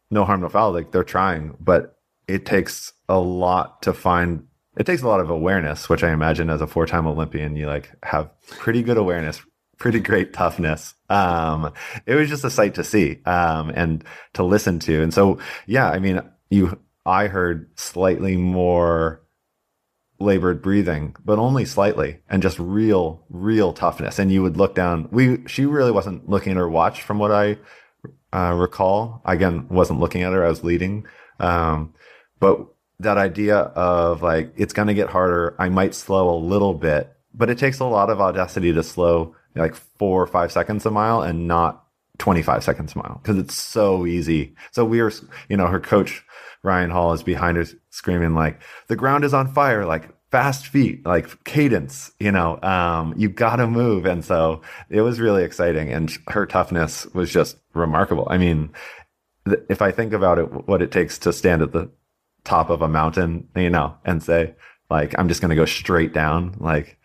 no 0.09 0.25
harm, 0.25 0.41
no 0.41 0.49
foul. 0.49 0.71
Like 0.71 0.91
they're 0.91 1.03
trying, 1.03 1.55
but 1.59 1.97
it 2.27 2.45
takes 2.45 2.93
a 3.07 3.19
lot 3.19 3.83
to 3.83 3.93
find. 3.93 4.47
It 4.77 4.85
takes 4.85 5.03
a 5.03 5.07
lot 5.07 5.21
of 5.21 5.29
awareness, 5.29 5.87
which 5.87 6.03
I 6.03 6.11
imagine 6.11 6.49
as 6.49 6.61
a 6.61 6.67
four 6.67 6.85
time 6.85 7.07
Olympian, 7.07 7.55
you 7.55 7.67
like 7.67 7.91
have 8.03 8.29
pretty 8.49 8.83
good 8.83 8.97
awareness, 8.97 9.41
pretty 9.77 9.99
great 9.99 10.33
toughness. 10.33 10.95
Um, 11.09 11.71
it 12.05 12.15
was 12.15 12.29
just 12.29 12.43
a 12.43 12.49
sight 12.49 12.75
to 12.75 12.83
see, 12.83 13.21
um, 13.25 13.69
and 13.69 14.03
to 14.33 14.43
listen 14.43 14.79
to. 14.79 15.01
And 15.01 15.13
so, 15.13 15.39
yeah, 15.65 15.89
I 15.89 15.99
mean, 15.99 16.21
you, 16.49 16.77
I 17.05 17.27
heard 17.27 17.69
slightly 17.79 18.35
more 18.35 19.21
labored 20.19 20.61
breathing, 20.61 21.15
but 21.23 21.39
only 21.39 21.65
slightly, 21.65 22.19
and 22.29 22.41
just 22.41 22.59
real, 22.59 23.23
real 23.29 23.73
toughness. 23.73 24.19
And 24.19 24.31
you 24.31 24.41
would 24.41 24.57
look 24.57 24.75
down. 24.75 25.09
We, 25.11 25.45
she 25.47 25.65
really 25.65 25.91
wasn't 25.91 26.29
looking 26.29 26.51
at 26.51 26.57
her 26.57 26.69
watch, 26.69 27.01
from 27.01 27.19
what 27.19 27.31
I 27.31 27.57
uh, 28.33 28.53
recall. 28.53 29.21
Again, 29.25 29.67
wasn't 29.69 29.99
looking 29.99 30.23
at 30.23 30.33
her. 30.33 30.45
I 30.45 30.49
was 30.49 30.63
leading, 30.63 31.05
um, 31.39 31.93
but 32.39 32.67
that 32.99 33.17
idea 33.17 33.57
of 33.57 34.21
like 34.21 34.53
it's 34.55 34.73
going 34.73 34.87
to 34.87 34.93
get 34.93 35.09
harder. 35.09 35.55
I 35.59 35.69
might 35.69 35.95
slow 35.95 36.33
a 36.33 36.39
little 36.39 36.73
bit, 36.73 37.13
but 37.33 37.49
it 37.49 37.57
takes 37.57 37.79
a 37.79 37.85
lot 37.85 38.09
of 38.09 38.21
audacity 38.21 38.71
to 38.73 38.83
slow 38.83 39.35
like 39.55 39.75
four 39.75 40.21
or 40.21 40.27
five 40.27 40.51
seconds 40.51 40.85
a 40.85 40.91
mile 40.91 41.21
and 41.21 41.47
not 41.47 41.85
25 42.17 42.63
seconds 42.63 42.93
a 42.93 42.97
mile 42.97 43.19
because 43.21 43.37
it's 43.37 43.55
so 43.55 44.05
easy. 44.05 44.55
So 44.71 44.85
we 44.85 45.01
were, 45.01 45.11
you 45.49 45.57
know, 45.57 45.67
her 45.67 45.79
coach 45.79 46.24
Ryan 46.65 46.89
Hall 46.89 47.13
is 47.13 47.23
behind 47.23 47.57
her 47.57 47.65
screaming 47.91 48.33
like, 48.33 48.61
the 48.87 48.95
ground 48.95 49.23
is 49.23 49.33
on 49.33 49.53
fire, 49.53 49.85
like 49.85 50.09
fast 50.31 50.67
feet, 50.67 51.05
like 51.05 51.43
cadence, 51.45 52.11
you 52.19 52.31
know, 52.31 52.59
um, 52.61 53.13
you 53.15 53.29
gotta 53.29 53.67
move. 53.67 54.05
And 54.05 54.25
so 54.25 54.61
it 54.89 55.01
was 55.01 55.21
really 55.21 55.43
exciting. 55.43 55.89
And 55.93 56.11
her 56.27 56.45
toughness 56.45 57.05
was 57.13 57.31
just 57.31 57.57
remarkable. 57.73 58.27
I 58.29 58.37
mean, 58.37 58.71
th- 59.47 59.61
if 59.69 59.81
I 59.81 59.91
think 59.91 60.11
about 60.11 60.39
it, 60.39 60.67
what 60.67 60.81
it 60.81 60.91
takes 60.91 61.17
to 61.19 61.31
stand 61.31 61.61
at 61.61 61.71
the 61.71 61.89
top 62.43 62.69
of 62.69 62.81
a 62.81 62.87
mountain, 62.87 63.47
you 63.55 63.69
know, 63.69 63.95
and 64.03 64.21
say, 64.21 64.55
like, 64.89 65.15
I'm 65.17 65.27
just 65.27 65.41
to 65.49 65.55
go 65.55 65.65
straight 65.65 66.13
down, 66.13 66.57
like, 66.59 66.99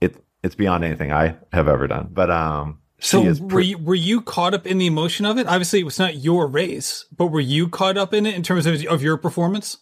it, 0.00 0.16
it's 0.42 0.54
beyond 0.54 0.84
anything 0.84 1.12
I 1.12 1.36
have 1.52 1.68
ever 1.68 1.86
done. 1.86 2.08
But, 2.12 2.30
um, 2.30 2.79
so 3.00 3.32
were 3.34 3.60
you, 3.60 3.78
were 3.78 3.94
you 3.94 4.20
caught 4.20 4.54
up 4.54 4.66
in 4.66 4.78
the 4.78 4.86
emotion 4.86 5.26
of 5.26 5.38
it? 5.38 5.46
Obviously, 5.46 5.80
it 5.80 5.84
was 5.84 5.98
not 5.98 6.16
your 6.16 6.46
race, 6.46 7.06
but 7.16 7.26
were 7.26 7.40
you 7.40 7.68
caught 7.68 7.96
up 7.96 8.12
in 8.14 8.26
it 8.26 8.34
in 8.34 8.42
terms 8.42 8.66
of, 8.66 8.84
of 8.86 9.02
your 9.02 9.16
performance? 9.16 9.78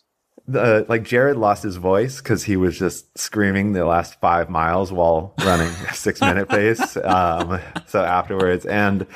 The, 0.47 0.87
like 0.89 1.03
Jared 1.03 1.37
lost 1.37 1.63
his 1.63 1.77
voice 1.77 2.23
because 2.23 2.45
he 2.45 2.57
was 2.57 2.79
just 2.79 3.19
screaming 3.19 3.73
the 3.73 3.85
last 3.85 4.19
five 4.21 4.49
miles 4.49 4.91
while 4.91 5.35
running 5.41 5.69
a 5.69 5.95
six 5.95 6.21
minute 6.23 6.49
pace. 6.49 6.97
Um, 6.97 7.61
so 7.87 8.03
afterwards, 8.03 8.65
and 8.65 9.07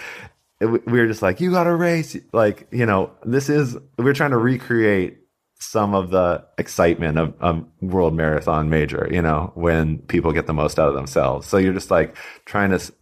it, 0.60 0.66
we 0.66 1.00
were 1.00 1.06
just 1.06 1.22
like, 1.22 1.40
"You 1.40 1.50
got 1.50 1.64
to 1.64 1.74
race!" 1.74 2.16
Like 2.34 2.68
you 2.70 2.84
know, 2.84 3.12
this 3.24 3.48
is 3.48 3.78
we're 3.96 4.12
trying 4.12 4.32
to 4.32 4.36
recreate 4.36 5.20
some 5.58 5.94
of 5.94 6.10
the 6.10 6.44
excitement 6.58 7.18
of 7.18 7.34
a 7.40 7.62
world 7.80 8.14
marathon 8.14 8.68
major. 8.68 9.08
You 9.10 9.22
know, 9.22 9.52
when 9.54 9.98
people 10.00 10.32
get 10.32 10.46
the 10.46 10.52
most 10.52 10.78
out 10.78 10.88
of 10.88 10.94
themselves. 10.94 11.46
So 11.46 11.56
you're 11.56 11.72
just 11.72 11.90
like 11.90 12.14
trying 12.44 12.70
to 12.72 12.92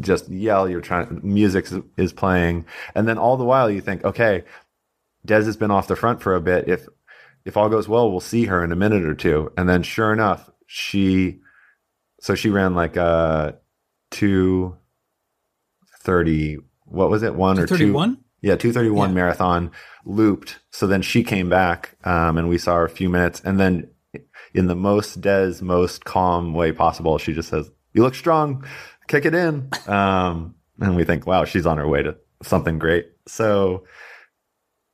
just 0.00 0.28
yell. 0.28 0.68
You're 0.68 0.80
trying, 0.80 1.20
music 1.22 1.68
is 1.96 2.12
playing. 2.12 2.66
And 2.94 3.08
then 3.08 3.18
all 3.18 3.36
the 3.36 3.44
while 3.44 3.70
you 3.70 3.80
think, 3.80 4.04
okay, 4.04 4.44
Des 5.24 5.44
has 5.44 5.56
been 5.56 5.70
off 5.70 5.88
the 5.88 5.96
front 5.96 6.22
for 6.22 6.34
a 6.34 6.40
bit. 6.40 6.68
If, 6.68 6.86
if 7.44 7.56
all 7.56 7.68
goes 7.68 7.88
well, 7.88 8.10
we'll 8.10 8.20
see 8.20 8.44
her 8.46 8.62
in 8.64 8.72
a 8.72 8.76
minute 8.76 9.04
or 9.04 9.14
two. 9.14 9.52
And 9.56 9.68
then 9.68 9.82
sure 9.82 10.12
enough, 10.12 10.50
she, 10.66 11.40
so 12.20 12.34
she 12.34 12.50
ran 12.50 12.74
like 12.74 12.96
a 12.96 13.02
uh, 13.02 13.52
two 14.10 14.76
thirty, 16.00 16.58
what 16.84 17.10
was 17.10 17.22
it? 17.22 17.34
One 17.34 17.58
or 17.58 17.66
two? 17.66 17.76
Yeah, 18.42 18.56
231 18.56 19.10
yeah. 19.10 19.14
marathon 19.14 19.70
looped. 20.04 20.60
So 20.70 20.86
then 20.86 21.02
she 21.02 21.22
came 21.22 21.48
back, 21.50 21.96
um, 22.04 22.38
and 22.38 22.48
we 22.48 22.56
saw 22.56 22.76
her 22.76 22.84
a 22.84 22.90
few 22.90 23.10
minutes. 23.10 23.42
And 23.44 23.60
then 23.60 23.90
in 24.54 24.66
the 24.66 24.74
most 24.74 25.20
Des, 25.20 25.56
most 25.60 26.04
calm 26.04 26.54
way 26.54 26.72
possible, 26.72 27.18
she 27.18 27.34
just 27.34 27.50
says, 27.50 27.70
you 27.92 28.02
look 28.02 28.14
strong 28.14 28.64
kick 29.10 29.26
it 29.26 29.34
in. 29.34 29.68
Um, 29.86 30.54
and 30.80 30.96
we 30.96 31.04
think, 31.04 31.26
wow, 31.26 31.44
she's 31.44 31.66
on 31.66 31.78
her 31.78 31.88
way 31.88 32.02
to 32.02 32.16
something 32.42 32.78
great. 32.78 33.10
So 33.26 33.84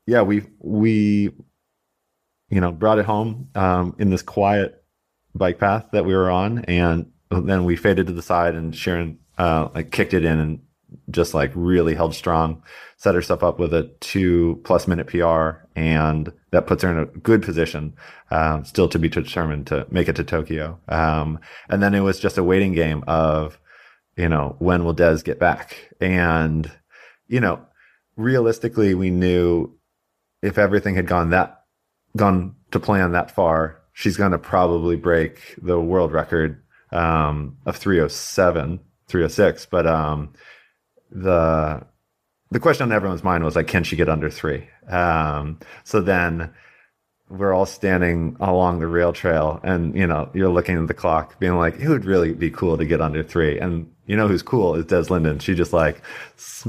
yeah, 0.06 0.22
we, 0.22 0.44
we, 0.58 1.30
you 2.48 2.60
know, 2.60 2.72
brought 2.72 2.98
it 2.98 3.04
home, 3.04 3.50
um, 3.54 3.94
in 3.98 4.10
this 4.10 4.22
quiet 4.22 4.82
bike 5.34 5.58
path 5.58 5.86
that 5.92 6.06
we 6.06 6.14
were 6.14 6.30
on. 6.30 6.60
And 6.60 7.12
then 7.30 7.64
we 7.64 7.76
faded 7.76 8.06
to 8.06 8.12
the 8.14 8.22
side 8.22 8.54
and 8.54 8.72
Chirine, 8.72 9.18
uh, 9.36 9.68
like 9.74 9.90
kicked 9.90 10.14
it 10.14 10.24
in 10.24 10.38
and 10.38 10.60
just 11.10 11.34
like 11.34 11.52
really 11.54 11.94
held 11.94 12.14
strong, 12.14 12.62
set 12.96 13.14
herself 13.14 13.42
up 13.42 13.58
with 13.58 13.74
a 13.74 13.92
two 14.00 14.62
plus 14.64 14.88
minute 14.88 15.08
PR. 15.08 15.66
And 15.74 16.32
that 16.52 16.66
puts 16.66 16.84
her 16.84 16.90
in 16.90 16.98
a 16.98 17.06
good 17.18 17.42
position, 17.42 17.94
um, 18.30 18.64
still 18.64 18.88
to 18.88 18.98
be 18.98 19.10
determined 19.10 19.66
to 19.66 19.86
make 19.90 20.08
it 20.08 20.16
to 20.16 20.24
Tokyo. 20.24 20.80
Um, 20.88 21.38
and 21.68 21.82
then 21.82 21.94
it 21.94 22.00
was 22.00 22.18
just 22.18 22.38
a 22.38 22.44
waiting 22.44 22.72
game 22.72 23.04
of, 23.06 23.58
you 24.16 24.28
know, 24.28 24.56
when 24.58 24.84
will 24.84 24.92
Des 24.92 25.18
get 25.22 25.38
back? 25.38 25.92
And, 26.00 26.70
you 27.28 27.40
know, 27.40 27.60
realistically, 28.16 28.94
we 28.94 29.10
knew 29.10 29.76
if 30.42 30.58
everything 30.58 30.94
had 30.94 31.06
gone 31.06 31.30
that, 31.30 31.64
gone 32.16 32.56
to 32.70 32.80
plan 32.80 33.12
that 33.12 33.30
far, 33.30 33.80
she's 33.92 34.16
going 34.16 34.32
to 34.32 34.38
probably 34.38 34.96
break 34.96 35.54
the 35.60 35.78
world 35.78 36.12
record, 36.12 36.62
um, 36.92 37.58
of 37.66 37.76
307, 37.76 38.80
306. 39.08 39.66
But, 39.66 39.86
um, 39.86 40.32
the, 41.10 41.86
the 42.50 42.60
question 42.60 42.84
on 42.84 42.92
everyone's 42.92 43.24
mind 43.24 43.44
was 43.44 43.56
like, 43.56 43.68
can 43.68 43.84
she 43.84 43.96
get 43.96 44.08
under 44.08 44.30
three? 44.30 44.68
Um, 44.88 45.58
so 45.84 46.00
then, 46.00 46.54
we're 47.28 47.52
all 47.52 47.66
standing 47.66 48.36
along 48.40 48.78
the 48.78 48.86
rail 48.86 49.12
trail 49.12 49.60
and 49.64 49.96
you 49.96 50.06
know 50.06 50.30
you're 50.32 50.48
looking 50.48 50.78
at 50.78 50.86
the 50.86 50.94
clock 50.94 51.38
being 51.40 51.56
like 51.56 51.78
it 51.80 51.88
would 51.88 52.04
really 52.04 52.32
be 52.32 52.50
cool 52.50 52.76
to 52.78 52.84
get 52.84 53.00
under 53.00 53.22
three. 53.22 53.58
And 53.58 53.90
you 54.06 54.16
know 54.16 54.28
who's 54.28 54.42
cool 54.42 54.74
is 54.76 54.84
des 54.86 55.12
linden. 55.12 55.38
She 55.40 55.54
just 55.54 55.72
like 55.72 56.00
s- 56.36 56.68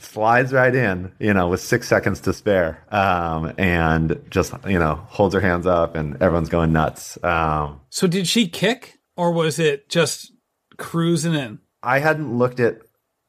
slides 0.00 0.52
right 0.52 0.74
in 0.74 1.12
you 1.18 1.34
know 1.34 1.48
with 1.48 1.60
six 1.60 1.88
seconds 1.88 2.20
to 2.20 2.32
spare 2.32 2.84
um, 2.90 3.52
and 3.58 4.20
just 4.30 4.54
you 4.66 4.78
know 4.78 4.94
holds 5.08 5.34
her 5.34 5.40
hands 5.40 5.66
up 5.66 5.94
and 5.94 6.14
everyone's 6.22 6.48
going 6.48 6.72
nuts. 6.72 7.22
Um, 7.22 7.80
so 7.90 8.06
did 8.06 8.26
she 8.26 8.48
kick 8.48 8.98
or 9.16 9.32
was 9.32 9.58
it 9.58 9.88
just 9.88 10.32
cruising 10.78 11.34
in? 11.34 11.58
I 11.82 11.98
hadn't 11.98 12.36
looked 12.36 12.60
at 12.60 12.80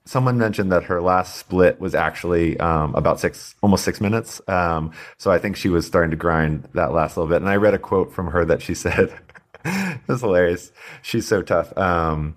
someone 0.10 0.40
mentioned 0.40 0.72
that 0.72 0.86
her 0.86 1.02
last 1.02 1.36
split 1.36 1.80
was 1.80 1.94
actually 1.94 2.60
um, 2.60 2.96
about 2.96 3.20
six, 3.20 3.54
almost 3.62 3.86
six 3.86 4.02
minutes. 4.02 4.42
Um, 4.48 4.92
so 5.20 5.30
I 5.30 5.38
think 5.38 5.56
she 5.56 5.70
was 5.70 5.86
starting 5.86 6.10
to 6.10 6.18
grind 6.18 6.68
that 6.74 6.94
last 6.94 7.16
little 7.16 7.30
bit. 7.30 7.42
And 7.42 7.50
I 7.50 7.58
read 7.58 7.76
a 7.76 7.80
quote 7.80 8.12
from 8.12 8.32
her 8.32 8.44
that 8.46 8.64
she 8.64 8.74
said, 8.86 9.14
"It 9.66 10.02
was 10.08 10.22
hilarious. 10.22 10.72
She's 11.04 11.28
so 11.28 11.44
tough." 11.44 11.78
Um, 11.78 12.36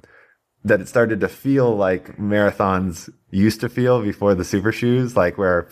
that 0.65 0.83
it 0.83 0.89
started 0.89 1.21
to 1.21 1.29
feel 1.29 1.75
like 1.75 2.19
marathons 2.19 3.09
used 3.31 3.63
to 3.63 3.71
feel 3.71 4.03
before 4.03 4.35
the 4.35 4.45
super 4.45 4.71
shoes, 4.71 5.17
like 5.17 5.39
where 5.39 5.67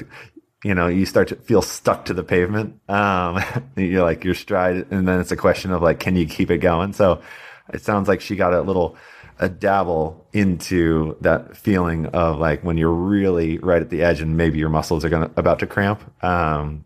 you 0.64 0.74
know 0.74 0.88
you 0.88 1.04
start 1.04 1.28
to 1.28 1.36
feel 1.36 1.60
stuck 1.60 2.06
to 2.06 2.14
the 2.14 2.24
pavement. 2.24 2.80
Um, 2.88 3.44
you're 3.76 4.04
like 4.04 4.24
your 4.24 4.34
stride, 4.34 4.86
and 4.90 5.06
then 5.06 5.20
it's 5.20 5.32
a 5.32 5.36
question 5.36 5.70
of 5.70 5.82
like, 5.82 6.00
can 6.00 6.16
you 6.16 6.24
keep 6.24 6.50
it 6.50 6.58
going? 6.58 6.94
So 6.94 7.20
it 7.74 7.82
sounds 7.82 8.08
like 8.08 8.22
she 8.22 8.36
got 8.36 8.54
a 8.54 8.62
little 8.62 8.96
a 9.40 9.48
dabble 9.48 10.26
into 10.34 11.16
that 11.22 11.56
feeling 11.56 12.06
of 12.06 12.38
like 12.38 12.62
when 12.62 12.76
you're 12.76 12.92
really 12.92 13.58
right 13.58 13.80
at 13.80 13.88
the 13.88 14.02
edge 14.02 14.20
and 14.20 14.36
maybe 14.36 14.58
your 14.58 14.68
muscles 14.68 15.04
are 15.04 15.08
gonna 15.08 15.30
about 15.36 15.58
to 15.58 15.66
cramp. 15.66 16.02
Um, 16.22 16.84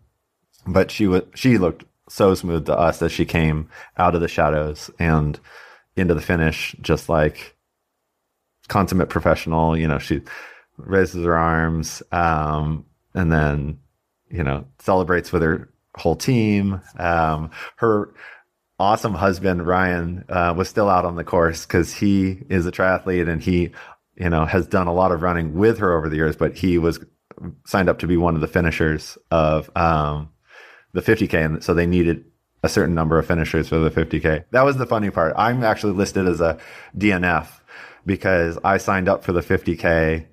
but 0.65 0.89
she 0.89 1.05
was 1.05 1.23
she 1.35 1.57
looked 1.57 1.83
so 2.09 2.33
smooth 2.33 2.65
to 2.65 2.77
us 2.77 3.01
as 3.01 3.11
she 3.11 3.25
came 3.25 3.69
out 3.97 4.15
of 4.15 4.21
the 4.21 4.27
shadows 4.29 4.89
and 4.99 5.39
into 5.97 6.13
the 6.13 6.21
finish, 6.21 6.75
just 6.81 7.09
like 7.09 7.55
consummate 8.69 9.09
professional. 9.09 9.77
You 9.77 9.89
know, 9.89 9.99
she 9.99 10.21
raises 10.77 11.25
her 11.25 11.35
arms, 11.35 12.01
um, 12.13 12.85
and 13.13 13.31
then 13.31 13.79
you 14.29 14.43
know 14.43 14.65
celebrates 14.79 15.33
with 15.33 15.41
her 15.41 15.69
whole 15.97 16.15
team. 16.15 16.81
Um, 16.97 17.51
her 17.77 18.13
awesome 18.79 19.13
husband 19.13 19.65
Ryan 19.65 20.25
uh, 20.29 20.53
was 20.55 20.69
still 20.69 20.89
out 20.89 21.05
on 21.05 21.15
the 21.15 21.23
course 21.23 21.65
because 21.65 21.93
he 21.93 22.39
is 22.49 22.65
a 22.65 22.71
triathlete 22.71 23.29
and 23.29 23.41
he, 23.41 23.71
you 24.15 24.29
know, 24.29 24.45
has 24.45 24.67
done 24.67 24.87
a 24.87 24.93
lot 24.93 25.11
of 25.11 25.21
running 25.21 25.55
with 25.55 25.79
her 25.79 25.97
over 25.97 26.09
the 26.09 26.17
years. 26.17 26.35
But 26.35 26.57
he 26.57 26.77
was 26.77 26.99
signed 27.65 27.89
up 27.89 27.99
to 27.99 28.07
be 28.07 28.17
one 28.17 28.35
of 28.35 28.41
the 28.41 28.47
finishers 28.47 29.17
of 29.31 29.69
um, 29.75 30.29
the 30.93 31.01
50k, 31.01 31.45
and 31.45 31.63
so 31.63 31.73
they 31.73 31.85
needed 31.85 32.25
a 32.63 32.69
certain 32.69 32.95
number 32.95 33.19
of 33.19 33.27
finishers 33.27 33.69
for 33.69 33.77
the 33.77 33.91
50k. 33.91 34.45
That 34.51 34.65
was 34.65 34.77
the 34.77 34.85
funny 34.85 35.09
part. 35.09 35.33
I'm 35.37 35.63
actually 35.63 35.93
listed 35.93 36.27
as 36.27 36.41
a 36.41 36.57
DNF 36.97 37.47
because 38.05 38.57
I 38.63 38.77
signed 38.77 39.07
up 39.07 39.23
for 39.23 39.31
the 39.31 39.41
50k, 39.41 40.25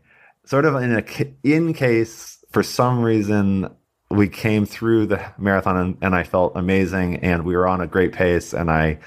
sort 0.46 0.64
of 0.64 0.76
in 0.76 0.92
a 0.92 1.04
in 1.42 1.74
case 1.74 2.38
for 2.50 2.62
some 2.62 3.02
reason 3.02 3.68
we 4.12 4.28
came 4.28 4.66
through 4.66 5.06
the 5.06 5.24
marathon 5.38 5.76
and, 5.76 5.98
and, 6.02 6.14
I 6.14 6.22
felt 6.22 6.52
amazing 6.54 7.16
and 7.16 7.44
we 7.44 7.56
were 7.56 7.66
on 7.66 7.80
a 7.80 7.86
great 7.86 8.12
pace 8.12 8.52
and 8.52 8.70
I 8.70 8.98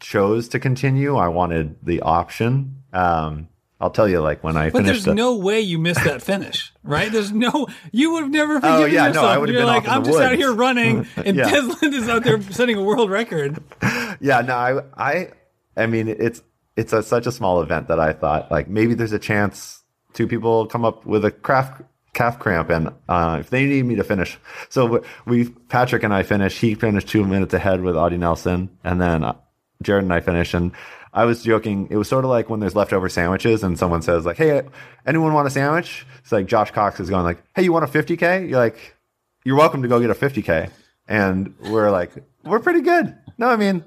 chose 0.00 0.48
to 0.50 0.60
continue. 0.60 1.16
I 1.16 1.28
wanted 1.28 1.76
the 1.82 2.02
option. 2.02 2.82
Um, 2.92 3.48
I'll 3.80 3.90
tell 3.90 4.08
you, 4.08 4.20
like 4.20 4.44
when 4.44 4.56
I 4.56 4.70
but 4.70 4.84
finished. 4.84 5.04
there's 5.04 5.16
no 5.16 5.36
way 5.36 5.60
you 5.60 5.78
missed 5.78 6.04
that 6.04 6.22
finish, 6.22 6.72
right? 6.84 7.10
There's 7.10 7.32
no. 7.32 7.66
You 7.90 8.12
would 8.12 8.22
have 8.22 8.30
never 8.30 8.54
forgiven 8.60 8.82
Oh, 8.82 8.86
yeah, 8.86 9.10
no. 9.10 9.24
I 9.24 9.36
would 9.36 9.48
have 9.48 9.54
You're 9.54 9.62
been 9.62 9.66
like, 9.66 9.82
off 9.82 9.86
in 9.88 9.92
I'm 9.92 10.04
the 10.04 10.10
just 10.10 10.22
out 10.22 10.36
here 10.36 10.52
running, 10.52 11.06
and 11.16 11.36
Yeah. 11.36 11.50
Desmond 11.50 11.94
is 11.94 12.08
out 12.08 12.24
there 12.24 12.40
setting 12.42 12.76
a 12.76 12.82
world 12.82 13.10
record. 13.10 13.62
yeah, 14.20 14.40
no, 14.40 14.54
I, 14.54 14.80
I, 14.96 15.30
I 15.76 15.86
mean, 15.86 16.08
it's 16.08 16.40
it's 16.76 16.92
a, 16.92 17.02
such 17.02 17.26
a 17.26 17.32
small 17.32 17.60
event 17.60 17.88
that 17.88 17.98
I 17.98 18.12
thought 18.12 18.50
like 18.50 18.68
maybe 18.68 18.94
there's 18.94 19.12
a 19.12 19.18
chance 19.18 19.82
two 20.12 20.28
people 20.28 20.66
come 20.66 20.84
up 20.84 21.04
with 21.04 21.24
a 21.24 21.30
craft 21.30 21.82
calf 22.14 22.38
cramp, 22.38 22.70
and 22.70 22.90
uh, 23.08 23.38
if 23.40 23.50
they 23.50 23.66
need 23.66 23.84
me 23.84 23.96
to 23.96 24.04
finish, 24.04 24.38
so 24.68 25.04
we 25.26 25.48
Patrick 25.48 26.02
and 26.02 26.14
I 26.14 26.22
finished. 26.22 26.60
He 26.60 26.74
finished 26.74 27.08
two 27.08 27.24
minutes 27.24 27.52
ahead 27.52 27.82
with 27.82 27.96
Audie 27.96 28.16
Nelson, 28.16 28.70
and 28.82 29.00
then 29.00 29.24
uh, 29.24 29.34
Jared 29.82 30.04
and 30.04 30.12
I 30.12 30.20
finished. 30.20 30.54
And 30.54 30.72
I 31.12 31.26
was 31.26 31.42
joking. 31.42 31.88
It 31.90 31.96
was 31.96 32.08
sort 32.08 32.24
of 32.24 32.30
like 32.30 32.48
when 32.48 32.60
there's 32.60 32.74
leftover 32.74 33.08
sandwiches, 33.08 33.62
and 33.62 33.78
someone 33.78 34.02
says 34.02 34.24
like, 34.24 34.36
"Hey, 34.36 34.62
anyone 35.06 35.34
want 35.34 35.46
a 35.46 35.50
sandwich?" 35.50 36.06
It's 36.20 36.32
like 36.32 36.46
Josh 36.46 36.70
Cox 36.70 37.00
is 37.00 37.10
going 37.10 37.24
like, 37.24 37.42
"Hey, 37.54 37.62
you 37.62 37.72
want 37.72 37.84
a 37.84 37.88
50k?" 37.88 38.48
You're 38.48 38.58
like, 38.58 38.96
"You're 39.44 39.56
welcome 39.56 39.82
to 39.82 39.88
go 39.88 40.00
get 40.00 40.10
a 40.10 40.14
50k," 40.14 40.70
and 41.06 41.54
we're 41.60 41.90
like, 41.90 42.12
"We're 42.44 42.60
pretty 42.60 42.80
good." 42.80 43.16
No, 43.36 43.48
I 43.48 43.56
mean, 43.56 43.84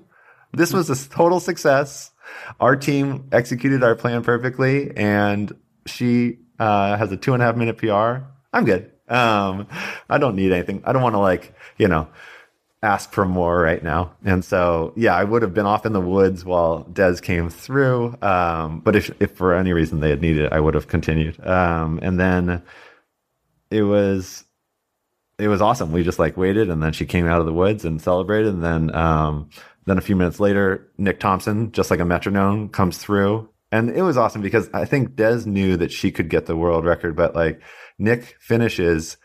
this 0.53 0.73
was 0.73 0.89
a 0.89 1.09
total 1.09 1.39
success. 1.39 2.11
Our 2.59 2.75
team 2.75 3.30
executed 3.32 3.84
our 3.84 3.95
plan 3.95 4.23
perfectly, 4.23 4.95
and 4.95 5.55
she 5.86 6.39
uh, 6.59 6.97
has 6.97 7.11
a 7.11 7.17
two 7.17 7.33
and 7.33 7.41
a 7.41 7.45
half 7.45 7.55
minute 7.55 7.77
PR. 7.77 8.25
I'm 8.53 8.65
good. 8.65 8.91
Um, 9.07 9.67
I 10.09 10.17
don't 10.17 10.35
need 10.35 10.51
anything. 10.51 10.81
I 10.85 10.91
don't 10.91 11.03
want 11.03 11.15
to 11.15 11.19
like 11.19 11.53
you 11.77 11.87
know 11.87 12.07
ask 12.83 13.11
for 13.11 13.25
more 13.25 13.59
right 13.59 13.83
now. 13.83 14.13
And 14.23 14.43
so 14.43 14.93
yeah, 14.95 15.15
I 15.15 15.23
would 15.23 15.41
have 15.41 15.53
been 15.53 15.65
off 15.65 15.85
in 15.85 15.93
the 15.93 16.01
woods 16.01 16.45
while 16.45 16.83
Des 16.83 17.17
came 17.21 17.49
through. 17.49 18.17
Um, 18.21 18.81
but 18.81 18.95
if 18.95 19.09
if 19.21 19.31
for 19.31 19.53
any 19.53 19.73
reason 19.73 19.99
they 19.99 20.09
had 20.09 20.21
needed 20.21 20.45
it, 20.45 20.53
I 20.53 20.59
would 20.59 20.73
have 20.73 20.87
continued. 20.87 21.39
Um, 21.45 21.99
and 22.01 22.19
then 22.19 22.61
it 23.71 23.83
was 23.83 24.43
it 25.39 25.47
was 25.47 25.61
awesome. 25.61 25.91
We 25.91 26.03
just 26.03 26.19
like 26.19 26.37
waited, 26.37 26.69
and 26.69 26.81
then 26.81 26.93
she 26.93 27.05
came 27.05 27.27
out 27.27 27.39
of 27.39 27.45
the 27.45 27.53
woods 27.53 27.85
and 27.85 28.01
celebrated. 28.01 28.53
And 28.53 28.63
then, 28.63 28.95
um, 28.95 29.49
then 29.85 29.97
a 29.97 30.01
few 30.01 30.15
minutes 30.15 30.39
later, 30.39 30.87
Nick 30.97 31.19
Thompson, 31.19 31.71
just 31.71 31.91
like 31.91 31.99
a 31.99 32.05
metronome, 32.05 32.69
comes 32.69 32.97
through, 32.97 33.47
and 33.72 33.89
it 33.89 34.01
was 34.01 34.18
awesome 34.18 34.41
because 34.41 34.70
I 34.74 34.86
think 34.86 35.15
Des 35.15 35.45
knew 35.45 35.78
that 35.78 35.91
she 35.91 36.11
could 36.11 36.30
get 36.30 36.45
the 36.45 36.55
world 36.55 36.86
record, 36.86 37.15
but 37.15 37.36
like 37.36 37.61
Nick 37.99 38.36
finishes, 38.39 39.18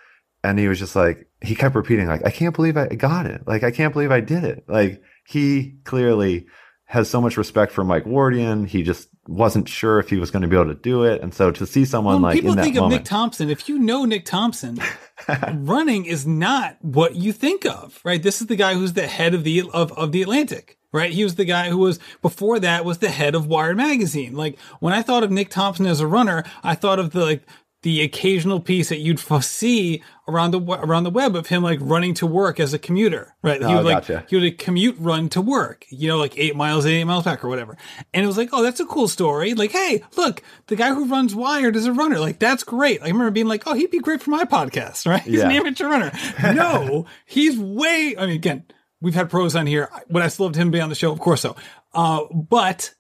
and 0.43 0.59
he 0.59 0.69
was 0.69 0.79
just 0.79 0.97
like 0.97 1.29
he 1.41 1.55
kept 1.55 1.75
repeating 1.75 2.09
like 2.09 2.25
I 2.25 2.31
can't 2.31 2.55
believe 2.55 2.77
I 2.77 2.89
got 2.89 3.27
it, 3.27 3.47
like 3.47 3.63
I 3.63 3.71
can't 3.71 3.93
believe 3.93 4.11
I 4.11 4.21
did 4.21 4.45
it. 4.45 4.65
Like 4.69 5.03
he 5.27 5.77
clearly 5.85 6.47
has 6.87 7.09
so 7.09 7.21
much 7.21 7.37
respect 7.37 7.73
for 7.73 7.85
Mike 7.85 8.05
Wardian. 8.05 8.67
He 8.67 8.83
just 8.83 9.09
wasn't 9.29 9.69
sure 9.69 10.01
if 10.01 10.11
he 10.11 10.17
was 10.17 10.31
going 10.31 10.43
to 10.43 10.49
be 10.49 10.57
able 10.57 10.75
to 10.75 10.81
do 10.81 11.05
it, 11.05 11.23
and 11.23 11.33
so 11.33 11.53
to 11.53 11.65
see 11.65 11.85
someone 11.85 12.21
like 12.21 12.35
people 12.35 12.51
in 12.51 12.57
that 12.57 12.65
think 12.65 12.77
of 12.77 12.83
moment, 12.83 13.03
Nick 13.03 13.05
Thompson, 13.09 13.49
if 13.49 13.69
you 13.69 13.79
know 13.79 14.05
Nick 14.05 14.25
Thompson, 14.25 14.81
running 15.55 16.05
is 16.05 16.27
not 16.27 16.79
what 16.81 17.15
you 17.15 17.33
think 17.33 17.65
of, 17.65 18.01
right? 18.03 18.21
This 18.21 18.41
is 18.41 18.49
the 18.49 18.57
guy 18.57 18.75
who's 18.75 18.95
the 18.95 19.07
head 19.07 19.35
of 19.35 19.45
the 19.45 19.63
of, 19.73 19.93
of 19.93 20.11
the 20.11 20.23
Atlantic, 20.23 20.79
right? 20.93 21.11
He 21.13 21.25
was 21.25 21.35
the 21.37 21.45
guy 21.45 21.69
who 21.71 21.79
was 21.79 21.99
before 22.21 22.59
that 22.61 22.85
was 22.85 22.99
the 22.99 23.09
head 23.11 23.35
of 23.35 23.47
Wired 23.47 23.77
magazine. 23.77 24.35
Like 24.35 24.59
when 24.81 24.93
I 24.93 25.03
thought 25.03 25.25
of 25.25 25.31
Nick 25.31 25.49
Thompson 25.51 25.87
as 25.87 26.01
a 26.01 26.07
runner, 26.07 26.45
I 26.63 26.75
thought 26.75 26.99
of 26.99 27.11
the 27.11 27.25
like 27.25 27.43
the 27.83 28.01
occasional 28.03 28.61
piece 28.61 28.91
that 28.91 29.01
you'd 29.01 29.19
see 29.43 30.01
around 30.29 30.53
the 30.53 30.61
around 30.61 31.03
the 31.03 31.11
web 31.11 31.35
of 31.35 31.49
him 31.49 31.65
like 31.65 31.81
running 31.83 32.15
to 32.15 32.25
work 32.25 32.61
as 32.61 32.73
a 32.73 32.79
commuter, 32.79 33.35
right? 33.43 33.61
he 33.61 33.67
Oh, 33.67 33.79
would 33.79 33.85
like 33.85 34.07
gotcha. 34.07 34.25
he 34.29 34.37
would 34.37 34.45
a 34.45 34.53
commute 34.53 34.95
run 35.01 35.29
to 35.31 35.41
work, 35.41 35.85
you 35.91 36.07
know, 36.07 36.17
like 36.17 36.39
eight 36.39 36.55
miles, 36.55 36.87
eight 36.87 37.03
miles 37.03 37.25
back 37.25 37.43
or 37.45 37.49
whatever. 37.49 37.77
And 38.15 38.23
it 38.23 38.27
was 38.29 38.37
like, 38.37 38.51
oh, 38.53 38.63
that's 38.63 38.79
a 38.79 38.87
cool 38.87 39.09
story. 39.09 39.55
Like, 39.55 39.73
hey, 39.73 40.05
look, 40.17 40.45
the 40.69 40.77
guy 40.77 40.95
who 40.95 41.07
runs 41.07 41.35
Wired 41.35 41.75
is 41.75 41.87
a 41.87 41.93
runner. 41.93 42.21
Like, 42.21 42.39
that's 42.39 42.63
great. 42.63 43.01
Like, 43.01 43.09
I 43.09 43.13
remember 43.13 43.33
being 43.33 43.49
like, 43.49 43.65
oh, 43.67 43.75
he'd 43.75 43.91
be 43.91 43.99
great 43.99 44.23
for 44.23 44.31
my 44.31 44.45
podcast, 44.45 45.05
right? 45.11 45.23
He's 45.23 45.41
an 45.41 45.51
Yeah. 45.51 45.57
amateur 45.57 45.89
runner. 45.89 46.13
No, 46.55 47.07
he's 47.27 47.59
way. 47.59 48.15
I 48.17 48.27
mean, 48.27 48.37
again, 48.37 48.65
we've 49.03 49.15
had 49.15 49.29
pros 49.29 49.55
on 49.55 49.67
here. 49.67 49.91
Would 50.09 50.23
I 50.23 50.29
still 50.29 50.47
love 50.47 50.55
him 50.55 50.69
to 50.69 50.77
be 50.77 50.81
on 50.81 50.89
the 50.89 50.95
show? 50.95 51.13
Of 51.13 51.19
course 51.19 51.43
so. 51.43 51.57
Uh, 51.93 52.25
but 52.33 52.95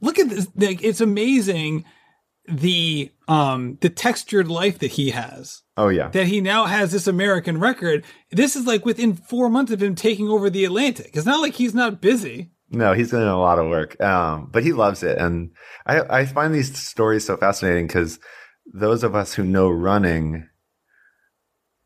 look 0.00 0.18
at 0.18 0.28
this. 0.28 0.46
Like, 0.54 0.84
it's 0.84 1.00
amazing 1.00 1.84
the 2.48 3.10
um 3.28 3.78
the 3.82 3.88
textured 3.88 4.48
life 4.48 4.80
that 4.80 4.90
he 4.92 5.10
has 5.10 5.62
oh 5.76 5.88
yeah, 5.88 6.08
that 6.08 6.26
he 6.26 6.40
now 6.40 6.66
has 6.66 6.92
this 6.92 7.06
American 7.06 7.58
record. 7.58 8.04
This 8.30 8.56
is 8.56 8.66
like 8.66 8.84
within 8.84 9.14
four 9.14 9.48
months 9.48 9.72
of 9.72 9.82
him 9.82 9.94
taking 9.94 10.28
over 10.28 10.50
the 10.50 10.64
Atlantic. 10.64 11.12
It's 11.14 11.26
not 11.26 11.40
like 11.40 11.54
he's 11.54 11.74
not 11.74 12.00
busy. 12.00 12.50
No, 12.70 12.94
he's 12.94 13.10
doing 13.10 13.28
a 13.28 13.38
lot 13.38 13.58
of 13.58 13.68
work, 13.68 14.00
um, 14.00 14.48
but 14.50 14.62
he 14.64 14.72
loves 14.72 15.02
it, 15.02 15.18
and 15.18 15.50
I, 15.86 16.00
I 16.20 16.26
find 16.26 16.54
these 16.54 16.76
stories 16.76 17.26
so 17.26 17.36
fascinating 17.36 17.86
because 17.86 18.18
those 18.72 19.04
of 19.04 19.14
us 19.14 19.34
who 19.34 19.44
know 19.44 19.70
running, 19.70 20.48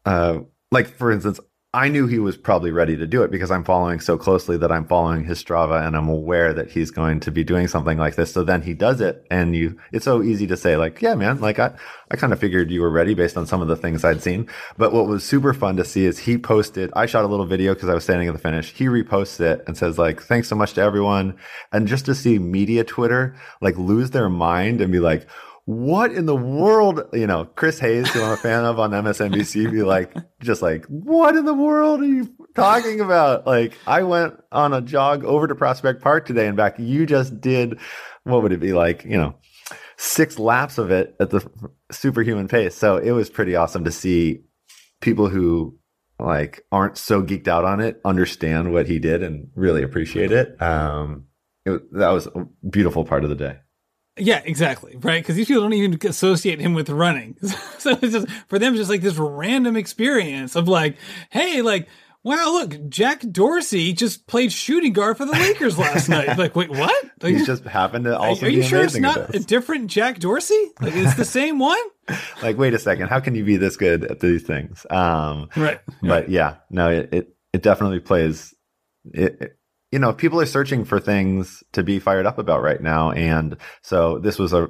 uh, 0.04 0.38
like 0.70 0.86
for 0.96 1.10
instance, 1.10 1.40
I 1.76 1.88
knew 1.88 2.06
he 2.06 2.18
was 2.18 2.38
probably 2.38 2.70
ready 2.70 2.96
to 2.96 3.06
do 3.06 3.22
it 3.22 3.30
because 3.30 3.50
I'm 3.50 3.62
following 3.62 4.00
so 4.00 4.16
closely 4.16 4.56
that 4.56 4.72
I'm 4.72 4.86
following 4.86 5.24
his 5.24 5.44
Strava 5.44 5.86
and 5.86 5.94
I'm 5.94 6.08
aware 6.08 6.54
that 6.54 6.70
he's 6.70 6.90
going 6.90 7.20
to 7.20 7.30
be 7.30 7.44
doing 7.44 7.68
something 7.68 7.98
like 7.98 8.14
this. 8.14 8.32
So 8.32 8.44
then 8.44 8.62
he 8.62 8.72
does 8.72 9.02
it, 9.02 9.26
and 9.30 9.54
you, 9.54 9.78
it's 9.92 10.06
so 10.06 10.22
easy 10.22 10.46
to 10.46 10.56
say 10.56 10.78
like, 10.78 11.02
yeah, 11.02 11.14
man, 11.14 11.38
like 11.38 11.58
I, 11.58 11.74
I 12.10 12.16
kind 12.16 12.32
of 12.32 12.40
figured 12.40 12.70
you 12.70 12.80
were 12.80 12.88
ready 12.88 13.12
based 13.12 13.36
on 13.36 13.46
some 13.46 13.60
of 13.60 13.68
the 13.68 13.76
things 13.76 14.06
I'd 14.06 14.22
seen. 14.22 14.48
But 14.78 14.94
what 14.94 15.06
was 15.06 15.22
super 15.22 15.52
fun 15.52 15.76
to 15.76 15.84
see 15.84 16.06
is 16.06 16.20
he 16.20 16.38
posted. 16.38 16.90
I 16.96 17.04
shot 17.04 17.26
a 17.26 17.28
little 17.28 17.44
video 17.44 17.74
because 17.74 17.90
I 17.90 17.94
was 17.94 18.04
standing 18.04 18.26
at 18.26 18.32
the 18.32 18.40
finish. 18.40 18.72
He 18.72 18.86
reposts 18.86 19.38
it 19.40 19.62
and 19.66 19.76
says 19.76 19.98
like, 19.98 20.22
thanks 20.22 20.48
so 20.48 20.56
much 20.56 20.72
to 20.74 20.80
everyone, 20.80 21.36
and 21.72 21.86
just 21.86 22.06
to 22.06 22.14
see 22.14 22.38
media 22.38 22.84
Twitter 22.84 23.36
like 23.60 23.76
lose 23.76 24.12
their 24.12 24.30
mind 24.30 24.80
and 24.80 24.90
be 24.90 24.98
like. 24.98 25.26
What 25.66 26.12
in 26.12 26.26
the 26.26 26.36
world, 26.36 27.02
you 27.12 27.26
know, 27.26 27.44
Chris 27.44 27.78
Hayes, 27.80 28.08
who 28.10 28.22
I'm 28.22 28.32
a 28.32 28.36
fan 28.36 28.64
of 28.64 28.78
on 28.78 28.92
MSNBC, 28.92 29.70
be 29.70 29.82
like, 29.82 30.14
just 30.40 30.62
like, 30.62 30.86
what 30.86 31.36
in 31.36 31.44
the 31.44 31.54
world 31.54 32.00
are 32.00 32.06
you 32.06 32.32
talking 32.54 33.00
about? 33.00 33.46
Like, 33.46 33.74
I 33.86 34.04
went 34.04 34.34
on 34.52 34.72
a 34.72 34.80
jog 34.80 35.24
over 35.24 35.48
to 35.48 35.54
Prospect 35.54 36.02
Park 36.02 36.24
today 36.26 36.46
and 36.46 36.56
back. 36.56 36.78
You 36.78 37.04
just 37.04 37.40
did, 37.40 37.78
what 38.22 38.42
would 38.42 38.52
it 38.52 38.60
be 38.60 38.72
like, 38.72 39.04
you 39.04 39.16
know, 39.16 39.34
six 39.96 40.38
laps 40.38 40.78
of 40.78 40.90
it 40.90 41.16
at 41.20 41.30
the 41.30 41.48
superhuman 41.90 42.48
pace. 42.48 42.74
So 42.74 42.96
it 42.98 43.12
was 43.12 43.30
pretty 43.30 43.56
awesome 43.56 43.84
to 43.84 43.92
see 43.92 44.42
people 45.00 45.28
who 45.28 45.78
like 46.18 46.64
aren't 46.72 46.96
so 46.96 47.22
geeked 47.22 47.48
out 47.48 47.64
on 47.64 47.80
it 47.80 48.00
understand 48.04 48.72
what 48.72 48.86
he 48.86 48.98
did 48.98 49.22
and 49.22 49.48
really 49.54 49.82
appreciate 49.82 50.32
it. 50.32 50.60
Um, 50.60 51.26
it, 51.64 51.92
that 51.94 52.10
was 52.10 52.26
a 52.26 52.46
beautiful 52.68 53.04
part 53.04 53.24
of 53.24 53.30
the 53.30 53.36
day. 53.36 53.58
Yeah, 54.18 54.40
exactly. 54.44 54.96
Right. 54.96 55.22
Because 55.22 55.36
these 55.36 55.46
people 55.46 55.62
don't 55.62 55.72
even 55.74 55.98
associate 56.08 56.60
him 56.60 56.74
with 56.74 56.88
running. 56.88 57.36
so 57.78 57.90
it's 58.02 58.12
just, 58.12 58.28
for 58.48 58.58
them, 58.58 58.72
it's 58.72 58.80
just 58.80 58.90
like 58.90 59.02
this 59.02 59.16
random 59.18 59.76
experience 59.76 60.56
of 60.56 60.68
like, 60.68 60.96
hey, 61.30 61.60
like, 61.62 61.88
wow, 62.22 62.50
look, 62.50 62.88
Jack 62.88 63.20
Dorsey 63.20 63.92
just 63.92 64.26
played 64.26 64.50
shooting 64.52 64.92
guard 64.92 65.16
for 65.16 65.26
the 65.26 65.32
Lakers 65.32 65.78
last 65.78 66.08
night. 66.08 66.36
Like, 66.38 66.56
wait, 66.56 66.70
what? 66.70 67.04
Like, 67.22 67.32
He's 67.32 67.46
just 67.46 67.64
happened 67.64 68.04
to 68.04 68.14
are, 68.14 68.26
also 68.28 68.44
are 68.44 68.48
be 68.50 68.56
you 68.56 68.62
sure 68.62 68.82
it's 68.84 68.96
not 68.96 69.34
a 69.34 69.38
different 69.38 69.86
Jack 69.86 70.18
Dorsey? 70.18 70.70
Like, 70.82 70.94
it's 70.94 71.14
the 71.14 71.24
same 71.24 71.58
one? 71.58 71.78
Like, 72.42 72.56
wait 72.56 72.72
a 72.72 72.78
second, 72.78 73.08
how 73.08 73.18
can 73.20 73.34
you 73.34 73.42
be 73.44 73.56
this 73.56 73.76
good 73.76 74.04
at 74.04 74.20
these 74.20 74.42
things? 74.44 74.86
Um, 74.90 75.48
Right. 75.56 75.80
but 76.02 76.28
yeah, 76.28 76.56
no, 76.70 76.88
it, 76.90 77.08
it, 77.12 77.36
it 77.52 77.62
definitely 77.62 77.98
plays. 78.00 78.54
It, 79.12 79.40
it- 79.40 79.55
you 79.96 80.00
know, 80.00 80.12
people 80.12 80.38
are 80.38 80.44
searching 80.44 80.84
for 80.84 81.00
things 81.00 81.64
to 81.72 81.82
be 81.82 81.98
fired 81.98 82.26
up 82.26 82.36
about 82.36 82.60
right 82.60 82.82
now, 82.82 83.12
and 83.12 83.56
so 83.80 84.18
this 84.18 84.38
was 84.38 84.52
a 84.52 84.68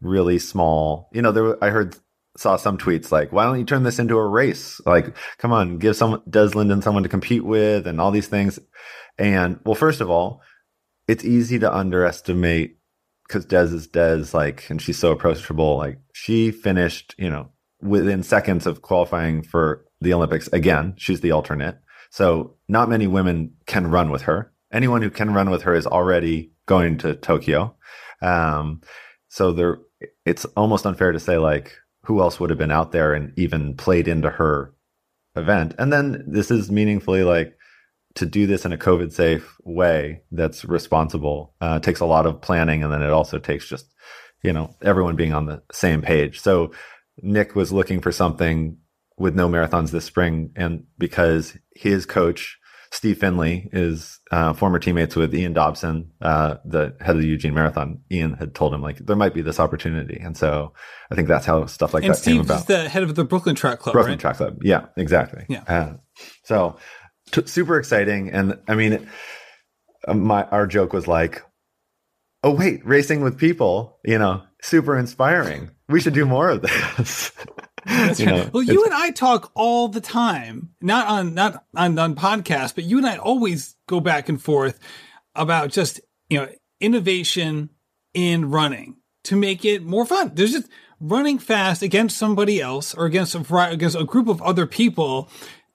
really 0.00 0.38
small. 0.38 1.10
You 1.12 1.20
know, 1.20 1.30
there 1.30 1.62
I 1.62 1.68
heard 1.68 1.94
saw 2.38 2.56
some 2.56 2.78
tweets 2.78 3.12
like, 3.12 3.32
"Why 3.32 3.44
don't 3.44 3.58
you 3.58 3.66
turn 3.66 3.82
this 3.82 3.98
into 3.98 4.16
a 4.16 4.26
race? 4.26 4.80
Like, 4.86 5.14
come 5.36 5.52
on, 5.52 5.76
give 5.76 5.94
some 5.94 6.22
Des 6.26 6.54
Linden 6.54 6.80
someone 6.80 7.02
to 7.02 7.10
compete 7.10 7.44
with, 7.44 7.86
and 7.86 8.00
all 8.00 8.10
these 8.10 8.28
things." 8.28 8.58
And 9.18 9.60
well, 9.66 9.74
first 9.74 10.00
of 10.00 10.08
all, 10.08 10.40
it's 11.06 11.22
easy 11.22 11.58
to 11.58 11.70
underestimate 11.70 12.78
because 13.28 13.44
Des 13.44 13.74
is 13.74 13.88
Des, 13.88 14.24
like, 14.32 14.70
and 14.70 14.80
she's 14.80 14.98
so 14.98 15.12
approachable. 15.12 15.76
Like, 15.76 15.98
she 16.14 16.50
finished, 16.50 17.14
you 17.18 17.28
know, 17.28 17.50
within 17.82 18.22
seconds 18.22 18.66
of 18.66 18.80
qualifying 18.80 19.42
for 19.42 19.84
the 20.00 20.14
Olympics. 20.14 20.48
Again, 20.48 20.94
she's 20.96 21.20
the 21.20 21.32
alternate. 21.32 21.76
So 22.08 22.56
not 22.68 22.88
many 22.88 23.06
women 23.06 23.52
can 23.66 23.90
run 23.90 24.10
with 24.10 24.22
her. 24.22 24.51
Anyone 24.72 25.02
who 25.02 25.10
can 25.10 25.34
run 25.34 25.50
with 25.50 25.62
her 25.62 25.74
is 25.74 25.86
already 25.86 26.52
going 26.66 26.98
to 26.98 27.14
Tokyo. 27.14 27.76
Um, 28.20 28.80
so 29.28 29.52
there, 29.52 29.78
it's 30.24 30.44
almost 30.56 30.86
unfair 30.86 31.12
to 31.12 31.20
say 31.20 31.38
like 31.38 31.72
who 32.04 32.20
else 32.20 32.40
would 32.40 32.50
have 32.50 32.58
been 32.58 32.70
out 32.70 32.92
there 32.92 33.14
and 33.14 33.32
even 33.38 33.76
played 33.76 34.08
into 34.08 34.30
her 34.30 34.74
event. 35.36 35.74
And 35.78 35.92
then 35.92 36.24
this 36.26 36.50
is 36.50 36.70
meaningfully 36.70 37.22
like 37.22 37.56
to 38.14 38.26
do 38.26 38.46
this 38.46 38.64
in 38.64 38.72
a 38.72 38.78
COVID 38.78 39.12
safe 39.12 39.56
way 39.64 40.22
that's 40.30 40.64
responsible 40.64 41.54
uh, 41.60 41.78
takes 41.78 42.00
a 42.00 42.06
lot 42.06 42.26
of 42.26 42.40
planning, 42.40 42.82
and 42.82 42.92
then 42.92 43.02
it 43.02 43.10
also 43.10 43.38
takes 43.38 43.68
just 43.68 43.86
you 44.42 44.52
know 44.52 44.74
everyone 44.82 45.16
being 45.16 45.32
on 45.32 45.46
the 45.46 45.62
same 45.72 46.02
page. 46.02 46.40
So 46.40 46.72
Nick 47.22 47.54
was 47.54 47.72
looking 47.72 48.00
for 48.00 48.12
something 48.12 48.76
with 49.16 49.34
no 49.34 49.48
marathons 49.48 49.90
this 49.90 50.04
spring, 50.04 50.52
and 50.56 50.84
because 50.98 51.56
his 51.74 52.04
coach 52.04 52.58
Steve 52.92 53.18
Finley 53.18 53.70
is 53.72 54.20
uh, 54.30 54.52
former 54.52 54.78
teammates 54.78 55.16
with 55.16 55.34
Ian 55.34 55.54
Dobson, 55.54 56.12
uh, 56.20 56.56
the 56.66 56.94
head 57.00 57.16
of 57.16 57.22
the 57.22 57.26
Eugene 57.26 57.54
Marathon. 57.54 58.02
Ian 58.10 58.34
had 58.34 58.54
told 58.54 58.74
him 58.74 58.82
like 58.82 58.98
there 58.98 59.16
might 59.16 59.32
be 59.32 59.40
this 59.40 59.58
opportunity, 59.58 60.20
and 60.22 60.36
so 60.36 60.74
I 61.10 61.14
think 61.14 61.26
that's 61.26 61.46
how 61.46 61.64
stuff 61.64 61.94
like 61.94 62.04
and 62.04 62.12
that 62.12 62.18
Steve 62.18 62.34
came 62.34 62.40
about. 62.42 62.60
is 62.60 62.66
the 62.66 62.90
head 62.90 63.02
of 63.02 63.14
the 63.14 63.24
Brooklyn 63.24 63.54
Track 63.56 63.78
Club, 63.78 63.94
Brooklyn 63.94 64.12
right? 64.12 64.20
Track 64.20 64.36
Club, 64.36 64.58
yeah, 64.62 64.86
exactly. 64.98 65.46
Yeah. 65.48 65.64
Uh, 65.66 65.94
so 66.44 66.76
t- 67.30 67.46
super 67.46 67.78
exciting, 67.78 68.30
and 68.30 68.58
I 68.68 68.74
mean, 68.74 68.92
it, 68.92 69.02
uh, 70.06 70.12
my 70.12 70.44
our 70.44 70.66
joke 70.66 70.92
was 70.92 71.08
like, 71.08 71.42
"Oh 72.44 72.54
wait, 72.54 72.84
racing 72.84 73.22
with 73.22 73.38
people, 73.38 74.00
you 74.04 74.18
know, 74.18 74.42
super 74.60 74.98
inspiring. 74.98 75.70
We 75.88 76.00
should 76.02 76.14
do 76.14 76.26
more 76.26 76.50
of 76.50 76.60
this." 76.60 77.32
That's 77.86 78.20
You 78.20 78.26
right. 78.26 78.36
know, 78.36 78.50
well, 78.52 78.62
you 78.62 78.84
and 78.84 78.94
I 78.94 79.10
talk 79.10 79.50
all 79.54 79.88
the 79.88 80.00
time, 80.00 80.70
not 80.80 81.06
on 81.08 81.34
not 81.34 81.64
on 81.74 81.98
on 81.98 82.14
podcasts, 82.14 82.74
but 82.74 82.84
you 82.84 82.98
and 82.98 83.06
I 83.06 83.16
always 83.16 83.76
go 83.88 84.00
back 84.00 84.28
and 84.28 84.40
forth 84.40 84.78
about 85.34 85.70
just 85.70 86.00
you 86.28 86.38
know 86.38 86.48
innovation 86.80 87.70
in 88.14 88.50
running 88.50 88.96
to 89.24 89.36
make 89.36 89.64
it 89.64 89.82
more 89.82 90.04
fun. 90.06 90.32
There's 90.34 90.52
just 90.52 90.68
running 91.00 91.38
fast 91.38 91.82
against 91.82 92.16
somebody 92.16 92.60
else 92.60 92.94
or 92.94 93.06
against 93.06 93.34
a 93.34 93.70
against 93.70 93.96
a 93.96 94.04
group 94.04 94.28
of 94.28 94.40
other 94.42 94.66
people 94.66 95.28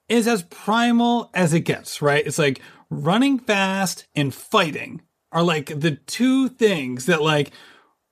is 0.08 0.26
as 0.26 0.42
primal 0.44 1.30
as 1.34 1.52
it 1.52 1.60
gets. 1.60 2.00
Right? 2.00 2.26
It's 2.26 2.38
like 2.38 2.60
running 2.90 3.38
fast 3.38 4.06
and 4.14 4.34
fighting 4.34 5.02
are 5.30 5.42
like 5.42 5.66
the 5.66 5.92
two 5.92 6.48
things 6.48 7.06
that 7.06 7.22
like. 7.22 7.52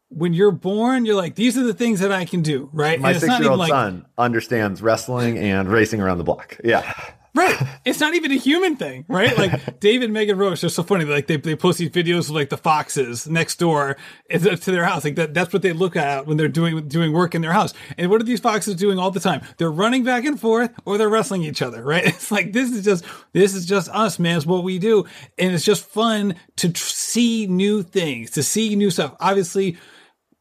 When 0.09 0.33
you're 0.33 0.53
born, 0.53 1.05
you're 1.05 1.17
like, 1.17 1.35
these 1.35 1.59
are 1.59 1.65
the 1.65 1.75
things 1.75 2.01
that 2.01 2.13
I 2.13 2.25
can 2.25 2.43
do, 2.43 2.71
right? 2.73 3.01
my 3.01 3.11
it's 3.11 3.23
not 3.23 3.39
six 3.39 3.41
year 3.41 3.41
even 3.41 3.51
old 3.51 3.59
like, 3.59 3.71
son 3.71 4.07
understands 4.17 4.81
wrestling 4.81 5.37
and 5.37 5.69
racing 5.69 6.01
around 6.01 6.19
the 6.19 6.25
block. 6.25 6.59
Yeah. 6.63 6.93
Right. 7.37 7.63
It's 7.85 8.01
not 8.01 8.15
even 8.15 8.33
a 8.33 8.37
human 8.37 8.77
thing, 8.77 9.05
right? 9.09 9.37
Like 9.37 9.79
David 9.81 10.11
Megan 10.11 10.39
Roche, 10.39 10.63
they're 10.63 10.71
so 10.71 10.83
funny. 10.83 11.05
Like 11.05 11.27
they, 11.27 11.37
they 11.37 11.55
post 11.55 11.79
these 11.79 11.91
videos 11.91 12.31
of 12.31 12.31
like 12.31 12.49
the 12.49 12.57
foxes 12.57 13.29
next 13.29 13.59
door 13.59 13.99
eh, 14.31 14.39
to 14.39 14.71
their 14.71 14.85
house. 14.85 15.05
Like 15.05 15.17
that, 15.17 15.35
that's 15.35 15.53
what 15.53 15.61
they 15.61 15.75
look 15.75 15.97
at 15.97 16.27
when 16.27 16.39
they're 16.39 16.49
doing, 16.49 16.89
doing 16.89 17.13
work 17.13 17.35
in 17.35 17.43
their 17.43 17.53
house. 17.53 17.75
And 17.99 18.11
what 18.11 18.23
are 18.23 18.25
these 18.25 18.41
foxes 18.41 18.75
doing 18.77 18.99
all 18.99 19.11
the 19.11 19.21
time? 19.21 19.43
They're 19.59 19.71
running 19.71 20.03
back 20.03 20.25
and 20.25 20.41
forth 20.41 20.73
or 20.87 20.97
they're 20.97 21.11
wrestling 21.11 21.43
each 21.43 21.61
other, 21.61 21.85
right? 21.85 22.07
It's 22.17 22.31
like, 22.31 22.55
this 22.55 22.73
is 22.73 22.83
just, 22.83 23.05
this 23.35 23.55
is 23.55 23.67
just 23.67 23.91
us, 23.91 24.19
man. 24.19 24.39
It's 24.39 24.47
what 24.47 24.65
we 24.65 24.79
do. 24.79 25.05
And 25.37 25.53
it's 25.53 25.65
just 25.65 25.85
fun 25.85 26.37
to 26.57 26.71
tr- 26.71 26.83
see 26.83 27.47
new 27.47 27.83
things, 27.83 28.31
to 28.31 28.43
see 28.43 28.75
new 28.77 28.91
stuff. 28.91 29.15
Obviously, 29.21 29.77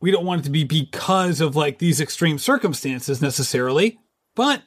we 0.01 0.11
don't 0.11 0.25
want 0.25 0.41
it 0.41 0.43
to 0.45 0.49
be 0.49 0.63
because 0.63 1.41
of 1.41 1.55
like 1.55 1.79
these 1.79 2.01
extreme 2.01 2.37
circumstances 2.37 3.21
necessarily, 3.21 3.99
but 4.35 4.61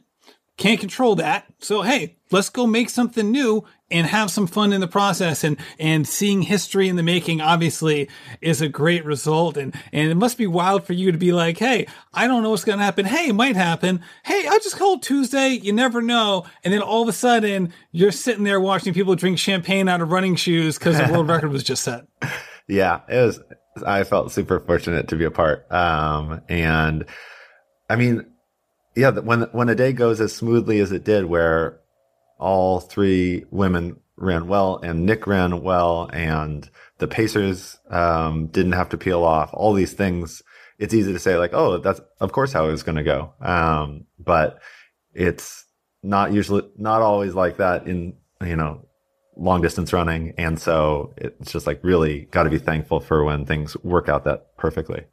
can't 0.58 0.80
control 0.80 1.14
that. 1.16 1.46
So 1.60 1.82
hey, 1.82 2.16
let's 2.30 2.50
go 2.50 2.66
make 2.66 2.90
something 2.90 3.30
new 3.30 3.64
and 3.90 4.06
have 4.06 4.30
some 4.30 4.46
fun 4.46 4.72
in 4.72 4.80
the 4.80 4.88
process 4.88 5.44
and 5.44 5.56
and 5.78 6.06
seeing 6.06 6.42
history 6.42 6.88
in 6.88 6.96
the 6.96 7.02
making 7.02 7.40
obviously 7.40 8.08
is 8.40 8.60
a 8.60 8.68
great 8.68 9.04
result 9.04 9.56
and 9.56 9.74
and 9.92 10.10
it 10.10 10.16
must 10.16 10.36
be 10.36 10.46
wild 10.46 10.84
for 10.84 10.92
you 10.92 11.12
to 11.12 11.18
be 11.18 11.32
like, 11.32 11.58
"Hey, 11.58 11.86
I 12.12 12.26
don't 12.26 12.42
know 12.42 12.50
what's 12.50 12.64
going 12.64 12.78
to 12.78 12.84
happen. 12.84 13.06
Hey, 13.06 13.28
it 13.28 13.34
might 13.34 13.56
happen. 13.56 14.00
Hey, 14.24 14.46
I 14.48 14.58
just 14.58 14.76
called 14.76 15.02
Tuesday. 15.02 15.50
You 15.50 15.72
never 15.72 16.02
know." 16.02 16.44
And 16.64 16.74
then 16.74 16.82
all 16.82 17.02
of 17.02 17.08
a 17.08 17.12
sudden, 17.12 17.72
you're 17.92 18.12
sitting 18.12 18.44
there 18.44 18.60
watching 18.60 18.92
people 18.92 19.14
drink 19.14 19.38
champagne 19.38 19.88
out 19.88 20.00
of 20.00 20.10
running 20.10 20.34
shoes 20.34 20.76
cuz 20.76 20.98
the 20.98 21.08
world 21.12 21.28
record 21.30 21.52
was 21.52 21.62
just 21.62 21.84
set. 21.84 22.06
Yeah, 22.66 23.00
it 23.08 23.24
was. 23.24 23.40
I 23.82 24.04
felt 24.04 24.32
super 24.32 24.60
fortunate 24.60 25.08
to 25.08 25.16
be 25.16 25.24
a 25.24 25.30
part. 25.30 25.70
Um, 25.72 26.42
and 26.48 27.04
I 27.88 27.96
mean, 27.96 28.26
yeah, 28.94 29.10
when 29.10 29.42
when 29.52 29.68
a 29.68 29.74
day 29.74 29.92
goes 29.92 30.20
as 30.20 30.34
smoothly 30.34 30.80
as 30.80 30.92
it 30.92 31.04
did, 31.04 31.24
where 31.24 31.80
all 32.38 32.80
three 32.80 33.44
women 33.50 33.98
ran 34.16 34.48
well 34.48 34.78
and 34.82 35.06
Nick 35.06 35.26
ran 35.26 35.62
well 35.62 36.10
and 36.12 36.68
the 36.98 37.08
Pacers 37.08 37.78
um, 37.90 38.48
didn't 38.48 38.72
have 38.72 38.88
to 38.90 38.98
peel 38.98 39.24
off 39.24 39.50
all 39.52 39.72
these 39.72 39.92
things. 39.92 40.42
It's 40.78 40.94
easy 40.94 41.12
to 41.12 41.18
say 41.18 41.36
like, 41.36 41.52
oh, 41.54 41.78
that's 41.78 42.00
of 42.20 42.32
course 42.32 42.52
how 42.52 42.66
it 42.66 42.72
was 42.72 42.82
going 42.82 42.96
to 42.96 43.04
go. 43.04 43.32
Um, 43.40 44.06
but 44.18 44.60
it's 45.14 45.64
not 46.02 46.32
usually 46.32 46.62
not 46.76 47.02
always 47.02 47.34
like 47.34 47.56
that 47.58 47.86
in 47.86 48.14
you 48.44 48.56
know 48.56 48.87
long 49.38 49.60
distance 49.62 49.92
running. 49.92 50.34
And 50.36 50.60
so 50.60 51.14
it's 51.16 51.52
just 51.52 51.66
like 51.66 51.80
really 51.82 52.26
got 52.30 52.42
to 52.44 52.50
be 52.50 52.58
thankful 52.58 53.00
for 53.00 53.24
when 53.24 53.46
things 53.46 53.76
work 53.82 54.08
out 54.08 54.24
that 54.24 54.56
perfectly. 54.56 55.04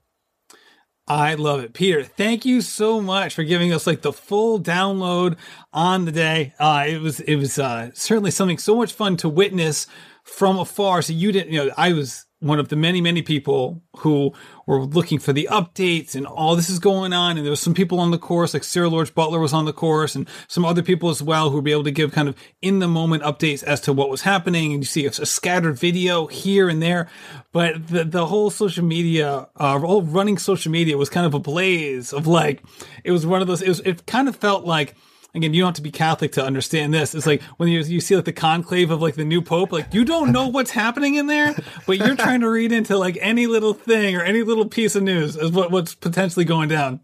I 1.08 1.36
love 1.36 1.60
it. 1.60 1.74
Peter, 1.74 2.04
thank 2.04 2.46
you 2.46 2.62
so 2.62 3.00
much 3.00 3.36
for 3.36 3.44
giving 3.44 3.72
us 3.72 3.86
like 3.86 4.02
the 4.02 4.12
full 4.12 4.60
download 4.60 5.38
on 5.72 6.06
the 6.06 6.12
day. 6.12 6.54
Uh, 6.60 6.86
it 6.88 7.00
was, 7.00 7.20
it 7.20 7.36
was, 7.36 7.60
uh, 7.60 7.92
certainly 7.94 8.32
something 8.32 8.58
so 8.58 8.76
much 8.76 8.92
fun 8.92 9.16
to 9.18 9.30
witness 9.30 9.86
from 10.24 10.58
afar. 10.58 11.04
So 11.04 11.14
you 11.14 11.32
didn't, 11.32 11.54
you 11.54 11.66
know, 11.66 11.72
I 11.78 11.94
was 11.94 12.25
one 12.46 12.60
of 12.60 12.70
the 12.70 12.76
many, 12.76 13.02
many 13.02 13.24
people 13.24 13.82
who 13.98 14.32
were 14.68 14.84
looking 14.84 15.18
for 15.18 15.34
the 15.34 15.48
updates 15.52 16.14
and 16.14 16.28
all 16.28 16.56
this 16.56 16.70
is 16.70 16.78
going 16.78 17.12
on. 17.12 17.38
And 17.38 17.46
there 17.46 17.50
was 17.50 17.60
some 17.60 17.74
people 17.74 18.00
on 18.00 18.12
the 18.12 18.20
course, 18.20 18.54
like 18.54 18.64
Sarah 18.64 18.88
Lorge 18.88 19.16
Butler 19.16 19.40
was 19.40 19.52
on 19.52 19.66
the 19.66 19.74
course 19.74 20.16
and 20.16 20.28
some 20.48 20.64
other 20.64 20.84
people 20.84 21.10
as 21.10 21.24
well 21.24 21.50
who 21.50 21.56
would 21.56 21.64
be 21.64 21.72
able 21.72 21.84
to 21.86 21.92
give 21.92 22.12
kind 22.12 22.30
of 22.30 22.36
in 22.62 22.78
the 22.80 22.88
moment 22.88 23.24
updates 23.24 23.64
as 23.64 23.82
to 23.82 23.94
what 23.94 24.10
was 24.10 24.22
happening. 24.22 24.74
And 24.74 24.84
you 24.84 24.86
see 24.86 25.06
a, 25.06 25.10
a 25.10 25.26
scattered 25.26 25.80
video 25.80 26.28
here 26.28 26.70
and 26.70 26.84
there, 26.84 27.10
but 27.52 27.88
the, 27.88 28.04
the 28.04 28.28
whole 28.28 28.52
social 28.52 28.86
media, 28.86 29.48
uh, 29.56 29.80
whole 29.80 30.04
running 30.04 30.38
social 30.38 30.72
media 30.72 30.98
was 30.98 31.10
kind 31.10 31.26
of 31.26 31.34
a 31.34 31.40
blaze 31.40 32.14
of 32.14 32.28
like, 32.28 32.62
it 33.04 33.10
was 33.10 33.26
one 33.26 33.42
of 33.42 33.48
those, 33.48 33.64
it 33.64 33.70
was, 33.70 33.80
it 33.80 34.06
kind 34.06 34.28
of 34.28 34.36
felt 34.36 34.66
like, 34.66 34.94
again, 35.36 35.54
you 35.54 35.62
don't 35.62 35.68
have 35.70 35.76
to 35.76 35.82
be 35.82 35.92
Catholic 35.92 36.32
to 36.34 36.44
understand 36.44 36.94
this. 36.94 37.14
It's 37.16 37.26
like 37.26 37.42
when 37.58 37.70
you 37.70 37.80
you 37.82 38.00
see 38.00 38.16
like 38.16 38.26
the 38.26 38.34
conclave 38.34 38.92
of 38.92 39.02
like 39.02 39.16
the 39.16 39.26
new 39.26 39.42
pope, 39.42 39.72
like 39.72 39.94
you 39.94 40.06
don't 40.06 40.32
know 40.32 40.48
what's 40.48 40.72
happening 40.72 41.16
in 41.16 41.28
there, 41.28 41.56
but 41.86 41.98
you're 41.98 42.16
trying 42.16 42.42
to 42.42 42.50
read 42.50 42.72
into 42.72 42.98
like 42.98 43.18
any 43.22 43.48
little 43.48 43.74
thing 43.74 44.16
or 44.16 44.22
any 44.22 44.44
little 44.44 44.66
piece 44.68 44.96
of 44.96 45.04
news 45.04 45.36
as 45.38 45.52
what 45.52 45.72
what's 45.72 45.96
potentially 45.96 46.46
going 46.46 46.70
down. 46.70 47.00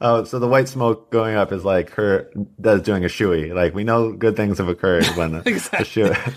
Oh, 0.00 0.24
so 0.24 0.38
the 0.38 0.48
white 0.48 0.66
smoke 0.68 1.10
going 1.10 1.36
up 1.36 1.52
is 1.52 1.64
like 1.64 1.90
her 1.90 2.30
does 2.60 2.80
doing 2.82 3.04
a 3.04 3.08
shoey. 3.08 3.54
Like 3.54 3.74
we 3.74 3.84
know 3.84 4.12
good 4.12 4.34
things 4.36 4.58
have 4.58 4.68
occurred 4.68 5.04
when 5.16 5.32
the 5.32 5.42
Exactly. 5.48 5.84
shoey. 6.04 6.34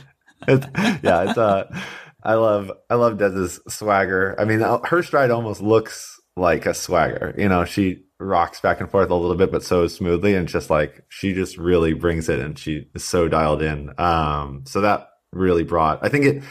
It's, 0.47 0.67
yeah, 1.03 1.30
it's 1.30 1.38
uh, 1.38 1.74
I 2.21 2.34
love 2.34 2.71
I 2.89 2.95
love 2.95 3.17
Des's 3.17 3.61
swagger. 3.69 4.36
I 4.38 4.43
mean, 4.43 4.59
her 4.59 5.01
stride 5.03 5.32
almost 5.32 5.61
looks 5.61 6.19
like 6.36 6.65
a 6.65 6.74
swagger. 6.74 7.34
You 7.38 7.47
know, 7.47 7.63
she 7.63 8.03
rocks 8.24 8.59
back 8.61 8.80
and 8.80 8.89
forth 8.89 9.09
a 9.09 9.15
little 9.15 9.38
bit, 9.38 9.51
but 9.51 9.63
so 9.63 9.88
smoothly, 9.88 10.36
and 10.36 10.47
just 10.47 10.69
like 10.69 11.03
she 11.09 11.34
just 11.34 11.57
really 11.57 11.93
brings 11.93 12.30
it, 12.30 12.39
and 12.39 12.57
she 12.57 12.88
is 12.93 13.03
so 13.03 13.28
dialed 13.28 13.61
in. 13.61 13.93
Um, 13.99 14.63
so 14.65 14.82
that 14.82 15.09
really 15.32 15.63
brought. 15.63 15.99
I 16.03 16.09
think 16.09 16.26
it 16.26 16.43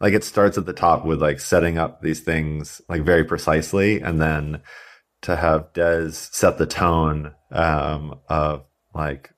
like 0.00 0.14
it 0.14 0.24
starts 0.24 0.58
at 0.58 0.66
the 0.66 0.72
top 0.72 1.04
with 1.04 1.20
like 1.20 1.40
setting 1.40 1.78
up 1.78 2.02
these 2.02 2.20
things 2.20 2.80
like 2.88 3.02
very 3.02 3.24
precisely, 3.24 4.00
and 4.00 4.20
then 4.20 4.62
to 5.22 5.36
have 5.36 5.72
Des 5.72 6.10
set 6.12 6.58
the 6.58 6.66
tone 6.66 7.34
um, 7.50 8.20
of 8.28 8.64
like 8.94 9.30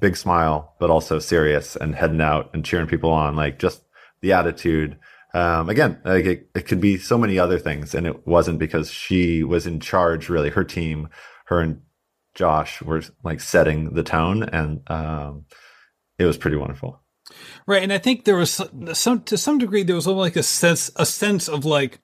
big 0.00 0.16
smile, 0.16 0.74
but 0.80 0.90
also 0.90 1.18
serious 1.18 1.76
and 1.76 1.94
heading 1.94 2.20
out 2.20 2.50
and 2.52 2.64
cheering 2.64 2.88
people 2.88 3.10
on, 3.10 3.36
like 3.36 3.58
just 3.58 3.82
the 4.20 4.32
attitude. 4.32 4.98
Um, 5.34 5.68
again, 5.70 6.00
like 6.04 6.26
it, 6.26 6.50
it 6.54 6.66
could 6.66 6.80
be 6.80 6.98
so 6.98 7.16
many 7.16 7.38
other 7.38 7.58
things, 7.58 7.94
and 7.94 8.06
it 8.06 8.26
wasn't 8.26 8.58
because 8.58 8.90
she 8.90 9.42
was 9.42 9.66
in 9.66 9.80
charge. 9.80 10.28
Really, 10.28 10.50
her 10.50 10.64
team, 10.64 11.08
her 11.46 11.60
and 11.60 11.80
Josh 12.34 12.82
were 12.82 13.02
like 13.24 13.40
setting 13.40 13.94
the 13.94 14.02
tone, 14.02 14.42
and 14.42 14.82
um, 14.88 15.46
it 16.18 16.26
was 16.26 16.36
pretty 16.36 16.56
wonderful. 16.56 17.00
Right, 17.66 17.82
and 17.82 17.92
I 17.92 17.98
think 17.98 18.24
there 18.24 18.36
was 18.36 18.60
some 18.92 19.22
to 19.22 19.38
some 19.38 19.58
degree 19.58 19.82
there 19.82 19.96
was 19.96 20.06
like 20.06 20.36
a 20.36 20.42
sense 20.42 20.90
a 20.96 21.06
sense 21.06 21.48
of 21.48 21.64
like, 21.64 22.00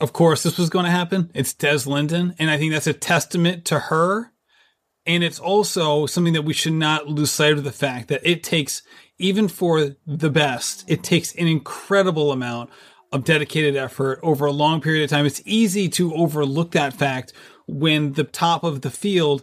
of 0.00 0.12
course 0.12 0.42
this 0.42 0.58
was 0.58 0.68
going 0.68 0.84
to 0.84 0.90
happen. 0.90 1.30
It's 1.34 1.54
Des 1.54 1.88
Linden, 1.88 2.34
and 2.38 2.50
I 2.50 2.58
think 2.58 2.72
that's 2.72 2.86
a 2.86 2.92
testament 2.92 3.64
to 3.66 3.78
her, 3.78 4.32
and 5.06 5.22
it's 5.22 5.38
also 5.38 6.06
something 6.06 6.32
that 6.32 6.42
we 6.42 6.52
should 6.52 6.72
not 6.72 7.06
lose 7.06 7.30
sight 7.30 7.52
of 7.52 7.64
the 7.64 7.72
fact 7.72 8.08
that 8.08 8.20
it 8.24 8.42
takes 8.42 8.82
even 9.18 9.48
for 9.48 9.96
the 10.06 10.30
best, 10.30 10.84
it 10.88 11.02
takes 11.02 11.34
an 11.36 11.46
incredible 11.46 12.32
amount 12.32 12.70
of 13.12 13.24
dedicated 13.24 13.76
effort 13.76 14.18
over 14.22 14.46
a 14.46 14.52
long 14.52 14.80
period 14.80 15.04
of 15.04 15.10
time. 15.10 15.24
It's 15.26 15.42
easy 15.44 15.88
to 15.90 16.14
overlook 16.14 16.72
that 16.72 16.92
fact 16.92 17.32
when 17.66 18.12
the 18.12 18.24
top 18.24 18.62
of 18.62 18.82
the 18.82 18.90
field 18.90 19.42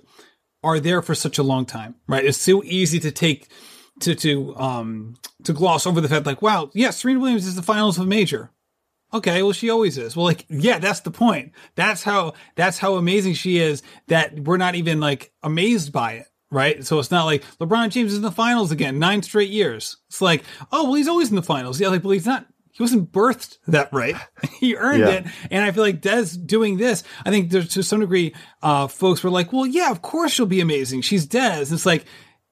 are 0.63 0.79
there 0.79 1.01
for 1.01 1.15
such 1.15 1.37
a 1.37 1.43
long 1.43 1.65
time, 1.65 1.95
right? 2.07 2.23
It's 2.23 2.37
so 2.37 2.63
easy 2.63 2.99
to 2.99 3.11
take 3.11 3.49
to 3.99 4.15
to 4.15 4.55
um 4.57 5.15
to 5.43 5.53
gloss 5.53 5.85
over 5.85 6.01
the 6.01 6.09
fact 6.09 6.25
like, 6.25 6.41
wow, 6.41 6.69
yeah, 6.73 6.89
Serena 6.89 7.19
Williams 7.19 7.47
is 7.47 7.55
the 7.55 7.61
finals 7.61 7.97
of 7.97 8.05
a 8.05 8.07
major. 8.07 8.51
Okay, 9.13 9.43
well 9.43 9.51
she 9.53 9.69
always 9.69 9.97
is. 9.97 10.15
Well, 10.15 10.25
like, 10.25 10.45
yeah, 10.49 10.79
that's 10.79 11.01
the 11.01 11.11
point. 11.11 11.51
That's 11.75 12.03
how 12.03 12.33
that's 12.55 12.77
how 12.79 12.95
amazing 12.95 13.33
she 13.35 13.57
is 13.59 13.83
that 14.07 14.39
we're 14.39 14.57
not 14.57 14.75
even 14.75 14.99
like 14.99 15.31
amazed 15.43 15.91
by 15.91 16.13
it. 16.13 16.27
Right. 16.51 16.85
So 16.85 16.99
it's 16.99 17.09
not 17.11 17.25
like 17.25 17.43
LeBron 17.59 17.89
James 17.89 18.11
is 18.11 18.17
in 18.17 18.23
the 18.23 18.31
finals 18.31 18.71
again, 18.71 18.99
nine 18.99 19.23
straight 19.23 19.49
years. 19.49 19.97
It's 20.09 20.21
like, 20.21 20.43
oh 20.71 20.83
well 20.85 20.93
he's 20.93 21.07
always 21.07 21.29
in 21.29 21.35
the 21.35 21.41
finals. 21.43 21.79
Yeah, 21.79 21.87
like, 21.89 22.03
well 22.03 22.11
he's 22.11 22.25
not 22.25 22.45
he 22.71 22.81
wasn't 22.81 23.11
birthed 23.11 23.57
that 23.67 23.93
right. 23.93 24.15
he 24.59 24.75
earned 24.75 24.99
Yeah. 25.01 25.09
it. 25.09 25.25
And 25.51 25.63
I 25.63 25.71
feel 25.71 25.83
like 25.83 26.01
Des 26.01 26.25
doing 26.43 26.77
this, 26.77 27.03
I 27.23 27.29
think 27.29 27.51
there's 27.51 27.69
to 27.69 27.83
some 27.83 27.99
degree, 27.99 28.33
uh, 28.63 28.87
folks 28.87 29.23
were 29.23 29.29
like, 29.29 29.53
well, 29.53 29.67
yeah, 29.67 29.91
of 29.91 30.01
course 30.01 30.31
she'll 30.31 30.47
be 30.47 30.59
amazing. 30.61 31.01
She's 31.01 31.27
Des. 31.27 31.61
It's 31.71 31.85
like, 31.85 32.05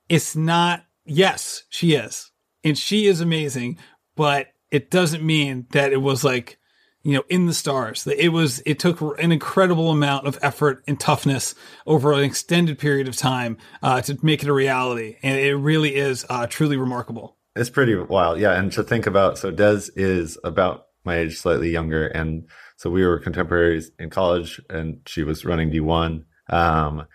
it's 0.09 0.36
not, 0.36 0.84
yes, 1.05 1.64
she 1.70 1.93
is. 1.95 2.30
and 2.64 2.78
she 2.78 3.07
is 3.07 3.20
amazing, 3.22 3.80
but 4.16 4.47
it 4.72 4.89
doesn't 4.89 5.24
mean 5.24 5.67
that 5.72 5.91
it 5.91 6.01
was 6.01 6.24
like 6.24 6.57
you 7.03 7.13
know 7.13 7.24
in 7.30 7.45
the 7.45 7.53
stars. 7.53 8.05
That 8.05 8.24
it 8.24 8.30
was 8.30 8.61
it 8.65 8.80
took 8.80 9.01
an 9.19 9.32
incredible 9.32 9.91
amount 9.91 10.28
of 10.28 10.39
effort 10.41 10.84
and 10.88 10.99
toughness 10.99 11.53
over 11.86 12.13
an 12.13 12.24
extended 12.24 12.80
period 12.80 13.07
of 13.07 13.15
time 13.15 13.57
uh, 13.84 14.01
to 14.01 14.17
make 14.24 14.41
it 14.43 14.49
a 14.49 14.53
reality. 14.53 15.17
And 15.22 15.38
it 15.38 15.55
really 15.55 15.95
is 15.95 16.26
uh, 16.30 16.47
truly 16.47 16.78
remarkable. 16.78 17.38
It's 17.55 17.69
pretty 17.69 17.95
wild. 17.95 18.39
Yeah 18.39 18.53
and 18.53 18.72
to 18.72 18.84
think 18.84 19.05
about 19.05 19.38
so 19.38 19.51
des 19.51 19.89
is 19.95 20.38
about 20.43 20.86
my 21.03 21.17
age 21.17 21.38
slightly 21.38 21.69
younger 21.69 22.07
and 22.07 22.47
so 22.78 22.89
we 22.89 23.05
were 23.05 23.19
contemporaries 23.19 23.91
in 23.99 24.09
college 24.09 24.61
and 24.69 24.99
she 25.05 25.24
was 25.24 25.45
running 25.45 25.72
d1 25.72 26.24
um, 26.49 27.07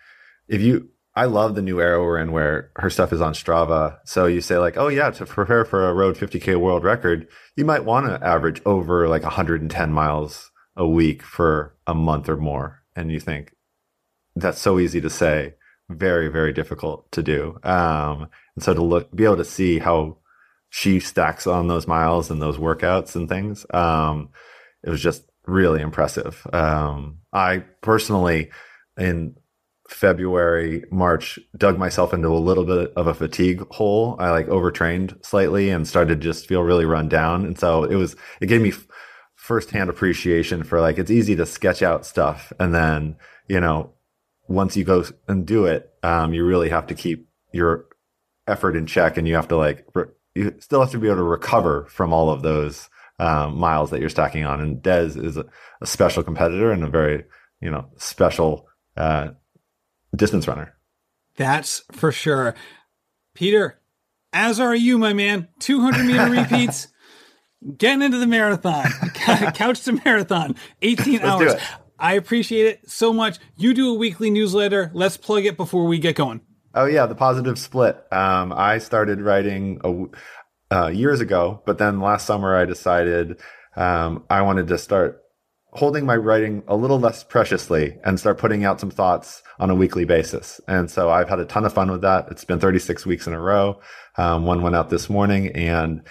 if 0.48 0.60
you 0.60 0.88
I 1.16 1.24
love 1.24 1.54
the 1.54 1.62
new 1.62 1.80
era 1.80 2.02
we're 2.02 2.18
in 2.18 2.30
where 2.30 2.70
her 2.76 2.90
stuff 2.90 3.10
is 3.10 3.22
on 3.22 3.32
Strava. 3.32 3.98
So 4.04 4.26
you 4.26 4.42
say 4.42 4.58
like, 4.58 4.76
oh 4.76 4.88
yeah, 4.88 5.10
to 5.12 5.24
prepare 5.24 5.64
for 5.64 5.88
a 5.88 5.94
road 5.94 6.16
50k 6.16 6.60
world 6.60 6.84
record, 6.84 7.26
you 7.56 7.64
might 7.64 7.86
want 7.86 8.06
to 8.06 8.24
average 8.24 8.60
over 8.66 9.08
like 9.08 9.22
110 9.22 9.92
miles 9.92 10.50
a 10.76 10.86
week 10.86 11.22
for 11.22 11.74
a 11.86 11.94
month 11.94 12.28
or 12.28 12.36
more. 12.36 12.82
And 12.94 13.10
you 13.10 13.18
think 13.18 13.54
that's 14.36 14.60
so 14.60 14.78
easy 14.78 15.00
to 15.00 15.08
say, 15.08 15.54
very, 15.88 16.28
very 16.28 16.52
difficult 16.52 17.10
to 17.12 17.22
do. 17.22 17.58
Um, 17.62 18.28
and 18.54 18.62
so 18.62 18.74
to 18.74 18.82
look, 18.82 19.14
be 19.14 19.24
able 19.24 19.38
to 19.38 19.44
see 19.44 19.78
how 19.78 20.18
she 20.68 21.00
stacks 21.00 21.46
on 21.46 21.68
those 21.68 21.86
miles 21.86 22.30
and 22.30 22.42
those 22.42 22.58
workouts 22.58 23.16
and 23.16 23.28
things, 23.28 23.64
um, 23.72 24.30
it 24.82 24.90
was 24.90 25.00
just 25.00 25.24
really 25.46 25.80
impressive. 25.80 26.46
Um, 26.52 27.18
I 27.32 27.64
personally, 27.80 28.50
in 28.98 29.36
February, 29.88 30.84
March, 30.90 31.38
dug 31.56 31.78
myself 31.78 32.12
into 32.12 32.28
a 32.28 32.38
little 32.38 32.64
bit 32.64 32.92
of 32.96 33.06
a 33.06 33.14
fatigue 33.14 33.66
hole. 33.70 34.16
I 34.18 34.30
like 34.30 34.48
overtrained 34.48 35.18
slightly 35.22 35.70
and 35.70 35.86
started 35.86 36.20
to 36.20 36.28
just 36.28 36.46
feel 36.46 36.62
really 36.62 36.84
run 36.84 37.08
down. 37.08 37.44
And 37.44 37.58
so 37.58 37.84
it 37.84 37.94
was, 37.94 38.16
it 38.40 38.46
gave 38.46 38.60
me 38.60 38.72
firsthand 39.34 39.90
appreciation 39.90 40.64
for 40.64 40.80
like, 40.80 40.98
it's 40.98 41.10
easy 41.10 41.36
to 41.36 41.46
sketch 41.46 41.82
out 41.82 42.04
stuff. 42.04 42.52
And 42.58 42.74
then, 42.74 43.16
you 43.48 43.60
know, 43.60 43.92
once 44.48 44.76
you 44.76 44.84
go 44.84 45.04
and 45.28 45.46
do 45.46 45.66
it, 45.66 45.92
um, 46.02 46.32
you 46.32 46.44
really 46.44 46.68
have 46.68 46.86
to 46.88 46.94
keep 46.94 47.28
your 47.52 47.86
effort 48.46 48.76
in 48.76 48.86
check 48.86 49.16
and 49.16 49.26
you 49.26 49.34
have 49.34 49.48
to 49.48 49.56
like, 49.56 49.86
re- 49.94 50.04
you 50.34 50.54
still 50.60 50.80
have 50.80 50.90
to 50.90 50.98
be 50.98 51.06
able 51.06 51.18
to 51.18 51.22
recover 51.22 51.86
from 51.88 52.12
all 52.12 52.30
of 52.30 52.42
those 52.42 52.88
um, 53.18 53.56
miles 53.58 53.90
that 53.90 54.00
you're 54.00 54.08
stacking 54.08 54.44
on. 54.44 54.60
And 54.60 54.82
Des 54.82 55.16
is 55.16 55.36
a, 55.36 55.46
a 55.80 55.86
special 55.86 56.22
competitor 56.22 56.72
and 56.72 56.84
a 56.84 56.88
very, 56.88 57.24
you 57.60 57.70
know, 57.70 57.86
special, 57.96 58.66
uh, 58.96 59.30
distance 60.14 60.46
runner. 60.48 60.74
That's 61.36 61.82
for 61.92 62.12
sure. 62.12 62.54
Peter, 63.34 63.80
as 64.32 64.58
are 64.60 64.74
you, 64.74 64.98
my 64.98 65.12
man. 65.12 65.48
200 65.60 66.04
meter 66.04 66.30
repeats, 66.30 66.88
getting 67.76 68.02
into 68.02 68.18
the 68.18 68.26
marathon, 68.26 68.86
couch 69.14 69.82
to 69.82 70.00
marathon, 70.04 70.56
18 70.82 71.20
hours. 71.20 71.54
I 71.98 72.14
appreciate 72.14 72.66
it 72.66 72.90
so 72.90 73.12
much. 73.12 73.38
You 73.56 73.74
do 73.74 73.94
a 73.94 73.94
weekly 73.94 74.30
newsletter. 74.30 74.90
Let's 74.94 75.16
plug 75.16 75.46
it 75.46 75.56
before 75.56 75.86
we 75.86 75.98
get 75.98 76.16
going. 76.16 76.40
Oh 76.74 76.84
yeah, 76.84 77.06
the 77.06 77.14
positive 77.14 77.58
split. 77.58 77.96
Um, 78.12 78.52
I 78.52 78.78
started 78.78 79.22
writing 79.22 79.80
a, 79.82 80.74
uh, 80.74 80.88
years 80.88 81.20
ago, 81.20 81.62
but 81.64 81.78
then 81.78 82.00
last 82.00 82.26
summer 82.26 82.54
I 82.54 82.66
decided 82.66 83.40
um, 83.76 84.24
I 84.28 84.42
wanted 84.42 84.68
to 84.68 84.78
start 84.78 85.22
holding 85.76 86.06
my 86.06 86.16
writing 86.16 86.62
a 86.66 86.76
little 86.76 86.98
less 86.98 87.22
preciously 87.22 87.98
and 88.04 88.18
start 88.18 88.38
putting 88.38 88.64
out 88.64 88.80
some 88.80 88.90
thoughts 88.90 89.42
on 89.58 89.70
a 89.70 89.74
weekly 89.74 90.04
basis. 90.04 90.60
And 90.66 90.90
so 90.90 91.10
I've 91.10 91.28
had 91.28 91.38
a 91.38 91.44
ton 91.44 91.64
of 91.64 91.72
fun 91.72 91.90
with 91.90 92.02
that. 92.02 92.28
It's 92.30 92.44
been 92.44 92.58
36 92.58 93.06
weeks 93.06 93.26
in 93.26 93.32
a 93.32 93.40
row. 93.40 93.80
Um, 94.16 94.44
one 94.44 94.62
went 94.62 94.76
out 94.76 94.90
this 94.90 95.08
morning 95.08 95.48
and 95.48 96.02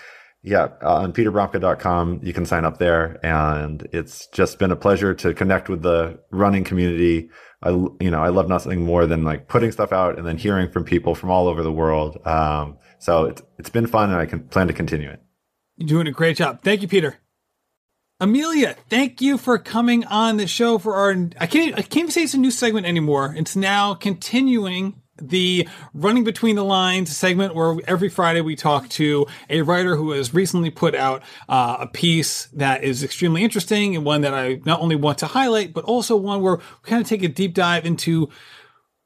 yeah, 0.43 0.67
uh, 0.83 0.97
on 0.97 1.11
peterbromka.com, 1.11 2.19
you 2.21 2.31
can 2.31 2.45
sign 2.45 2.65
up 2.65 2.77
there. 2.77 3.19
And 3.25 3.87
it's 3.91 4.27
just 4.27 4.59
been 4.59 4.71
a 4.71 4.75
pleasure 4.75 5.15
to 5.15 5.33
connect 5.33 5.69
with 5.69 5.81
the 5.81 6.19
running 6.29 6.63
community. 6.63 7.31
I, 7.63 7.71
you 7.71 8.11
know, 8.11 8.21
I 8.21 8.29
love 8.29 8.47
nothing 8.47 8.85
more 8.85 9.07
than 9.07 9.23
like 9.23 9.47
putting 9.47 9.71
stuff 9.71 9.91
out 9.91 10.19
and 10.19 10.27
then 10.27 10.37
hearing 10.37 10.69
from 10.69 10.83
people 10.83 11.15
from 11.15 11.31
all 11.31 11.47
over 11.47 11.63
the 11.63 11.71
world. 11.71 12.19
Um, 12.27 12.77
so 12.99 13.25
it's, 13.25 13.41
it's 13.57 13.69
been 13.71 13.87
fun 13.87 14.11
and 14.11 14.19
I 14.19 14.27
can 14.27 14.47
plan 14.47 14.67
to 14.67 14.73
continue 14.73 15.09
it. 15.09 15.19
You're 15.77 15.89
doing 15.89 16.07
a 16.07 16.11
great 16.11 16.37
job. 16.37 16.61
Thank 16.61 16.83
you, 16.83 16.87
Peter. 16.87 17.17
Emilia, 18.21 18.77
thank 18.89 19.19
you 19.19 19.37
for 19.37 19.57
coming 19.57 20.05
on 20.05 20.37
the 20.37 20.47
show 20.47 20.77
for 20.77 20.95
our. 20.95 21.13
I 21.37 21.47
can't. 21.47 21.77
I 21.77 21.81
can't 21.81 22.13
say 22.13 22.23
it's 22.23 22.33
a 22.33 22.37
new 22.37 22.51
segment 22.51 22.85
anymore. 22.85 23.33
It's 23.37 23.57
now 23.57 23.93
continuing 23.93 25.01
the 25.21 25.67
running 25.93 26.23
between 26.23 26.55
the 26.55 26.63
lines 26.63 27.15
segment 27.15 27.55
where 27.55 27.75
every 27.87 28.07
Friday 28.07 28.39
we 28.39 28.55
talk 28.55 28.87
to 28.89 29.25
a 29.49 29.61
writer 29.63 29.97
who 29.97 30.11
has 30.11 30.33
recently 30.33 30.69
put 30.69 30.95
out 30.95 31.23
uh, 31.49 31.77
a 31.81 31.87
piece 31.87 32.45
that 32.53 32.85
is 32.85 33.03
extremely 33.03 33.43
interesting 33.43 33.97
and 33.97 34.05
one 34.05 34.21
that 34.21 34.33
I 34.33 34.61
not 34.65 34.79
only 34.79 34.95
want 34.95 35.17
to 35.19 35.25
highlight, 35.27 35.73
but 35.73 35.83
also 35.83 36.15
one 36.15 36.41
where 36.41 36.55
we 36.55 36.89
kind 36.89 37.01
of 37.01 37.07
take 37.07 37.23
a 37.23 37.27
deep 37.27 37.53
dive 37.53 37.85
into 37.85 38.29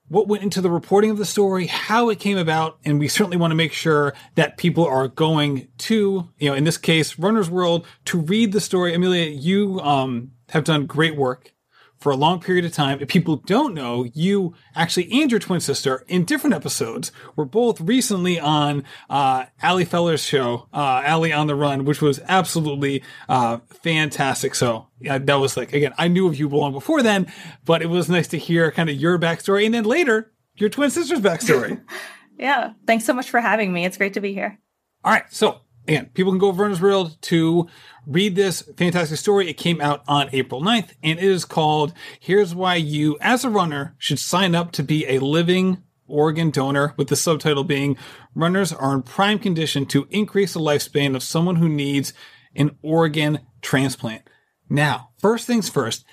what 0.09 0.27
went 0.27 0.43
into 0.43 0.59
the 0.59 0.69
reporting 0.69 1.11
of 1.11 1.17
the 1.17 1.25
story, 1.25 1.67
how 1.67 2.09
it 2.09 2.19
came 2.19 2.37
about, 2.37 2.77
and 2.83 2.99
we 2.99 3.07
certainly 3.07 3.37
want 3.37 3.51
to 3.51 3.55
make 3.55 3.71
sure 3.71 4.13
that 4.35 4.57
people 4.57 4.85
are 4.85 5.07
going 5.07 5.67
to, 5.77 6.27
you 6.39 6.49
know, 6.49 6.55
in 6.55 6.63
this 6.63 6.77
case, 6.77 7.17
Runner's 7.17 7.49
World 7.49 7.85
to 8.05 8.19
read 8.19 8.51
the 8.51 8.59
story. 8.59 8.93
Emilia, 8.93 9.29
you 9.29 9.79
um, 9.79 10.31
have 10.49 10.63
done 10.63 10.85
great 10.85 11.15
work 11.15 11.53
for 11.99 12.11
a 12.11 12.15
long 12.15 12.39
period 12.39 12.65
of 12.65 12.73
time. 12.73 12.99
If 13.01 13.09
people 13.09 13.37
don't 13.37 13.73
know, 13.73 14.05
you 14.13 14.55
actually 14.75 15.11
and 15.21 15.29
your 15.29 15.39
twin 15.39 15.59
sister 15.59 16.05
in 16.07 16.25
different 16.25 16.55
episodes 16.55 17.11
were 17.35 17.45
both 17.45 17.81
recently 17.81 18.39
on 18.39 18.83
uh, 19.09 19.45
Ali 19.61 19.85
Feller's 19.85 20.23
show, 20.23 20.67
uh, 20.73 21.03
Ali 21.05 21.33
on 21.33 21.47
the 21.47 21.55
Run, 21.55 21.85
which 21.85 22.01
was 22.01 22.19
absolutely 22.27 23.03
uh, 23.27 23.59
fantastic. 23.83 24.55
So 24.55 24.87
yeah, 24.99 25.17
that 25.17 25.35
was 25.35 25.57
like 25.57 25.73
again, 25.73 25.93
I 25.97 26.07
knew 26.07 26.27
of 26.27 26.39
you 26.39 26.47
long 26.47 26.71
before 26.71 27.03
then, 27.03 27.31
but 27.65 27.81
it 27.81 27.87
was 27.87 28.09
nice 28.09 28.27
to 28.29 28.37
hear 28.37 28.71
kind 28.71 28.89
of 28.89 28.95
your 28.95 29.19
backstory, 29.19 29.65
and 29.65 29.73
then 29.73 29.83
later 29.83 30.31
your 30.55 30.69
twin 30.69 30.89
sister's 30.89 31.19
backstory. 31.19 31.81
yeah, 32.37 32.73
thanks 32.87 33.05
so 33.05 33.13
much 33.13 33.29
for 33.29 33.39
having 33.39 33.73
me. 33.73 33.85
It's 33.85 33.97
great 33.97 34.13
to 34.13 34.21
be 34.21 34.33
here. 34.33 34.59
All 35.03 35.11
right, 35.11 35.23
so 35.29 35.61
again, 35.89 36.09
people 36.13 36.31
can 36.31 36.39
go 36.39 36.49
over 36.49 36.63
Runner's 36.63 36.81
World 36.81 37.19
to 37.23 37.67
read 38.05 38.35
this 38.35 38.61
fantastic 38.77 39.17
story. 39.17 39.49
It 39.49 39.55
came 39.55 39.81
out 39.81 40.03
on 40.07 40.29
April 40.31 40.61
9th 40.61 40.91
and 41.03 41.17
it 41.17 41.25
is 41.25 41.45
called 41.45 41.93
Here's 42.19 42.53
Why 42.53 42.75
You, 42.75 43.17
as 43.19 43.43
a 43.43 43.49
runner, 43.49 43.95
should 43.97 44.19
sign 44.19 44.53
up 44.53 44.71
to 44.73 44.83
be 44.83 45.07
a 45.07 45.19
living 45.19 45.83
organ 46.07 46.51
donor, 46.51 46.93
with 46.97 47.07
the 47.07 47.15
subtitle 47.15 47.63
being 47.63 47.97
Runners 48.33 48.71
are 48.71 48.95
in 48.95 49.01
prime 49.03 49.39
condition 49.39 49.85
to 49.87 50.07
increase 50.09 50.53
the 50.53 50.59
lifespan 50.59 51.15
of 51.15 51.23
someone 51.23 51.57
who 51.57 51.69
needs 51.69 52.13
an 52.55 52.77
organ 52.81 53.39
transplant. 53.61 54.23
Now, 54.69 55.09
first 55.17 55.45
things 55.45 55.69
first, 55.69 56.05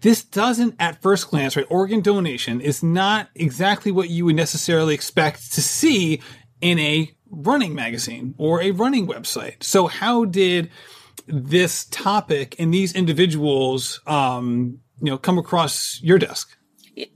this 0.00 0.24
doesn't 0.24 0.76
at 0.78 1.02
first 1.02 1.30
glance, 1.30 1.56
right? 1.56 1.66
Organ 1.68 2.00
donation 2.00 2.60
is 2.60 2.82
not 2.82 3.30
exactly 3.34 3.90
what 3.92 4.10
you 4.10 4.24
would 4.24 4.36
necessarily 4.36 4.94
expect 4.94 5.52
to 5.54 5.62
see 5.62 6.20
in 6.60 6.78
a 6.78 7.14
running 7.36 7.74
magazine 7.74 8.34
or 8.38 8.62
a 8.62 8.70
running 8.70 9.06
website. 9.06 9.62
So 9.62 9.86
how 9.86 10.24
did 10.24 10.70
this 11.26 11.84
topic 11.86 12.56
and 12.58 12.72
these 12.72 12.94
individuals, 12.94 14.00
um, 14.06 14.78
you 15.00 15.10
know, 15.10 15.18
come 15.18 15.38
across 15.38 16.00
your 16.02 16.18
desk? 16.18 16.56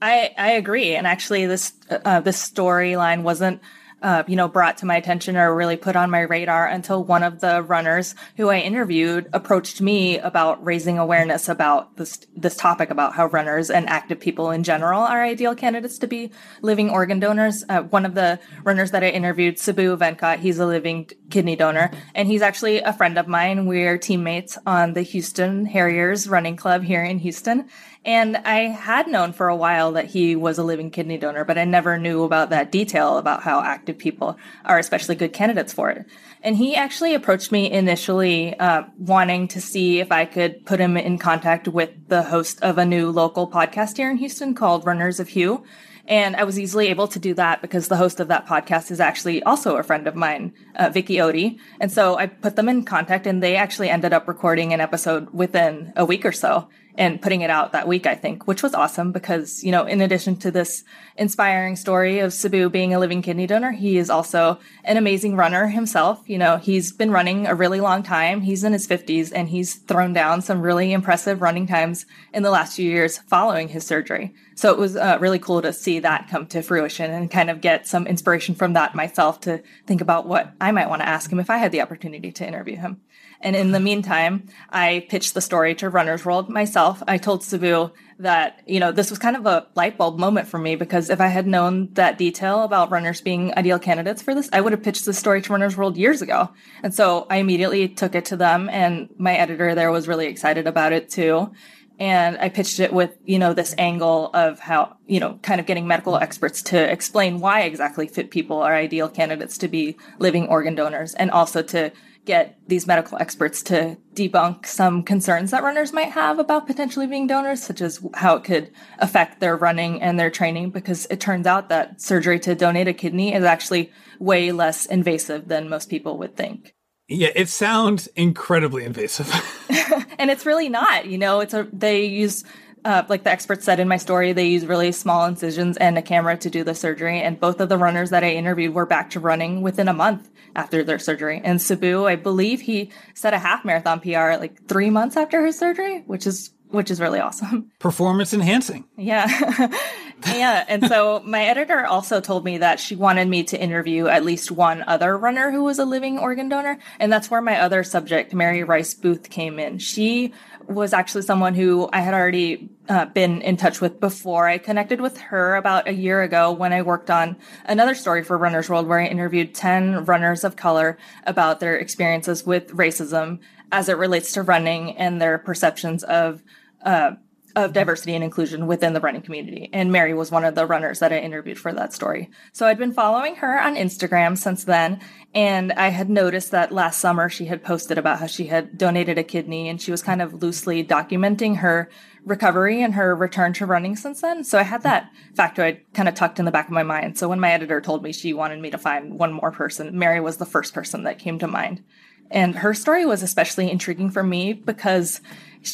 I, 0.03 0.35
I 0.37 0.53
agree. 0.53 0.95
And 0.97 1.07
actually 1.07 1.47
this, 1.47 1.73
uh, 1.91 2.21
this 2.21 2.51
storyline 2.51 3.23
wasn't 3.23 3.61
uh, 4.03 4.23
you 4.27 4.37
know, 4.37 4.49
brought 4.49 4.79
to 4.79 4.87
my 4.87 4.97
attention 4.97 5.37
or 5.37 5.55
really 5.55 5.77
put 5.77 5.97
on 5.97 6.11
my 6.11 6.21
radar 6.21 6.67
until 6.67 7.03
one 7.03 7.23
of 7.23 7.41
the 7.41 7.63
runners 7.63 8.15
who 8.37 8.49
I 8.49 8.59
interviewed 8.59 9.29
approached 9.33 9.81
me 9.81 10.19
about 10.19 10.65
raising 10.65 10.99
awareness 10.99 11.49
about 11.49 11.97
this 11.97 12.27
this 12.37 12.57
topic 12.57 12.91
about 12.91 13.15
how 13.15 13.27
runners 13.27 13.71
and 13.71 13.89
active 13.89 14.21
people 14.21 14.51
in 14.51 14.63
general 14.63 15.01
are 15.01 15.25
ideal 15.25 15.55
candidates 15.55 15.99
to 15.99 16.07
be 16.07 16.31
living 16.63 16.91
organ 16.91 17.19
donors. 17.19 17.65
Uh, 17.69 17.83
one 17.83 18.07
of 18.07 18.15
the 18.15 18.39
runners 18.63 18.93
that 18.93 19.03
I 19.03 19.09
interviewed, 19.09 19.59
Sabu 19.59 19.97
Venkat, 19.97 20.39
he's 20.39 20.59
a 20.59 20.67
living 20.67 21.11
kidney 21.31 21.57
donor, 21.57 21.91
and 22.15 22.29
he's 22.29 22.43
actually 22.43 22.81
a 22.81 22.93
friend 22.93 23.19
of 23.19 23.27
mine. 23.27 23.67
We're 23.67 23.99
teammates 23.99 24.57
on 24.67 24.93
the 24.93 25.03
Houston 25.03 25.67
Harriers 25.67 26.29
running 26.29 26.57
club 26.57 26.83
here 26.83 27.03
in 27.03 27.19
Houston. 27.19 27.69
And 28.05 28.37
I 28.39 28.61
had 28.69 29.09
known 29.09 29.33
for 29.33 29.49
a 29.49 29.57
while 29.57 29.93
that 29.93 30.07
he 30.07 30.37
was 30.37 30.57
a 30.59 30.63
living 30.63 30.91
kidney 30.91 31.19
donor, 31.19 31.45
but 31.45 31.59
I 31.59 31.65
never 31.65 31.99
knew 31.99 32.23
about 32.23 32.51
that 32.51 32.71
detail 32.73 33.19
about 33.19 33.43
how 33.43 33.61
active 33.61 33.99
people 33.99 34.39
are 34.65 34.79
especially 34.79 35.17
good 35.17 35.33
candidates 35.33 35.73
for 35.73 35.91
it. 35.91 36.07
And 36.43 36.57
he 36.57 36.77
actually 36.77 37.15
approached 37.15 37.51
me 37.51 37.71
initially, 37.71 38.59
uh, 38.59 38.85
wanting 38.99 39.49
to 39.49 39.61
see 39.61 39.99
if 39.99 40.13
I 40.13 40.25
could 40.25 40.65
put 40.65 40.81
him 40.81 40.97
in 40.97 41.19
contact 41.19 41.67
with 41.67 41.91
the 42.09 42.23
host 42.23 42.63
of 42.63 42.79
a 42.79 42.87
new 42.87 43.11
local 43.11 43.51
podcast 43.51 43.97
here 43.97 44.11
in 44.11 44.17
Houston 44.19 44.55
called 44.55 44.87
Runners 44.87 45.19
of 45.19 45.29
Hue. 45.29 45.65
And 46.07 46.37
I 46.37 46.45
was 46.45 46.59
easily 46.59 46.89
able 46.89 47.07
to 47.09 47.19
do 47.19 47.35
that 47.35 47.61
because 47.61 47.89
the 47.89 47.97
host 47.97 48.19
of 48.19 48.29
that 48.29 48.47
podcast 48.47 48.91
is 48.91 48.99
actually 48.99 49.43
also 49.43 49.77
a 49.77 49.83
friend 49.83 50.07
of 50.07 50.15
mine, 50.15 50.55
uh, 50.77 50.89
Vicky 50.89 51.17
Odie. 51.17 51.59
And 51.81 51.93
so 51.93 52.17
I 52.17 52.29
put 52.29 52.57
them 52.57 52.69
in 52.69 52.85
contact 52.85 53.27
and 53.27 53.43
they 53.43 53.57
actually 53.57 53.91
ended 53.91 54.15
up 54.15 54.27
recording 54.27 54.73
an 54.73 54.81
episode 54.81 55.29
within 55.35 55.93
a 55.97 56.07
week 56.07 56.25
or 56.25 56.33
so 56.33 56.69
and 56.99 57.23
putting 57.23 57.43
it 57.43 57.49
out 57.49 57.71
that 57.73 57.87
week, 57.87 58.07
I 58.07 58.17
think, 58.17 58.49
which 58.49 58.61
was 58.61 58.75
awesome 58.75 59.13
because, 59.13 59.63
you 59.63 59.71
know, 59.71 59.85
in 59.85 60.01
addition 60.01 60.35
to 60.39 60.51
this 60.51 60.83
inspiring 61.17 61.77
story 61.77 62.19
of 62.19 62.33
Sabu 62.33 62.69
being 62.69 62.93
a 62.93 62.99
living 62.99 63.23
kidney 63.23 63.47
donor, 63.47 63.71
he 63.71 63.99
is 63.99 64.11
also 64.11 64.59
an 64.83 64.97
amazing 64.97 65.37
runner 65.37 65.69
himself. 65.69 66.21
You 66.27 66.39
know, 66.39 66.57
he's 66.57 66.91
been 66.91 67.13
running 67.13 67.47
a 67.47 67.55
really 67.55 67.81
long 67.81 68.03
time. 68.03 68.41
He's 68.41 68.65
in 68.65 68.73
his 68.73 68.89
50s 68.89 69.33
and 69.33 69.49
he's 69.49 69.77
thrown 69.77 70.13
down 70.13 70.43
some 70.43 70.61
really 70.61 70.93
impressive 70.93 71.41
running 71.41 71.69
times 71.69 72.05
in 72.35 72.43
the 72.43 72.51
last 72.51 72.75
few 72.75 72.91
years 72.91 73.19
following 73.19 73.69
his 73.69 73.87
surgery. 73.87 74.35
So 74.57 74.73
it 74.73 74.79
was 74.79 74.97
uh, 74.97 75.19
really 75.21 75.39
cool 75.39 75.63
to 75.63 75.73
see 75.73 76.01
that 76.01 76.27
come 76.29 76.49
to 76.49 76.63
fruition 76.63 77.13
and 77.13 77.31
kind 77.31 77.49
of 77.49 77.61
get 77.61 77.87
some 77.87 78.09
inspiration 78.09 78.57
from 78.57 78.73
that 78.73 78.97
myself 78.97 79.41
to 79.43 79.63
think 79.87 80.01
about 80.01 80.27
what 80.27 80.53
I 80.61 80.73
might 80.73 80.89
want 80.89 81.01
to 81.01 81.09
ask 81.09 81.31
him 81.31 81.39
if 81.39 81.49
I 81.49 81.59
had 81.59 81.71
the 81.71 81.81
opportunity 81.81 82.33
to 82.33 82.47
interview 82.47 82.75
him. 82.75 83.01
And 83.41 83.55
in 83.55 83.71
the 83.71 83.81
meantime, 83.81 84.49
I 84.71 85.07
pitched 85.09 85.35
the 85.35 85.41
story 85.41 85.75
to 85.77 85.89
Runner's 85.89 86.25
World 86.25 86.49
myself. 86.49 87.03
I 87.07 87.19
told 87.19 87.45
Sabu 87.45 87.91
that, 88.19 88.63
you 88.67 88.81
know, 88.81 88.91
this 88.91 89.11
was 89.11 89.19
kind 89.19 89.37
of 89.37 89.47
a 89.47 89.69
light 89.77 89.97
bulb 89.97 90.19
moment 90.19 90.49
for 90.49 90.59
me 90.59 90.75
because 90.75 91.09
if 91.09 91.21
I 91.21 91.29
had 91.29 91.47
known 91.47 91.93
that 91.93 92.19
detail 92.19 92.65
about 92.65 92.91
runners 92.91 93.21
being 93.21 93.57
ideal 93.57 93.79
candidates 93.79 94.23
for 94.23 94.35
this, 94.35 94.49
I 94.53 94.61
would 94.61 94.73
have 94.73 94.83
pitched 94.83 95.05
the 95.05 95.15
story 95.15 95.41
to 95.43 95.53
Runner's 95.53 95.77
World 95.77 95.97
years 95.97 96.21
ago. 96.21 96.51
And 96.83 96.93
so 96.93 97.27
I 97.31 97.37
immediately 97.37 97.89
took 97.89 98.17
it 98.17 98.25
to 98.27 98.37
them 98.37 98.69
and 98.71 99.09
my 99.19 99.37
editor 99.37 99.75
there 99.75 99.93
was 99.93 100.09
really 100.09 100.27
excited 100.27 100.67
about 100.67 100.93
it 100.93 101.09
too. 101.09 101.53
And 102.01 102.39
I 102.39 102.49
pitched 102.49 102.79
it 102.79 102.93
with, 102.93 103.17
you 103.25 103.41
know, 103.41 103.55
this 103.55 103.75
angle 103.77 104.31
of 104.33 104.61
how, 104.61 104.97
you 105.07 105.19
know, 105.19 105.39
kind 105.43 105.61
of 105.61 105.67
getting 105.67 105.87
medical 105.87 106.17
experts 106.17 106.63
to 106.63 106.79
explain 106.79 107.41
why 107.41 107.63
exactly 107.63 108.07
fit 108.07 108.31
people 108.31 108.59
are 108.63 108.75
ideal 108.75 109.09
candidates 109.09 109.59
to 109.59 109.69
be 109.69 109.97
living 110.19 110.47
organ 110.47 110.77
donors 110.77 111.15
and 111.15 111.31
also 111.31 111.61
to 111.63 111.93
get 112.29 112.59
these 112.69 112.87
medical 112.87 113.19
experts 113.19 113.63
to 113.63 113.97
debunk 114.15 114.67
some 114.67 115.03
concerns 115.03 115.51
that 115.51 115.63
runners 115.63 115.93
might 115.93 116.11
have 116.11 116.39
about 116.39 116.67
potentially 116.67 117.07
being 117.07 117.27
donors, 117.27 117.63
such 117.63 117.81
as 117.81 118.01
how 118.15 118.37
it 118.37 118.45
could 118.45 118.71
affect 118.99 119.41
their 119.41 119.57
running 119.57 120.01
and 120.03 120.21
their 120.21 120.31
training, 120.31 120.71
because 120.71 121.07
it 121.07 121.19
turns 121.19 121.47
out 121.47 121.71
that 121.71 122.01
surgery 122.01 122.39
to 122.39 122.55
donate 122.55 122.87
a 122.87 122.93
kidney 122.93 123.35
is 123.35 123.45
actually 123.45 123.91
way 124.21 124.53
less 124.53 124.85
invasive 124.87 125.49
than 125.49 125.71
most 125.71 125.89
people 125.89 126.19
would 126.19 126.37
think. 126.37 126.75
Yeah, 127.09 127.31
it 127.35 127.49
sounds 127.49 128.07
incredibly 128.09 128.85
invasive. 128.85 129.33
and 130.19 130.31
it's 130.31 130.45
really 130.45 130.69
not. 130.69 131.07
You 131.07 131.17
know, 131.17 131.41
it's 131.41 131.55
a 131.55 131.67
they 131.73 132.05
use 132.05 132.45
uh, 132.85 133.05
like 133.09 133.25
the 133.25 133.31
experts 133.31 133.65
said 133.65 133.81
in 133.81 133.89
my 133.89 133.97
story, 133.97 134.33
they 134.33 134.47
use 134.47 134.67
really 134.67 134.93
small 134.93 135.25
incisions 135.27 135.77
and 135.77 135.99
a 135.99 136.03
camera 136.03 136.37
to 136.39 136.51
do 136.51 136.65
the 136.65 136.75
surgery. 136.75 137.21
And 137.21 137.39
both 137.39 137.61
of 137.61 137.69
the 137.69 137.79
runners 137.79 138.11
that 138.11 138.25
I 138.25 138.31
interviewed 138.31 138.75
were 138.75 138.87
back 138.87 139.11
to 139.11 139.21
running 139.21 139.63
within 139.63 139.89
a 139.89 139.93
month 139.93 140.29
after 140.57 140.83
their 140.83 140.99
surgery. 140.99 141.41
And 141.45 141.61
Sabu, 141.61 142.07
I 142.07 142.17
believe 142.17 142.61
he 142.61 142.91
set 143.15 143.35
a 143.35 143.39
half 143.39 143.65
marathon 143.65 144.01
PR 144.01 144.39
like 144.39 144.67
three 144.67 144.91
months 144.91 145.17
after 145.17 145.45
his 145.45 145.59
surgery, 145.59 146.03
which 146.07 146.27
is 146.27 146.51
which 146.71 146.91
is 146.91 147.01
really 147.01 147.19
awesome. 147.19 147.71
Performance 147.79 148.35
enhancing. 148.35 148.85
Yeah. 148.97 149.27
yeah. 150.27 150.65
And 150.69 150.87
so 150.87 151.23
my 151.25 151.45
editor 151.45 151.87
also 151.87 152.21
told 152.21 152.45
me 152.45 152.59
that 152.59 152.79
she 152.81 152.95
wanted 152.95 153.27
me 153.29 153.45
to 153.45 153.61
interview 153.61 154.07
at 154.07 154.25
least 154.25 154.51
one 154.51 154.85
other 154.87 155.17
runner 155.17 155.51
who 155.51 155.65
was 155.65 155.79
a 155.79 155.85
living 155.85 156.19
organ 156.19 156.49
donor. 156.49 156.79
And 156.99 157.13
that's 157.13 157.31
where 157.31 157.41
my 157.41 157.59
other 157.61 157.83
subject, 157.85 158.35
Mary 158.35 158.65
Rice 158.65 158.95
Booth, 158.95 159.31
came 159.31 159.59
in. 159.59 159.79
She 159.79 160.35
was 160.69 160.93
actually 160.93 161.23
someone 161.23 161.55
who 161.55 161.89
I 161.93 162.01
had 162.01 162.13
already 162.13 162.69
uh, 162.89 163.07
been 163.07 163.41
in 163.41 163.57
touch 163.57 163.81
with 163.81 164.01
before. 164.01 164.47
I 164.47 164.59
connected 164.59 165.01
with 165.01 165.19
her 165.19 165.57
about 165.57 165.89
a 165.89 165.93
year 165.93 166.23
ago 166.23 166.53
when 166.53 166.73
I 166.73 166.83
worked 166.83 167.11
on 167.11 167.37
another 167.65 167.95
story 167.95 168.23
for 168.23 168.37
Runner's 168.37 168.69
World 168.69 168.87
where 168.87 169.01
I 169.01 169.07
interviewed 169.07 169.55
10 169.55 170.05
runners 170.05 170.45
of 170.45 170.57
color 170.57 170.99
about 171.25 171.61
their 171.61 171.77
experiences 171.77 172.45
with 172.45 172.69
racism 172.73 173.41
as 173.73 173.89
it 173.89 173.97
relates 173.97 174.33
to 174.33 174.43
running 174.43 174.97
and 174.97 175.21
their 175.21 175.39
perceptions 175.39 176.05
of 176.05 176.43
uh, 176.85 177.13
of 177.57 177.73
diversity 177.73 178.15
and 178.15 178.23
inclusion 178.23 178.67
within 178.67 178.93
the 178.93 179.01
running 179.01 179.23
community. 179.23 179.69
And 179.73 179.91
Mary 179.91 180.15
was 180.15 180.31
one 180.31 180.45
of 180.45 180.55
the 180.55 180.67
runners 180.67 180.99
that 181.01 181.13
I 181.13 181.19
interviewed 181.19 181.59
for 181.59 181.73
that 181.73 181.93
story. 181.93 182.31
So 182.53 182.67
I'd 182.67 182.79
been 182.79 182.93
following 182.93 183.37
her 183.37 183.61
on 183.61 183.77
Instagram 183.77 184.37
since 184.37 184.65
then. 184.65 185.01
And 185.35 185.73
I 185.73 185.89
had 185.89 186.09
noticed 186.09 186.51
that 186.53 186.73
last 186.73 187.01
summer 187.01 187.29
she 187.29 187.47
had 187.47 187.63
posted 187.63 187.99
about 187.99 188.21
how 188.21 188.27
she 188.27 188.47
had 188.47 188.79
donated 188.79 189.19
a 189.19 189.25
kidney 189.25 189.69
and 189.69 189.81
she 189.81 189.91
was 189.91 190.03
kind 190.03 190.23
of 190.23 190.43
loosely 190.43 190.85
documenting 190.85 191.59
her 191.59 191.91
recovery 192.25 192.83
and 192.83 192.95
her 192.95 193.15
return 193.15 193.53
to 193.55 193.67
running 193.67 193.97
since 193.97 194.21
then. 194.21 194.45
So 194.45 194.59
I 194.59 194.63
had 194.63 194.83
that 194.83 195.11
factoid 195.35 195.81
kind 195.95 196.09
of 196.09 196.15
tucked 196.15 196.39
in 196.39 196.45
the 196.45 196.51
back 196.51 196.67
of 196.67 196.73
my 196.73 196.83
mind. 196.83 197.19
So 197.19 197.29
when 197.29 197.41
my 197.41 197.53
editor 197.53 197.81
told 197.81 198.03
me 198.03 198.13
she 198.13 198.33
wanted 198.33 198.61
me 198.61 198.71
to 198.71 198.79
find 198.79 199.19
one 199.19 199.33
more 199.33 199.51
person, 199.51 199.99
Mary 199.99 200.21
was 200.21 200.37
the 200.37 200.47
first 200.47 200.75
person 200.75 201.05
that 201.05 201.19
came 201.19 201.39
to 201.39 201.47
mind. 201.47 201.83
And 202.31 202.57
her 202.57 202.75
story 202.75 203.07
was 203.07 203.23
especially 203.23 203.71
intriguing 203.71 204.11
for 204.11 204.23
me 204.23 204.53
because 204.53 205.21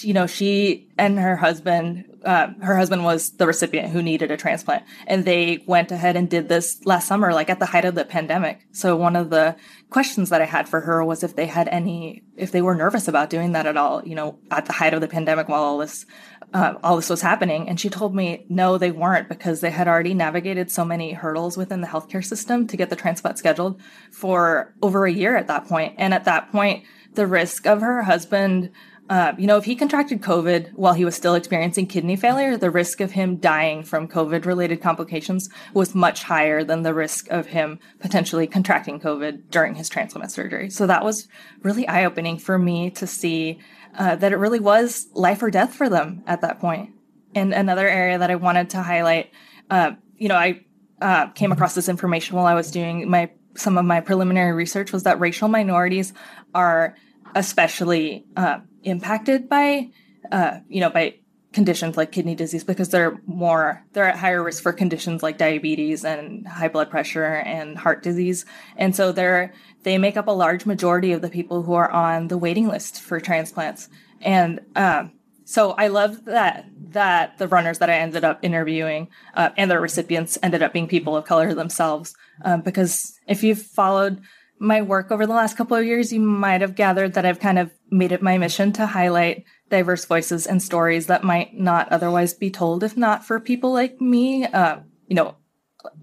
you 0.03 0.15
know, 0.15 0.27
she 0.27 0.89
and 0.97 1.19
her 1.19 1.37
husband, 1.37 2.05
uh, 2.25 2.49
her 2.63 2.77
husband 2.77 3.05
was 3.05 3.33
the 3.33 3.47
recipient 3.47 3.91
who 3.91 4.03
needed 4.03 4.31
a 4.31 4.37
transplant, 4.37 4.85
and 5.07 5.25
they 5.25 5.63
went 5.67 5.93
ahead 5.93 6.17
and 6.17 6.29
did 6.29 6.49
this 6.49 6.85
last 6.87 7.07
summer, 7.07 7.33
like 7.33 7.51
at 7.51 7.59
the 7.59 7.67
height 7.67 7.85
of 7.85 7.95
the 7.95 8.05
pandemic. 8.05 8.67
So 8.73 8.97
one 8.97 9.15
of 9.15 9.31
the 9.31 9.57
questions 9.91 10.31
that 10.31 10.41
I 10.41 10.47
had 10.47 10.69
for 10.69 10.81
her 10.81 11.05
was 11.05 11.23
if 11.23 11.37
they 11.37 11.47
had 11.47 11.69
any, 11.69 12.23
if 12.37 12.51
they 12.51 12.63
were 12.63 12.75
nervous 12.75 13.09
about 13.09 13.31
doing 13.31 13.53
that 13.53 13.67
at 13.67 13.77
all, 13.77 14.03
you 14.05 14.15
know, 14.15 14.39
at 14.51 14.67
the 14.67 14.73
height 14.73 14.95
of 14.95 15.01
the 15.01 15.09
pandemic 15.09 15.49
while 15.49 15.63
all 15.63 15.79
this, 15.79 16.07
uh, 16.55 16.75
all 16.85 16.97
this 16.97 17.11
was 17.11 17.21
happening. 17.21 17.69
And 17.69 17.79
she 17.79 17.91
told 17.91 18.15
me 18.15 18.47
no, 18.49 18.79
they 18.79 18.93
weren't 18.93 19.29
because 19.29 19.61
they 19.61 19.71
had 19.71 19.89
already 19.89 20.15
navigated 20.15 20.71
so 20.71 20.85
many 20.85 21.13
hurdles 21.13 21.57
within 21.57 21.81
the 21.81 21.89
healthcare 21.89 22.25
system 22.25 22.67
to 22.69 22.77
get 22.77 22.89
the 22.89 22.97
transplant 22.97 23.39
scheduled 23.39 23.81
for 24.13 24.73
over 24.81 25.05
a 25.05 25.13
year 25.13 25.37
at 25.37 25.49
that 25.49 25.67
point. 25.67 25.97
And 25.99 26.15
at 26.15 26.25
that 26.25 26.51
point, 26.53 26.85
the 27.15 27.27
risk 27.27 27.67
of 27.67 27.81
her 27.81 28.03
husband 28.03 28.71
uh, 29.11 29.35
you 29.37 29.47
know, 29.47 29.59
if 29.59 29.65
he 29.65 29.77
contracted 29.77 30.23
COVID 30.23 30.73
while 30.73 30.95
he 30.95 31.05
was 31.05 31.15
still 31.15 31.35
experiencing 31.35 31.87
kidney 31.87 32.17
failure, 32.17 32.57
the 32.57 32.71
risk 32.71 33.03
of 33.03 33.11
him 33.11 33.37
dying 33.37 33.83
from 33.83 34.09
COVID 34.09 34.47
related 34.47 34.81
complications 34.81 35.51
was 35.75 35.95
much 35.95 36.23
higher 36.23 36.65
than 36.65 36.83
the 36.83 36.95
risk 36.95 37.29
of 37.29 37.47
him 37.47 37.79
potentially 38.01 38.47
contracting 38.47 38.99
COVID 38.99 39.51
during 39.51 39.75
his 39.75 39.91
transplant 39.91 40.33
surgery. 40.33 40.71
So 40.71 40.87
that 40.87 41.05
was 41.05 41.29
really 41.63 41.87
eye 41.87 42.07
opening 42.07 42.39
for 42.39 42.59
me 42.59 42.91
to 42.93 43.07
see 43.07 43.59
uh, 43.97 44.17
that 44.17 44.33
it 44.33 44.37
really 44.37 44.61
was 44.61 45.09
life 45.15 45.43
or 45.43 45.51
death 45.51 45.75
for 45.75 45.89
them 45.89 46.23
at 46.27 46.41
that 46.41 46.61
point. 46.61 46.91
And 47.35 47.53
another 47.53 47.89
area 47.89 48.19
that 48.19 48.31
I 48.31 48.37
wanted 48.37 48.71
to 48.71 48.83
highlight, 48.83 49.33
uh, 49.71 49.93
you 50.17 50.29
know, 50.29 50.37
I 50.37 50.65
uh, 51.01 51.29
came 51.29 51.53
across 51.53 51.75
this 51.75 51.89
information 51.89 52.37
while 52.37 52.47
I 52.47 52.55
was 52.55 52.71
doing 52.71 53.11
my 53.11 53.31
some 53.57 53.79
of 53.79 53.85
my 53.85 54.01
preliminary 54.01 54.53
research 54.53 54.93
was 54.93 55.05
that 55.05 55.21
racial 55.21 55.49
minorities 55.49 56.13
are 56.55 56.97
especially 57.37 58.27
uh, 58.37 58.59
impacted 58.83 59.49
by, 59.49 59.91
uh, 60.33 60.59
you 60.69 60.81
know, 60.81 60.91
by 60.91 61.15
conditions 61.53 61.97
like 61.97 62.11
kidney 62.11 62.35
disease 62.35 62.65
because 62.65 62.89
they're 62.89 63.17
more 63.27 63.85
they're 63.93 64.09
at 64.09 64.19
higher 64.19 64.43
risk 64.43 64.61
for 64.61 64.73
conditions 64.73 65.23
like 65.23 65.39
diabetes 65.39 66.05
and 66.05 66.47
high 66.49 66.67
blood 66.67 66.91
pressure 66.91 67.25
and 67.25 67.79
heart 67.79 68.03
disease 68.03 68.45
and 68.77 68.97
so 68.97 69.13
they're 69.13 69.55
they 69.85 69.97
make 69.99 70.17
up 70.17 70.27
a 70.27 70.33
large 70.33 70.67
majority 70.67 71.13
of 71.13 71.23
the 71.23 71.31
people 71.31 71.63
who 71.63 71.75
are 71.75 71.91
on 71.91 72.29
the 72.29 72.39
waiting 72.39 72.69
list 72.69 73.01
for 73.01 73.21
transplants 73.21 73.89
and 74.21 74.61
um, 74.77 75.13
so 75.45 75.73
i 75.73 75.87
love 75.87 76.25
that 76.25 76.67
that 76.77 77.39
the 77.39 77.49
runners 77.49 77.79
that 77.79 77.91
i 77.91 77.95
ended 77.95 78.25
up 78.25 78.39
interviewing 78.43 79.09
uh, 79.35 79.51
and 79.57 79.71
their 79.71 79.81
recipients 79.81 80.37
ended 80.43 80.63
up 80.63 80.73
being 80.73 80.89
people 80.89 81.17
of 81.17 81.25
color 81.25 81.55
themselves 81.55 82.15
um, 82.45 82.61
because 82.61 83.19
if 83.27 83.43
you've 83.43 83.63
followed 83.63 84.21
my 84.59 84.83
work 84.83 85.11
over 85.11 85.27
the 85.27 85.33
last 85.33 85.57
couple 85.57 85.77
of 85.77 85.85
years, 85.85 86.13
you 86.13 86.21
might 86.21 86.61
have 86.61 86.75
gathered 86.75 87.15
that 87.15 87.27
I've 87.27 87.41
kind 87.41 87.59
of 87.59 87.73
made 87.91 88.13
it 88.13 88.23
my 88.23 88.39
mission 88.39 88.73
to 88.73 88.87
highlight 88.87 89.45
diverse 89.69 90.05
voices 90.05 90.47
and 90.47 90.63
stories 90.63 91.07
that 91.07 91.25
might 91.25 91.55
not 91.55 91.91
otherwise 91.91 92.35
be 92.35 92.51
told 92.51 92.83
if 92.83 92.97
not 92.97 93.25
for 93.25 93.41
people 93.41 93.73
like 93.73 94.01
me. 94.01 94.45
Uh, 94.45 94.79
you 95.09 95.17
know, 95.17 95.37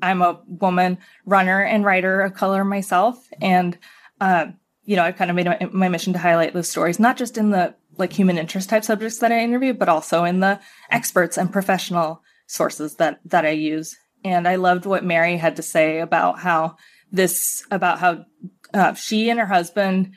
I'm 0.01 0.21
a 0.21 0.39
woman 0.47 0.97
runner 1.25 1.63
and 1.63 1.85
writer 1.85 2.21
of 2.21 2.33
color 2.33 2.63
myself. 2.63 3.27
And, 3.41 3.77
uh, 4.19 4.47
you 4.85 4.95
know, 4.95 5.03
I've 5.03 5.17
kind 5.17 5.29
of 5.29 5.35
made 5.35 5.73
my 5.73 5.89
mission 5.89 6.13
to 6.13 6.19
highlight 6.19 6.53
those 6.53 6.69
stories, 6.69 6.99
not 6.99 7.17
just 7.17 7.37
in 7.37 7.51
the 7.51 7.75
like 7.97 8.13
human 8.13 8.37
interest 8.37 8.69
type 8.69 8.83
subjects 8.83 9.19
that 9.19 9.31
I 9.31 9.39
interview, 9.39 9.73
but 9.73 9.89
also 9.89 10.23
in 10.23 10.39
the 10.39 10.59
experts 10.89 11.37
and 11.37 11.51
professional 11.51 12.23
sources 12.47 12.95
that, 12.95 13.19
that 13.25 13.45
I 13.45 13.51
use. 13.51 13.95
And 14.23 14.47
I 14.47 14.55
loved 14.55 14.85
what 14.85 15.03
Mary 15.03 15.37
had 15.37 15.55
to 15.55 15.63
say 15.63 15.99
about 15.99 16.39
how 16.39 16.77
this 17.11 17.65
about 17.71 17.99
how 17.99 18.25
uh, 18.73 18.93
she 18.93 19.29
and 19.29 19.39
her 19.39 19.45
husband, 19.45 20.13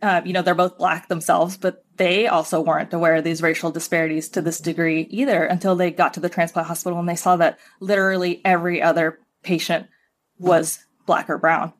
uh, 0.00 0.20
you 0.24 0.32
know, 0.32 0.42
they're 0.42 0.54
both 0.54 0.78
black 0.78 1.08
themselves, 1.08 1.56
but 1.56 1.84
they 1.96 2.28
also 2.28 2.60
weren't 2.60 2.92
aware 2.92 3.16
of 3.16 3.24
these 3.24 3.42
racial 3.42 3.70
disparities 3.70 4.28
to 4.28 4.40
this 4.40 4.60
degree 4.60 5.02
either 5.10 5.44
until 5.44 5.74
they 5.74 5.90
got 5.90 6.14
to 6.14 6.20
the 6.20 6.28
transplant 6.28 6.68
hospital 6.68 6.98
and 6.98 7.08
they 7.08 7.16
saw 7.16 7.36
that 7.36 7.58
literally 7.80 8.40
every 8.44 8.80
other 8.80 9.18
patient 9.42 9.88
was 10.38 10.84
black 11.06 11.28
or 11.28 11.38
brown. 11.38 11.72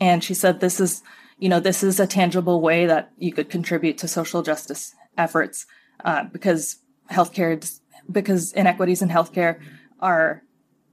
And 0.00 0.22
she 0.22 0.34
said, 0.34 0.60
this 0.60 0.80
is, 0.80 1.02
you 1.38 1.48
know, 1.48 1.60
this 1.60 1.82
is 1.82 1.98
a 1.98 2.06
tangible 2.06 2.60
way 2.60 2.86
that 2.86 3.10
you 3.16 3.32
could 3.32 3.48
contribute 3.48 3.96
to 3.98 4.08
social 4.08 4.42
justice 4.42 4.94
efforts 5.16 5.64
uh, 6.04 6.24
because 6.24 6.78
healthcare, 7.10 7.80
because 8.10 8.52
inequities 8.52 9.00
in 9.00 9.08
healthcare 9.08 9.60
are, 10.00 10.42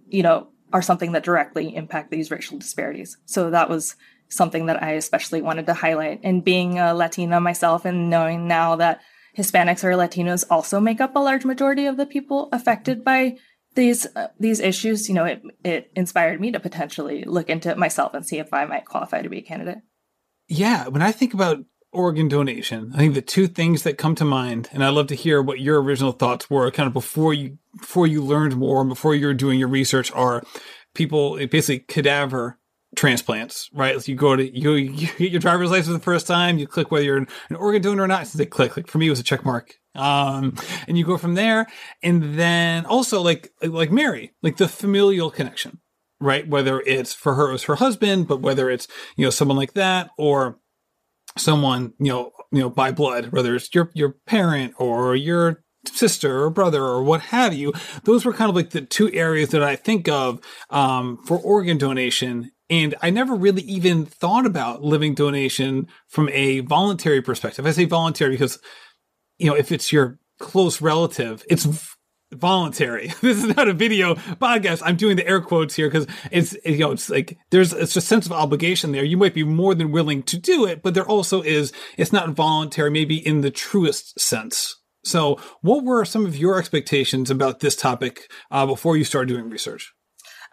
you 0.07 0.23
know, 0.23 0.47
are 0.71 0.81
something 0.81 1.11
that 1.11 1.23
directly 1.23 1.75
impact 1.75 2.11
these 2.11 2.31
racial 2.31 2.57
disparities. 2.57 3.17
So 3.25 3.49
that 3.49 3.69
was 3.69 3.95
something 4.29 4.67
that 4.67 4.81
I 4.81 4.91
especially 4.91 5.41
wanted 5.41 5.65
to 5.65 5.73
highlight. 5.73 6.21
And 6.23 6.43
being 6.43 6.79
a 6.79 6.93
Latina 6.93 7.39
myself 7.39 7.85
and 7.85 8.09
knowing 8.09 8.47
now 8.47 8.75
that 8.77 9.01
Hispanics 9.37 9.83
or 9.83 9.91
Latinos 9.91 10.45
also 10.49 10.79
make 10.79 11.01
up 11.01 11.15
a 11.15 11.19
large 11.19 11.45
majority 11.45 11.85
of 11.85 11.97
the 11.97 12.05
people 12.05 12.49
affected 12.51 13.03
by 13.03 13.37
these 13.75 14.05
uh, 14.15 14.27
these 14.39 14.59
issues. 14.59 15.07
You 15.07 15.15
know, 15.15 15.25
it 15.25 15.41
it 15.63 15.91
inspired 15.95 16.41
me 16.41 16.51
to 16.51 16.59
potentially 16.59 17.23
look 17.23 17.49
into 17.49 17.69
it 17.69 17.77
myself 17.77 18.13
and 18.13 18.25
see 18.25 18.39
if 18.39 18.53
I 18.53 18.65
might 18.65 18.85
qualify 18.85 19.21
to 19.21 19.29
be 19.29 19.39
a 19.39 19.43
candidate. 19.43 19.79
Yeah, 20.47 20.87
when 20.87 21.01
I 21.01 21.11
think 21.11 21.33
about 21.33 21.63
organ 21.91 22.27
donation, 22.27 22.91
I 22.93 22.97
think 22.97 23.13
the 23.13 23.21
two 23.21 23.47
things 23.47 23.83
that 23.83 23.97
come 23.97 24.15
to 24.15 24.25
mind, 24.25 24.69
and 24.71 24.83
I'd 24.83 24.89
love 24.89 25.07
to 25.07 25.15
hear 25.15 25.41
what 25.41 25.59
your 25.59 25.81
original 25.81 26.11
thoughts 26.11 26.49
were, 26.49 26.69
kind 26.71 26.87
of 26.87 26.93
before 26.93 27.33
you 27.33 27.57
before 27.79 28.07
you 28.07 28.23
learned 28.23 28.57
more 28.57 28.81
and 28.81 28.89
before 28.89 29.15
you 29.15 29.27
were 29.27 29.33
doing 29.33 29.59
your 29.59 29.67
research, 29.67 30.11
are 30.11 30.43
people 30.93 31.37
basically 31.47 31.79
cadaver 31.79 32.59
transplants, 32.95 33.69
right? 33.73 34.01
So 34.01 34.11
you 34.11 34.17
go 34.17 34.35
to 34.35 34.57
you, 34.57 34.73
you 34.73 35.07
get 35.17 35.31
your 35.31 35.39
driver's 35.39 35.71
license 35.71 35.95
the 35.95 36.03
first 36.03 36.27
time, 36.27 36.57
you 36.57 36.67
click 36.67 36.91
whether 36.91 37.05
you're 37.05 37.17
an, 37.17 37.27
an 37.49 37.55
organ 37.55 37.81
donor 37.81 38.03
or 38.03 38.07
not. 38.07 38.27
So 38.27 38.37
they 38.37 38.45
click. 38.45 38.75
Like 38.77 38.87
for 38.87 38.97
me, 38.97 39.07
it 39.07 39.11
was 39.11 39.19
a 39.19 39.23
check 39.23 39.45
mark. 39.45 39.75
Um, 39.95 40.55
and 40.87 40.97
you 40.97 41.05
go 41.05 41.17
from 41.17 41.33
there, 41.33 41.67
and 42.03 42.35
then 42.35 42.85
also 42.85 43.21
like 43.21 43.51
like 43.61 43.91
Mary, 43.91 44.33
like 44.41 44.57
the 44.57 44.67
familial 44.67 45.31
connection, 45.31 45.79
right? 46.19 46.47
Whether 46.47 46.81
it's 46.81 47.13
for 47.13 47.35
her, 47.35 47.49
it 47.49 47.53
was 47.53 47.63
her 47.63 47.75
husband, 47.75 48.27
but 48.27 48.41
whether 48.41 48.69
it's 48.69 48.87
you 49.17 49.25
know 49.25 49.31
someone 49.31 49.57
like 49.57 49.73
that 49.73 50.09
or 50.17 50.59
someone 51.37 51.93
you 51.99 52.11
know 52.11 52.31
you 52.51 52.59
know 52.59 52.69
by 52.69 52.91
blood, 52.91 53.27
whether 53.27 53.55
it's 53.55 53.73
your 53.73 53.91
your 53.93 54.15
parent 54.25 54.73
or 54.77 55.15
your 55.15 55.63
sister 55.87 56.43
or 56.43 56.49
brother 56.49 56.83
or 56.83 57.03
what 57.03 57.21
have 57.21 57.53
you. 57.53 57.73
Those 58.03 58.25
were 58.25 58.33
kind 58.33 58.49
of 58.49 58.55
like 58.55 58.71
the 58.71 58.81
two 58.81 59.11
areas 59.13 59.49
that 59.49 59.63
I 59.63 59.75
think 59.75 60.07
of 60.07 60.39
um, 60.69 61.17
for 61.25 61.37
organ 61.37 61.77
donation. 61.77 62.51
And 62.69 62.95
I 63.01 63.09
never 63.09 63.35
really 63.35 63.63
even 63.63 64.05
thought 64.05 64.45
about 64.45 64.83
living 64.83 65.15
donation 65.15 65.87
from 66.07 66.29
a 66.29 66.59
voluntary 66.59 67.21
perspective. 67.21 67.65
I 67.65 67.71
say 67.71 67.85
voluntary 67.85 68.31
because, 68.31 68.59
you 69.37 69.47
know, 69.47 69.55
if 69.55 69.71
it's 69.71 69.91
your 69.91 70.19
close 70.39 70.79
relative, 70.79 71.43
it's 71.49 71.95
voluntary. 72.31 73.11
This 73.21 73.43
is 73.43 73.55
not 73.55 73.67
a 73.67 73.73
video 73.73 74.15
podcast. 74.15 74.81
I'm 74.85 74.95
doing 74.95 75.17
the 75.17 75.27
air 75.27 75.41
quotes 75.41 75.75
here 75.75 75.89
because 75.89 76.07
it's 76.31 76.55
you 76.63 76.77
know 76.77 76.91
it's 76.91 77.09
like 77.09 77.37
there's 77.49 77.73
it's 77.73 77.95
a 77.95 78.01
sense 78.01 78.25
of 78.25 78.31
obligation 78.31 78.91
there. 78.91 79.03
You 79.03 79.17
might 79.17 79.33
be 79.33 79.43
more 79.43 79.75
than 79.75 79.91
willing 79.91 80.23
to 80.23 80.37
do 80.37 80.65
it, 80.65 80.81
but 80.81 80.93
there 80.93 81.07
also 81.07 81.41
is 81.41 81.73
it's 81.97 82.13
not 82.13 82.29
voluntary, 82.29 82.91
maybe 82.91 83.15
in 83.15 83.41
the 83.41 83.51
truest 83.51 84.19
sense. 84.19 84.75
So, 85.03 85.39
what 85.61 85.83
were 85.83 86.05
some 86.05 86.25
of 86.25 86.35
your 86.35 86.59
expectations 86.59 87.31
about 87.31 87.61
this 87.61 87.75
topic 87.75 88.31
uh, 88.51 88.65
before 88.65 88.97
you 88.97 89.03
started 89.03 89.33
doing 89.33 89.49
research? 89.49 89.93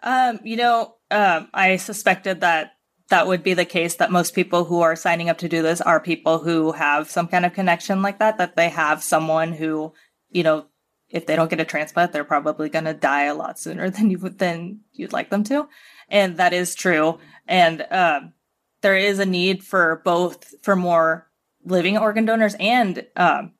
Um, 0.03 0.39
you 0.43 0.55
know, 0.55 0.95
um, 1.11 1.47
I 1.53 1.77
suspected 1.77 2.41
that 2.41 2.73
that 3.09 3.27
would 3.27 3.43
be 3.43 3.53
the 3.53 3.65
case 3.65 3.95
that 3.95 4.11
most 4.11 4.35
people 4.35 4.65
who 4.65 4.81
are 4.81 4.95
signing 4.95 5.29
up 5.29 5.37
to 5.39 5.49
do 5.49 5.61
this 5.61 5.79
are 5.79 5.99
people 5.99 6.39
who 6.39 6.73
have 6.73 7.09
some 7.09 7.27
kind 7.27 7.45
of 7.45 7.53
connection 7.53 8.01
like 8.01 8.19
that, 8.19 8.37
that 8.37 8.55
they 8.55 8.69
have 8.69 9.01
someone 9.01 9.53
who, 9.53 9.93
you 10.29 10.43
know, 10.43 10.65
if 11.09 11.25
they 11.25 11.37
don't 11.37 11.49
get 11.49 11.61
a 11.61 11.65
transplant, 11.65 12.11
they're 12.11 12.25
probably 12.25 12.67
going 12.67 12.83
to 12.85 12.93
die 12.93 13.25
a 13.25 13.33
lot 13.33 13.57
sooner 13.57 13.89
than 13.91 14.09
you 14.09 14.19
would 14.19 14.39
than 14.39 14.81
you'd 14.91 15.13
like 15.13 15.29
them 15.29 15.43
to, 15.45 15.67
and 16.09 16.37
that 16.37 16.53
is 16.53 16.75
true. 16.75 17.19
And 17.47 17.85
um, 17.91 18.33
there 18.81 18.97
is 18.97 19.19
a 19.19 19.25
need 19.25 19.63
for 19.63 20.01
both 20.03 20.53
for 20.61 20.75
more 20.75 21.29
living 21.63 21.97
organ 21.97 22.25
donors 22.25 22.55
and 22.59 23.05
um, 23.15 23.53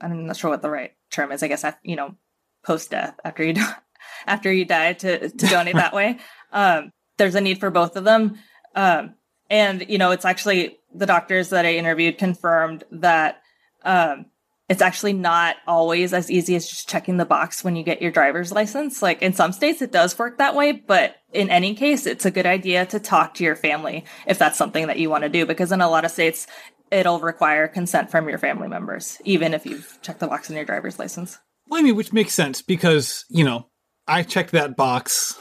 I'm 0.00 0.26
not 0.26 0.36
sure 0.36 0.50
what 0.50 0.62
the 0.62 0.70
right 0.70 0.92
term 1.10 1.32
is. 1.32 1.42
I 1.42 1.48
guess 1.48 1.64
you 1.82 1.96
know 1.96 2.16
post 2.64 2.90
death 2.90 3.18
after 3.24 3.44
you 3.44 3.54
after 4.26 4.52
you 4.52 4.64
die 4.64 4.94
to 4.94 5.28
to 5.28 5.46
donate 5.46 5.76
that 5.76 5.94
way. 5.94 6.18
Um, 6.52 6.92
there's 7.18 7.34
a 7.34 7.40
need 7.40 7.58
for 7.58 7.70
both 7.70 7.96
of 7.96 8.04
them, 8.04 8.38
um, 8.74 9.14
and 9.50 9.84
you 9.88 9.98
know 9.98 10.10
it's 10.10 10.24
actually 10.24 10.78
the 10.94 11.06
doctors 11.06 11.50
that 11.50 11.66
I 11.66 11.74
interviewed 11.74 12.18
confirmed 12.18 12.84
that 12.90 13.42
um, 13.84 14.26
it's 14.68 14.82
actually 14.82 15.12
not 15.12 15.56
always 15.66 16.12
as 16.12 16.30
easy 16.30 16.54
as 16.54 16.68
just 16.68 16.88
checking 16.88 17.16
the 17.16 17.24
box 17.24 17.62
when 17.62 17.76
you 17.76 17.82
get 17.82 18.00
your 18.00 18.10
driver's 18.10 18.52
license. 18.52 19.02
Like 19.02 19.20
in 19.20 19.32
some 19.32 19.52
states, 19.52 19.82
it 19.82 19.92
does 19.92 20.18
work 20.18 20.38
that 20.38 20.54
way, 20.54 20.72
but 20.72 21.16
in 21.32 21.50
any 21.50 21.74
case, 21.74 22.06
it's 22.06 22.24
a 22.24 22.30
good 22.30 22.46
idea 22.46 22.86
to 22.86 23.00
talk 23.00 23.34
to 23.34 23.44
your 23.44 23.56
family 23.56 24.04
if 24.26 24.38
that's 24.38 24.56
something 24.56 24.86
that 24.86 24.98
you 24.98 25.10
want 25.10 25.24
to 25.24 25.28
do, 25.28 25.46
because 25.46 25.72
in 25.72 25.80
a 25.80 25.90
lot 25.90 26.04
of 26.04 26.10
states, 26.10 26.46
it'll 26.90 27.20
require 27.20 27.68
consent 27.68 28.10
from 28.10 28.28
your 28.28 28.38
family 28.38 28.68
members, 28.68 29.18
even 29.24 29.54
if 29.54 29.66
you've 29.66 29.98
checked 30.02 30.20
the 30.20 30.26
box 30.26 30.48
in 30.48 30.56
your 30.56 30.64
driver's 30.64 30.98
license. 30.98 31.38
Well, 31.68 31.80
I 31.80 31.82
mean, 31.82 31.96
which 31.96 32.12
makes 32.12 32.34
sense 32.34 32.62
because, 32.62 33.24
you 33.28 33.44
know, 33.44 33.68
I 34.06 34.22
checked 34.22 34.52
that 34.52 34.76
box 34.76 35.34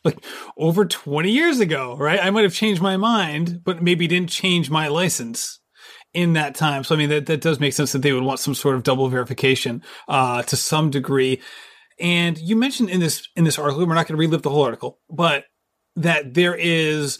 like 0.04 0.24
over 0.56 0.84
20 0.84 1.30
years 1.30 1.60
ago, 1.60 1.96
right? 1.96 2.20
I 2.22 2.30
might 2.30 2.44
have 2.44 2.54
changed 2.54 2.82
my 2.82 2.96
mind, 2.96 3.60
but 3.64 3.82
maybe 3.82 4.06
didn't 4.06 4.30
change 4.30 4.70
my 4.70 4.88
license 4.88 5.60
in 6.14 6.32
that 6.34 6.54
time. 6.54 6.84
So 6.84 6.94
I 6.94 6.98
mean 6.98 7.10
that, 7.10 7.26
that 7.26 7.40
does 7.40 7.60
make 7.60 7.72
sense 7.72 7.92
that 7.92 8.02
they 8.02 8.12
would 8.12 8.22
want 8.22 8.40
some 8.40 8.54
sort 8.54 8.74
of 8.74 8.82
double 8.82 9.08
verification 9.08 9.82
uh, 10.08 10.42
to 10.42 10.56
some 10.56 10.90
degree. 10.90 11.40
And 12.00 12.38
you 12.38 12.56
mentioned 12.56 12.90
in 12.90 13.00
this 13.00 13.28
in 13.36 13.44
this 13.44 13.58
article, 13.58 13.84
we're 13.86 13.94
not 13.94 14.06
going 14.06 14.16
to 14.16 14.20
relive 14.20 14.42
the 14.42 14.50
whole 14.50 14.64
article, 14.64 15.00
but 15.10 15.44
that 15.96 16.34
there 16.34 16.54
is 16.54 17.18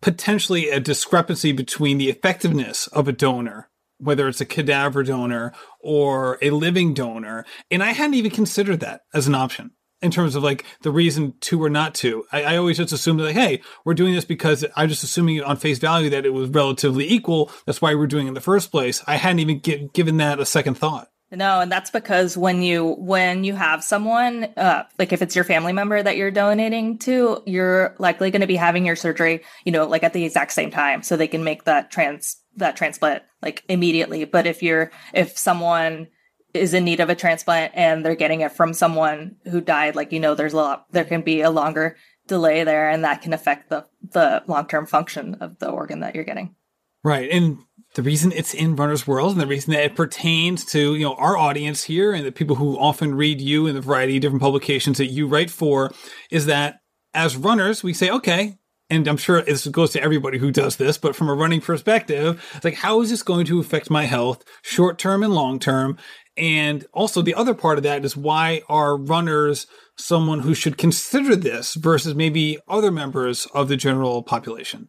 potentially 0.00 0.70
a 0.70 0.80
discrepancy 0.80 1.52
between 1.52 1.98
the 1.98 2.08
effectiveness 2.08 2.86
of 2.88 3.08
a 3.08 3.12
donor, 3.12 3.68
whether 3.98 4.28
it's 4.28 4.40
a 4.40 4.46
cadaver 4.46 5.02
donor 5.02 5.52
or 5.80 6.38
a 6.40 6.50
living 6.50 6.94
donor. 6.94 7.44
And 7.70 7.82
I 7.82 7.92
hadn't 7.92 8.14
even 8.14 8.30
considered 8.30 8.80
that 8.80 9.02
as 9.12 9.26
an 9.26 9.34
option 9.34 9.72
in 10.02 10.10
terms 10.10 10.34
of 10.34 10.42
like 10.42 10.64
the 10.82 10.90
reason 10.90 11.34
to 11.40 11.62
or 11.62 11.70
not 11.70 11.94
to. 11.96 12.24
I, 12.32 12.42
I 12.42 12.56
always 12.56 12.76
just 12.76 12.92
assumed 12.92 13.20
like, 13.20 13.34
hey, 13.34 13.60
we're 13.84 13.94
doing 13.94 14.14
this 14.14 14.24
because 14.24 14.64
I'm 14.76 14.88
just 14.88 15.04
assuming 15.04 15.42
on 15.42 15.56
face 15.56 15.78
value 15.78 16.10
that 16.10 16.26
it 16.26 16.32
was 16.32 16.50
relatively 16.50 17.10
equal. 17.10 17.50
That's 17.66 17.82
why 17.82 17.94
we're 17.94 18.06
doing 18.06 18.26
it 18.26 18.28
in 18.28 18.34
the 18.34 18.40
first 18.40 18.70
place. 18.70 19.02
I 19.06 19.16
hadn't 19.16 19.40
even 19.40 19.58
get, 19.58 19.92
given 19.92 20.16
that 20.18 20.40
a 20.40 20.46
second 20.46 20.74
thought. 20.74 21.10
No, 21.32 21.60
and 21.60 21.70
that's 21.70 21.90
because 21.90 22.36
when 22.36 22.60
you 22.60 22.96
when 22.98 23.44
you 23.44 23.54
have 23.54 23.84
someone 23.84 24.48
uh, 24.56 24.82
like 24.98 25.12
if 25.12 25.22
it's 25.22 25.36
your 25.36 25.44
family 25.44 25.72
member 25.72 26.02
that 26.02 26.16
you're 26.16 26.32
donating 26.32 26.98
to, 27.00 27.40
you're 27.46 27.94
likely 27.98 28.32
going 28.32 28.40
to 28.40 28.48
be 28.48 28.56
having 28.56 28.84
your 28.84 28.96
surgery, 28.96 29.44
you 29.64 29.70
know, 29.70 29.86
like 29.86 30.02
at 30.02 30.12
the 30.12 30.24
exact 30.24 30.52
same 30.52 30.72
time, 30.72 31.04
so 31.04 31.16
they 31.16 31.28
can 31.28 31.44
make 31.44 31.64
that 31.64 31.92
trans 31.92 32.36
that 32.56 32.76
transplant 32.76 33.22
like 33.42 33.62
immediately. 33.68 34.24
But 34.24 34.48
if 34.48 34.60
you're 34.60 34.90
if 35.14 35.38
someone 35.38 36.08
is 36.54 36.74
in 36.74 36.84
need 36.84 37.00
of 37.00 37.10
a 37.10 37.14
transplant 37.14 37.72
and 37.74 38.04
they're 38.04 38.14
getting 38.14 38.40
it 38.40 38.52
from 38.52 38.74
someone 38.74 39.36
who 39.44 39.60
died, 39.60 39.96
like, 39.96 40.12
you 40.12 40.20
know, 40.20 40.34
there's 40.34 40.52
a 40.52 40.56
lot, 40.56 40.86
there 40.90 41.04
can 41.04 41.22
be 41.22 41.40
a 41.40 41.50
longer 41.50 41.96
delay 42.26 42.64
there 42.64 42.90
and 42.90 43.04
that 43.04 43.22
can 43.22 43.32
affect 43.32 43.68
the, 43.70 43.84
the 44.12 44.42
long 44.46 44.66
term 44.66 44.86
function 44.86 45.34
of 45.36 45.58
the 45.58 45.68
organ 45.68 46.00
that 46.00 46.14
you're 46.14 46.24
getting. 46.24 46.54
Right. 47.02 47.30
And 47.30 47.58
the 47.94 48.02
reason 48.02 48.32
it's 48.32 48.54
in 48.54 48.76
Runner's 48.76 49.06
World 49.06 49.32
and 49.32 49.40
the 49.40 49.46
reason 49.46 49.72
that 49.72 49.84
it 49.84 49.96
pertains 49.96 50.64
to, 50.66 50.94
you 50.94 51.04
know, 51.04 51.14
our 51.14 51.36
audience 51.36 51.84
here 51.84 52.12
and 52.12 52.24
the 52.24 52.32
people 52.32 52.56
who 52.56 52.78
often 52.78 53.14
read 53.14 53.40
you 53.40 53.66
in 53.66 53.74
the 53.74 53.80
variety 53.80 54.16
of 54.16 54.22
different 54.22 54.42
publications 54.42 54.98
that 54.98 55.06
you 55.06 55.26
write 55.26 55.50
for 55.50 55.92
is 56.30 56.46
that 56.46 56.80
as 57.14 57.36
runners, 57.36 57.82
we 57.82 57.92
say, 57.92 58.10
okay, 58.10 58.58
and 58.90 59.06
I'm 59.06 59.16
sure 59.16 59.40
this 59.42 59.66
goes 59.68 59.92
to 59.92 60.02
everybody 60.02 60.38
who 60.38 60.50
does 60.50 60.76
this, 60.76 60.98
but 60.98 61.14
from 61.14 61.28
a 61.28 61.34
running 61.34 61.60
perspective, 61.60 62.44
it's 62.54 62.64
like, 62.64 62.74
how 62.74 63.00
is 63.00 63.10
this 63.10 63.22
going 63.22 63.46
to 63.46 63.60
affect 63.60 63.88
my 63.88 64.04
health, 64.04 64.44
short 64.62 64.98
term 64.98 65.22
and 65.22 65.34
long 65.34 65.58
term? 65.58 65.96
And 66.36 66.86
also 66.92 67.22
the 67.22 67.34
other 67.34 67.54
part 67.54 67.78
of 67.78 67.84
that 67.84 68.04
is 68.04 68.16
why 68.16 68.62
are 68.68 68.96
runners 68.96 69.66
someone 69.96 70.40
who 70.40 70.54
should 70.54 70.78
consider 70.78 71.36
this 71.36 71.74
versus 71.74 72.14
maybe 72.14 72.58
other 72.66 72.90
members 72.90 73.46
of 73.54 73.68
the 73.68 73.76
general 73.76 74.22
population? 74.22 74.88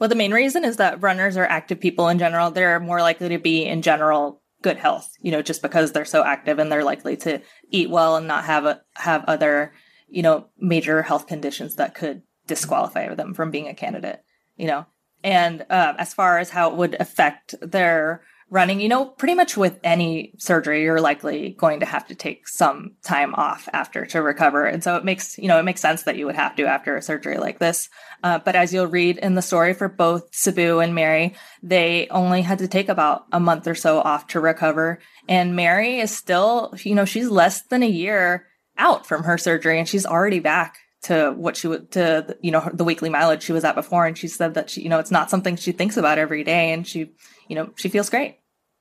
Well, 0.00 0.08
the 0.08 0.14
main 0.14 0.32
reason 0.32 0.64
is 0.64 0.76
that 0.76 1.02
runners 1.02 1.36
are 1.36 1.44
active 1.44 1.80
people 1.80 2.08
in 2.08 2.18
general. 2.18 2.50
They're 2.50 2.80
more 2.80 3.00
likely 3.00 3.28
to 3.30 3.38
be 3.38 3.64
in 3.64 3.82
general 3.82 4.42
good 4.62 4.76
health, 4.76 5.10
you 5.20 5.32
know, 5.32 5.42
just 5.42 5.62
because 5.62 5.92
they're 5.92 6.04
so 6.04 6.24
active 6.24 6.58
and 6.58 6.70
they're 6.70 6.84
likely 6.84 7.16
to 7.16 7.40
eat 7.70 7.90
well 7.90 8.16
and 8.16 8.26
not 8.26 8.44
have 8.44 8.64
a, 8.64 8.80
have 8.94 9.24
other, 9.26 9.72
you 10.08 10.22
know, 10.22 10.48
major 10.58 11.02
health 11.02 11.26
conditions 11.26 11.76
that 11.76 11.94
could 11.94 12.22
disqualify 12.48 13.14
them 13.14 13.34
from 13.34 13.52
being 13.52 13.68
a 13.68 13.74
candidate, 13.74 14.24
you 14.56 14.66
know. 14.66 14.86
And 15.22 15.62
uh, 15.70 15.94
as 15.98 16.14
far 16.14 16.38
as 16.38 16.50
how 16.50 16.70
it 16.70 16.76
would 16.76 16.96
affect 17.00 17.54
their 17.60 18.22
running, 18.50 18.80
you 18.80 18.88
know, 18.88 19.04
pretty 19.04 19.34
much 19.34 19.56
with 19.56 19.78
any 19.84 20.32
surgery, 20.38 20.82
you're 20.82 21.00
likely 21.00 21.50
going 21.58 21.80
to 21.80 21.86
have 21.86 22.06
to 22.08 22.14
take 22.14 22.48
some 22.48 22.92
time 23.02 23.34
off 23.34 23.68
after 23.72 24.06
to 24.06 24.22
recover. 24.22 24.64
And 24.64 24.82
so 24.82 24.96
it 24.96 25.04
makes, 25.04 25.36
you 25.38 25.48
know, 25.48 25.58
it 25.58 25.64
makes 25.64 25.82
sense 25.82 26.04
that 26.04 26.16
you 26.16 26.24
would 26.26 26.34
have 26.34 26.56
to 26.56 26.64
after 26.64 26.96
a 26.96 27.02
surgery 27.02 27.36
like 27.36 27.58
this. 27.58 27.90
Uh, 28.22 28.38
but 28.38 28.56
as 28.56 28.72
you'll 28.72 28.86
read 28.86 29.18
in 29.18 29.34
the 29.34 29.42
story 29.42 29.74
for 29.74 29.88
both 29.88 30.34
Sabu 30.34 30.78
and 30.78 30.94
Mary, 30.94 31.34
they 31.62 32.08
only 32.10 32.40
had 32.40 32.58
to 32.60 32.68
take 32.68 32.88
about 32.88 33.26
a 33.32 33.40
month 33.40 33.66
or 33.66 33.74
so 33.74 34.00
off 34.00 34.28
to 34.28 34.40
recover. 34.40 34.98
And 35.28 35.54
Mary 35.54 35.98
is 35.98 36.16
still, 36.16 36.74
you 36.84 36.94
know, 36.94 37.04
she's 37.04 37.28
less 37.28 37.62
than 37.62 37.82
a 37.82 37.88
year 37.88 38.46
out 38.78 39.06
from 39.06 39.24
her 39.24 39.36
surgery 39.36 39.78
and 39.78 39.88
she's 39.88 40.06
already 40.06 40.38
back 40.38 40.78
to 41.02 41.32
what 41.36 41.56
she 41.56 41.68
would 41.68 41.90
to 41.92 42.36
you 42.40 42.50
know 42.50 42.68
the 42.72 42.84
weekly 42.84 43.08
mileage 43.08 43.42
she 43.42 43.52
was 43.52 43.64
at 43.64 43.74
before 43.74 44.06
and 44.06 44.18
she 44.18 44.26
said 44.28 44.54
that 44.54 44.70
she 44.70 44.82
you 44.82 44.88
know 44.88 44.98
it's 44.98 45.10
not 45.10 45.30
something 45.30 45.56
she 45.56 45.72
thinks 45.72 45.96
about 45.96 46.18
every 46.18 46.42
day 46.42 46.72
and 46.72 46.86
she 46.86 47.10
you 47.48 47.54
know 47.54 47.70
she 47.76 47.88
feels 47.88 48.10
great 48.10 48.38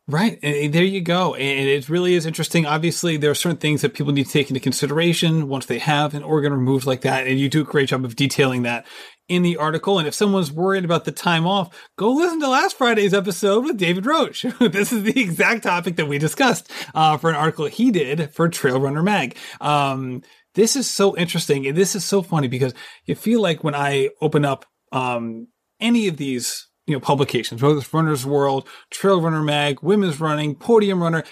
Right. 0.10 0.40
And 0.42 0.74
there 0.74 0.86
you 0.86 1.02
go. 1.02 1.36
And 1.36 1.68
it 1.68 1.90
really 1.90 2.14
is 2.14 2.26
interesting. 2.26 2.66
Obviously, 2.66 3.18
there 3.18 3.30
are 3.30 3.36
certain 3.36 3.58
things 3.58 3.82
that 3.82 3.94
people 3.94 4.14
need 4.14 4.26
to 4.26 4.32
take 4.32 4.50
into 4.50 4.62
consideration 4.62 5.50
once 5.50 5.66
they 5.66 5.80
have 5.80 6.14
an 6.14 6.24
organ 6.24 6.54
removed 6.54 6.86
like 6.86 7.02
that. 7.02 7.28
And 7.28 7.38
you 7.38 7.50
do 7.50 7.60
a 7.60 7.66
great 7.66 7.90
job 7.90 8.06
of 8.06 8.16
detailing 8.16 8.62
that 8.62 8.88
in 9.28 9.42
the 9.42 9.58
article. 9.58 10.00
And 10.00 10.08
if 10.08 10.14
someone's 10.14 10.50
worried 10.50 10.86
about 10.86 11.04
the 11.04 11.12
time 11.12 11.46
off, 11.46 11.78
go 11.98 12.14
listen 12.14 12.40
to 12.40 12.48
last 12.48 12.78
Friday's 12.78 13.14
episode 13.14 13.66
with 13.66 13.76
David 13.76 14.06
Roach. 14.06 14.44
this 14.62 14.94
is 14.94 15.04
the 15.04 15.22
exact 15.22 15.64
topic 15.64 15.98
that 15.98 16.08
we 16.08 16.18
discussed 16.18 16.72
uh, 16.96 17.18
for 17.18 17.30
an 17.30 17.36
article 17.36 17.66
he 17.66 17.92
did 17.92 18.34
for 18.34 18.48
Trail 18.48 18.80
Runner 18.80 19.04
Mag. 19.04 19.36
Um, 19.60 20.22
this 20.58 20.76
is 20.76 20.90
so 20.90 21.16
interesting. 21.16 21.68
And 21.68 21.78
this 21.78 21.96
is 21.96 22.04
so 22.04 22.24
funny 22.24 22.48
because 22.48 22.74
you 23.06 23.14
feel 23.14 23.42
like 23.42 23.64
when 23.64 23.76
I 23.76 24.10
open 24.22 24.44
up 24.44 24.66
um, 24.92 25.48
any 25.80 26.08
of 26.08 26.18
these 26.18 26.68
you 26.88 26.96
know, 26.96 27.00
publications, 27.00 27.62
whether 27.62 27.78
it's 27.78 27.94
Runner's 27.94 28.26
World, 28.26 28.68
Trail 28.90 29.22
Runner 29.22 29.44
Mag, 29.44 29.84
Women's 29.84 30.20
Running, 30.20 30.56
Podium 30.56 31.02
Runner, 31.02 31.24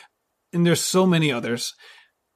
and 0.53 0.65
there's 0.65 0.81
so 0.81 1.07
many 1.07 1.31
others. 1.31 1.73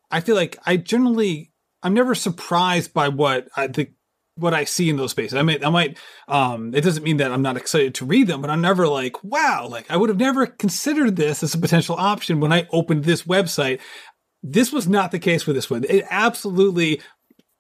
I 0.10 0.22
feel 0.22 0.36
like 0.36 0.58
I 0.66 0.78
generally, 0.78 1.52
I'm 1.84 1.94
never 1.94 2.16
surprised 2.16 2.92
by 2.92 3.10
what 3.10 3.48
I 3.56 3.68
think, 3.68 3.92
what 4.36 4.56
I 4.56 4.64
see 4.64 4.90
in 4.90 4.98
those 4.98 5.12
spaces. 5.12 5.36
I 5.36 5.44
might, 5.44 5.64
I 5.64 5.70
might, 5.70 5.98
um, 6.28 6.74
it 6.74 6.82
doesn't 6.82 7.04
mean 7.04 7.18
that 7.18 7.32
I'm 7.32 7.44
not 7.44 7.58
excited 7.58 7.94
to 7.96 8.06
read 8.06 8.26
them, 8.26 8.42
but 8.42 8.50
I'm 8.50 8.62
never 8.62 8.88
like, 8.88 9.24
wow, 9.24 9.68
like 9.70 9.92
I 9.92 9.98
would 9.98 10.10
have 10.10 10.18
never 10.18 10.48
considered 10.48 11.18
this 11.18 11.44
as 11.44 11.54
a 11.54 11.60
potential 11.60 11.98
option 11.98 12.40
when 12.40 12.52
I 12.52 12.68
opened 12.72 13.04
this 13.04 13.24
website. 13.24 13.80
This 14.42 14.72
was 14.72 14.88
not 14.88 15.12
the 15.12 15.20
case 15.20 15.44
for 15.44 15.54
this 15.54 15.70
one. 15.70 15.86
It 15.90 16.06
absolutely 16.10 17.02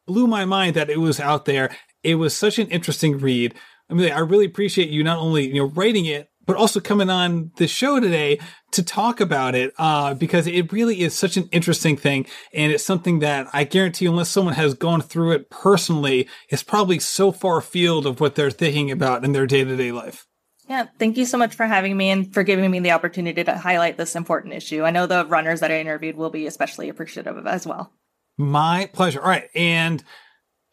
blew 0.08 0.28
my 0.28 0.46
mind 0.46 0.76
that 0.76 0.90
it 0.90 0.98
was 0.98 1.20
out 1.20 1.46
there. 1.46 1.76
It 2.04 2.16
was 2.16 2.36
such 2.36 2.58
an 2.58 2.68
interesting 2.68 3.18
read. 3.18 3.54
I 3.90 3.94
mean, 3.94 4.12
I 4.12 4.20
really 4.20 4.46
appreciate 4.46 4.90
you 4.90 5.04
not 5.04 5.18
only, 5.18 5.48
you 5.48 5.56
know, 5.56 5.66
writing 5.66 6.06
it, 6.06 6.30
but 6.46 6.56
also 6.56 6.80
coming 6.80 7.12
on 7.12 7.52
the 7.58 7.68
show 7.68 8.00
today 8.00 8.40
to 8.72 8.82
talk 8.82 9.20
about 9.20 9.54
it, 9.54 9.72
uh, 9.78 10.16
because 10.16 10.48
it 10.48 10.72
really 10.72 11.02
is 11.02 11.14
such 11.14 11.38
an 11.38 11.48
interesting 11.52 11.96
thing. 11.96 12.26
And 12.54 12.72
it's 12.72 12.84
something 12.84 13.20
that 13.20 13.48
I 13.54 13.66
guarantee, 13.66 14.08
unless 14.08 14.30
someone 14.30 14.56
has 14.56 14.74
gone 14.74 15.02
through 15.02 15.34
it 15.34 15.52
personally, 15.52 16.28
is 16.50 16.64
probably 16.64 16.98
so 16.98 17.32
far 17.32 17.60
afield 17.60 18.08
of 18.08 18.20
what 18.20 18.34
they're 18.34 18.50
thinking 18.50 18.90
about 18.90 19.24
in 19.24 19.32
their 19.32 19.46
day 19.46 19.64
to 19.64 19.76
day 19.76 19.92
life. 19.92 20.26
Yeah, 20.70 20.86
thank 20.99 21.17
you 21.17 21.26
so 21.26 21.38
much 21.38 21.55
for 21.55 21.65
having 21.65 21.97
me 21.97 22.11
and 22.11 22.32
for 22.32 22.43
giving 22.43 22.70
me 22.70 22.80
the 22.80 22.91
opportunity 22.91 23.43
to 23.43 23.57
highlight 23.57 23.97
this 23.97 24.15
important 24.15 24.53
issue. 24.53 24.84
I 24.84 24.91
know 24.91 25.07
the 25.07 25.26
runners 25.26 25.61
that 25.61 25.72
I 25.72 25.80
interviewed 25.80 26.15
will 26.15 26.30
be 26.30 26.45
especially 26.45 26.89
appreciative 26.89 27.36
of 27.36 27.47
as 27.47 27.65
well. 27.65 27.91
My 28.38 28.88
pleasure. 28.93 29.20
All 29.20 29.28
right. 29.28 29.49
And 29.55 30.03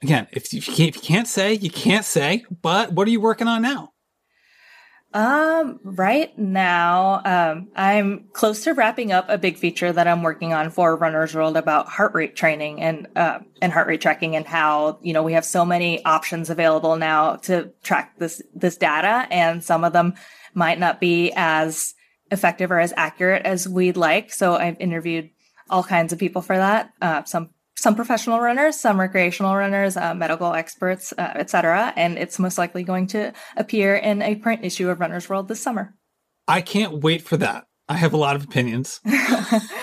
again, 0.03 0.29
if 0.33 0.53
you 0.53 0.61
can't, 0.61 0.91
if 0.91 0.97
you 0.97 1.03
can't 1.03 1.27
say, 1.27 1.55
you 1.55 1.71
can't 1.71 2.05
say. 2.05 2.45
But 2.63 2.93
what 2.93 3.09
are 3.09 3.11
you 3.11 3.23
working 3.23 3.49
on 3.49 3.63
now? 3.63 3.95
Um, 5.13 5.81
right 5.83 6.37
now, 6.39 7.23
um, 7.25 7.69
I'm 7.75 8.27
close 8.33 8.65
to 8.65 8.75
wrapping 8.75 9.13
up 9.13 9.27
a 9.29 9.39
big 9.39 9.57
feature 9.57 9.91
that 9.91 10.07
I'm 10.07 10.23
working 10.23 10.53
on 10.53 10.71
for 10.71 10.95
Runner's 10.97 11.35
World 11.35 11.57
about 11.57 11.89
heart 11.89 12.13
rate 12.13 12.37
training 12.37 12.83
and 12.83 13.09
uh, 13.17 13.39
and 13.63 13.73
heart 13.73 13.87
rate 13.87 14.01
tracking 14.03 14.37
and 14.37 14.47
how 14.47 14.99
you 15.03 15.15
know 15.15 15.23
we 15.23 15.33
have 15.33 15.45
so 15.45 15.65
many 15.65 16.05
options 16.05 16.51
available 16.51 16.97
now 16.97 17.37
to 17.37 17.73
track 17.83 18.19
this 18.19 18.43
this 18.55 18.77
data, 18.77 19.27
and 19.31 19.65
some 19.65 19.85
of 19.85 19.93
them 19.93 20.15
might 20.55 20.79
not 20.79 21.01
be 21.01 21.33
as 21.35 21.95
effective 22.31 22.71
or 22.71 22.81
as 22.81 22.93
accurate 22.97 23.47
as 23.47 23.69
we'd 23.69 23.97
like. 23.97 24.33
So 24.33 24.57
I've 24.57 24.81
interviewed 24.81 25.31
all 25.71 25.83
kinds 25.83 26.13
of 26.13 26.19
people 26.19 26.43
for 26.43 26.57
that. 26.57 26.91
Uh, 27.01 27.25
some 27.25 27.51
some 27.79 27.95
professional 27.95 28.41
runners, 28.41 28.79
some 28.79 28.99
recreational 28.99 29.57
runners, 29.57 29.97
uh, 29.97 30.15
medical 30.15 30.53
experts, 30.53 31.13
uh, 31.17 31.33
etc. 31.35 31.93
And 31.97 32.19
it's 32.19 32.39
most 32.39 32.59
likely 32.59 32.83
going 32.83 33.07
to 33.09 33.33
appear 33.57 33.95
in 33.95 34.23
a 34.23 34.37
print 34.37 34.65
issue 34.65 34.89
of 34.89 35.01
Runner's 35.01 35.29
World 35.29 35.49
this 35.49 35.63
summer. 35.63 35.95
I 36.49 36.61
can't 36.61 37.03
wait 37.03 37.23
for 37.23 37.37
that. 37.37 37.65
I 37.89 37.95
have 37.95 38.13
a 38.13 38.17
lot 38.17 38.35
of 38.35 38.43
opinions 38.43 39.01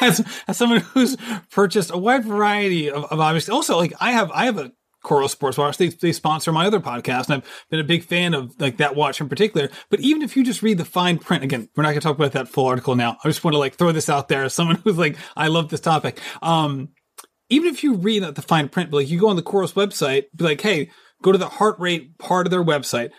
as, 0.02 0.26
as 0.48 0.58
someone 0.58 0.82
who's 0.82 1.16
purchased 1.52 1.90
a 1.92 1.98
wide 1.98 2.26
variety 2.26 2.90
of, 2.90 3.06
of 3.06 3.20
obviously 3.20 3.54
also 3.54 3.78
like 3.78 3.94
I 4.02 4.12
have 4.12 4.30
I 4.32 4.46
have 4.46 4.58
a 4.58 4.74
Coros 5.04 5.30
Sports 5.30 5.58
Watch. 5.58 5.78
They, 5.78 5.90
they 5.90 6.12
sponsor 6.14 6.52
my 6.52 6.66
other 6.66 6.80
podcast, 6.80 7.26
and 7.26 7.36
I've 7.36 7.66
been 7.70 7.80
a 7.80 7.84
big 7.84 8.04
fan 8.04 8.34
of 8.34 8.60
like 8.60 8.78
that 8.78 8.96
watch 8.96 9.22
in 9.22 9.30
particular. 9.30 9.70
But 9.90 10.00
even 10.00 10.22
if 10.22 10.36
you 10.36 10.44
just 10.44 10.64
read 10.64 10.78
the 10.78 10.86
fine 10.86 11.20
print, 11.20 11.44
again, 11.44 11.70
we're 11.76 11.84
not 11.84 11.90
going 11.90 12.00
to 12.00 12.08
talk 12.08 12.16
about 12.16 12.32
that 12.32 12.48
full 12.48 12.68
article 12.68 12.96
now. 12.96 13.18
I 13.24 13.28
just 13.28 13.44
want 13.44 13.54
to 13.54 13.60
like 13.60 13.76
throw 13.76 13.92
this 13.92 14.10
out 14.10 14.30
there 14.30 14.44
as 14.44 14.54
someone 14.54 14.78
who's 14.78 14.98
like, 14.98 15.18
I 15.36 15.48
love 15.48 15.70
this 15.70 15.82
topic. 15.82 16.20
Um, 16.42 16.90
even 17.50 17.74
if 17.74 17.84
you 17.84 17.96
read 17.96 18.24
the 18.24 18.42
fine 18.42 18.70
print, 18.70 18.92
but 18.92 18.98
like 18.98 19.10
you 19.10 19.20
go 19.20 19.30
on 19.30 19.36
the 19.36 19.44
Coros 19.44 19.74
website, 19.74 20.26
be 20.36 20.44
like, 20.44 20.62
hey, 20.62 20.90
go 21.22 21.32
to 21.32 21.38
the 21.38 21.50
heart 21.50 21.80
rate 21.80 22.18
part 22.18 22.48
of 22.48 22.52
their 22.52 22.64
website. 22.64 23.12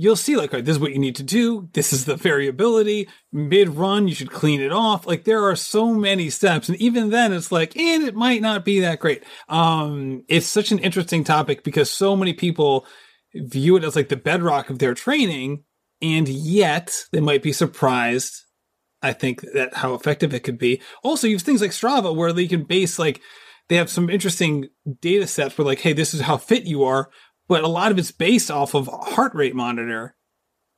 You'll 0.00 0.14
see, 0.14 0.36
like, 0.36 0.52
right, 0.52 0.64
this 0.64 0.76
is 0.76 0.80
what 0.80 0.92
you 0.92 1.00
need 1.00 1.16
to 1.16 1.24
do. 1.24 1.68
This 1.72 1.92
is 1.92 2.04
the 2.04 2.14
variability. 2.14 3.08
Mid 3.32 3.70
run, 3.70 4.06
you 4.06 4.14
should 4.14 4.30
clean 4.30 4.60
it 4.60 4.70
off. 4.70 5.08
Like, 5.08 5.24
there 5.24 5.42
are 5.42 5.56
so 5.56 5.92
many 5.92 6.30
steps. 6.30 6.68
And 6.68 6.80
even 6.80 7.10
then, 7.10 7.32
it's 7.32 7.50
like, 7.50 7.76
and 7.76 8.04
it 8.04 8.14
might 8.14 8.40
not 8.40 8.64
be 8.64 8.78
that 8.80 9.00
great. 9.00 9.24
Um, 9.48 10.22
it's 10.28 10.46
such 10.46 10.70
an 10.70 10.78
interesting 10.78 11.24
topic 11.24 11.64
because 11.64 11.90
so 11.90 12.14
many 12.14 12.32
people 12.32 12.86
view 13.34 13.76
it 13.76 13.82
as 13.82 13.96
like 13.96 14.08
the 14.08 14.16
bedrock 14.16 14.70
of 14.70 14.78
their 14.78 14.94
training. 14.94 15.64
And 16.00 16.28
yet 16.28 16.96
they 17.10 17.20
might 17.20 17.42
be 17.42 17.52
surprised 17.52 18.44
I 19.02 19.12
think 19.12 19.42
that 19.54 19.74
how 19.74 19.94
effective 19.94 20.34
it 20.34 20.42
could 20.42 20.58
be. 20.58 20.80
Also, 21.02 21.26
you 21.26 21.36
have 21.36 21.42
things 21.42 21.60
like 21.60 21.70
Strava 21.70 22.14
where 22.14 22.32
they 22.32 22.48
can 22.48 22.64
base 22.64 22.98
like 22.98 23.20
they 23.68 23.76
have 23.76 23.90
some 23.90 24.10
interesting 24.10 24.68
data 25.00 25.26
sets 25.26 25.56
where 25.56 25.66
like, 25.66 25.80
hey, 25.80 25.92
this 25.92 26.14
is 26.14 26.22
how 26.22 26.36
fit 26.36 26.64
you 26.64 26.84
are, 26.84 27.10
but 27.48 27.64
a 27.64 27.68
lot 27.68 27.92
of 27.92 27.98
it's 27.98 28.10
based 28.10 28.50
off 28.50 28.74
of 28.74 28.88
heart 28.88 29.34
rate 29.34 29.54
monitor. 29.54 30.14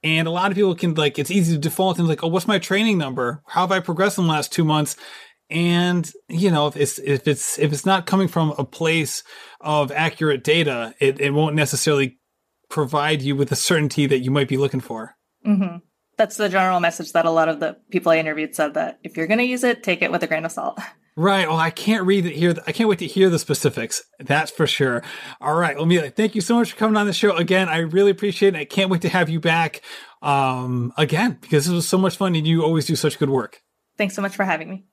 And 0.03 0.26
a 0.26 0.30
lot 0.30 0.51
of 0.51 0.57
people 0.57 0.74
can 0.74 0.95
like, 0.95 1.18
it's 1.18 1.30
easy 1.30 1.53
to 1.55 1.59
default 1.59 1.99
and 1.99 2.09
like, 2.09 2.24
oh, 2.24 2.28
what's 2.28 2.49
my 2.49 2.59
training 2.59 2.99
number? 2.99 3.43
How 3.47 3.62
have 3.62 3.72
I 3.72 3.80
progressed 3.80 4.18
in 4.18 4.24
the 4.24 4.30
last 4.30 4.53
two 4.53 4.64
months? 4.64 4.97
And 5.51 6.11
you 6.28 6.51
know, 6.51 6.68
if 6.68 6.76
it's 6.76 6.99
if 7.01 7.26
it's 7.26 7.59
if 7.59 7.72
it's 7.72 7.84
not 7.84 8.07
coming 8.07 8.28
from 8.28 8.55
a 8.57 8.64
place 8.64 9.24
of 9.61 9.91
accurate 9.91 10.45
data, 10.45 10.95
it, 11.01 11.20
it 11.20 11.30
won't 11.34 11.57
necessarily 11.57 12.18
provide 12.68 13.20
you 13.20 13.34
with 13.34 13.49
the 13.49 13.57
certainty 13.57 14.07
that 14.07 14.20
you 14.20 14.30
might 14.30 14.47
be 14.47 14.57
looking 14.57 14.80
for. 14.80 15.16
Mm-hmm. 15.45 15.78
That's 16.16 16.36
the 16.36 16.49
general 16.49 16.78
message 16.78 17.12
that 17.12 17.26
a 17.26 17.30
lot 17.30 17.49
of 17.49 17.59
the 17.59 17.76
people 17.91 18.12
I 18.12 18.18
interviewed 18.18 18.55
said 18.55 18.74
that 18.74 19.01
if 19.03 19.16
you're 19.16 19.26
going 19.26 19.38
to 19.38 19.45
use 19.45 19.64
it, 19.64 19.82
take 19.82 20.03
it 20.03 20.12
with 20.12 20.22
a 20.22 20.28
grain 20.28 20.45
of 20.45 20.53
salt. 20.53 20.78
Right. 21.16 21.48
Well, 21.48 21.58
I 21.58 21.70
can't 21.70 22.06
read 22.06 22.24
it 22.24 22.34
here. 22.34 22.54
I 22.66 22.72
can't 22.72 22.88
wait 22.88 23.00
to 23.00 23.06
hear 23.06 23.28
the 23.28 23.38
specifics. 23.38 24.02
That's 24.20 24.50
for 24.50 24.66
sure. 24.66 25.02
All 25.40 25.54
right. 25.54 25.76
Well, 25.76 25.86
Mila, 25.86 26.11
thank 26.11 26.34
you 26.34 26.40
so 26.40 26.54
much 26.54 26.72
for 26.72 26.78
coming 26.78 26.96
on 26.96 27.06
the 27.06 27.12
show 27.12 27.36
again. 27.36 27.68
I 27.68 27.78
really 27.78 28.11
appreciate 28.11 28.54
it. 28.54 28.58
I 28.58 28.64
can't 28.64 28.90
wait 28.90 29.02
to 29.02 29.08
have 29.08 29.28
you 29.28 29.40
back 29.40 29.82
um, 30.22 30.92
again 30.96 31.38
because 31.40 31.66
this 31.66 31.74
was 31.74 31.88
so 31.88 31.98
much 31.98 32.16
fun 32.16 32.34
and 32.36 32.46
you 32.46 32.62
always 32.62 32.86
do 32.86 32.96
such 32.96 33.18
good 33.18 33.30
work. 33.30 33.61
Thanks 33.98 34.14
so 34.14 34.22
much 34.22 34.36
for 34.36 34.44
having 34.44 34.70
me. 34.70 34.86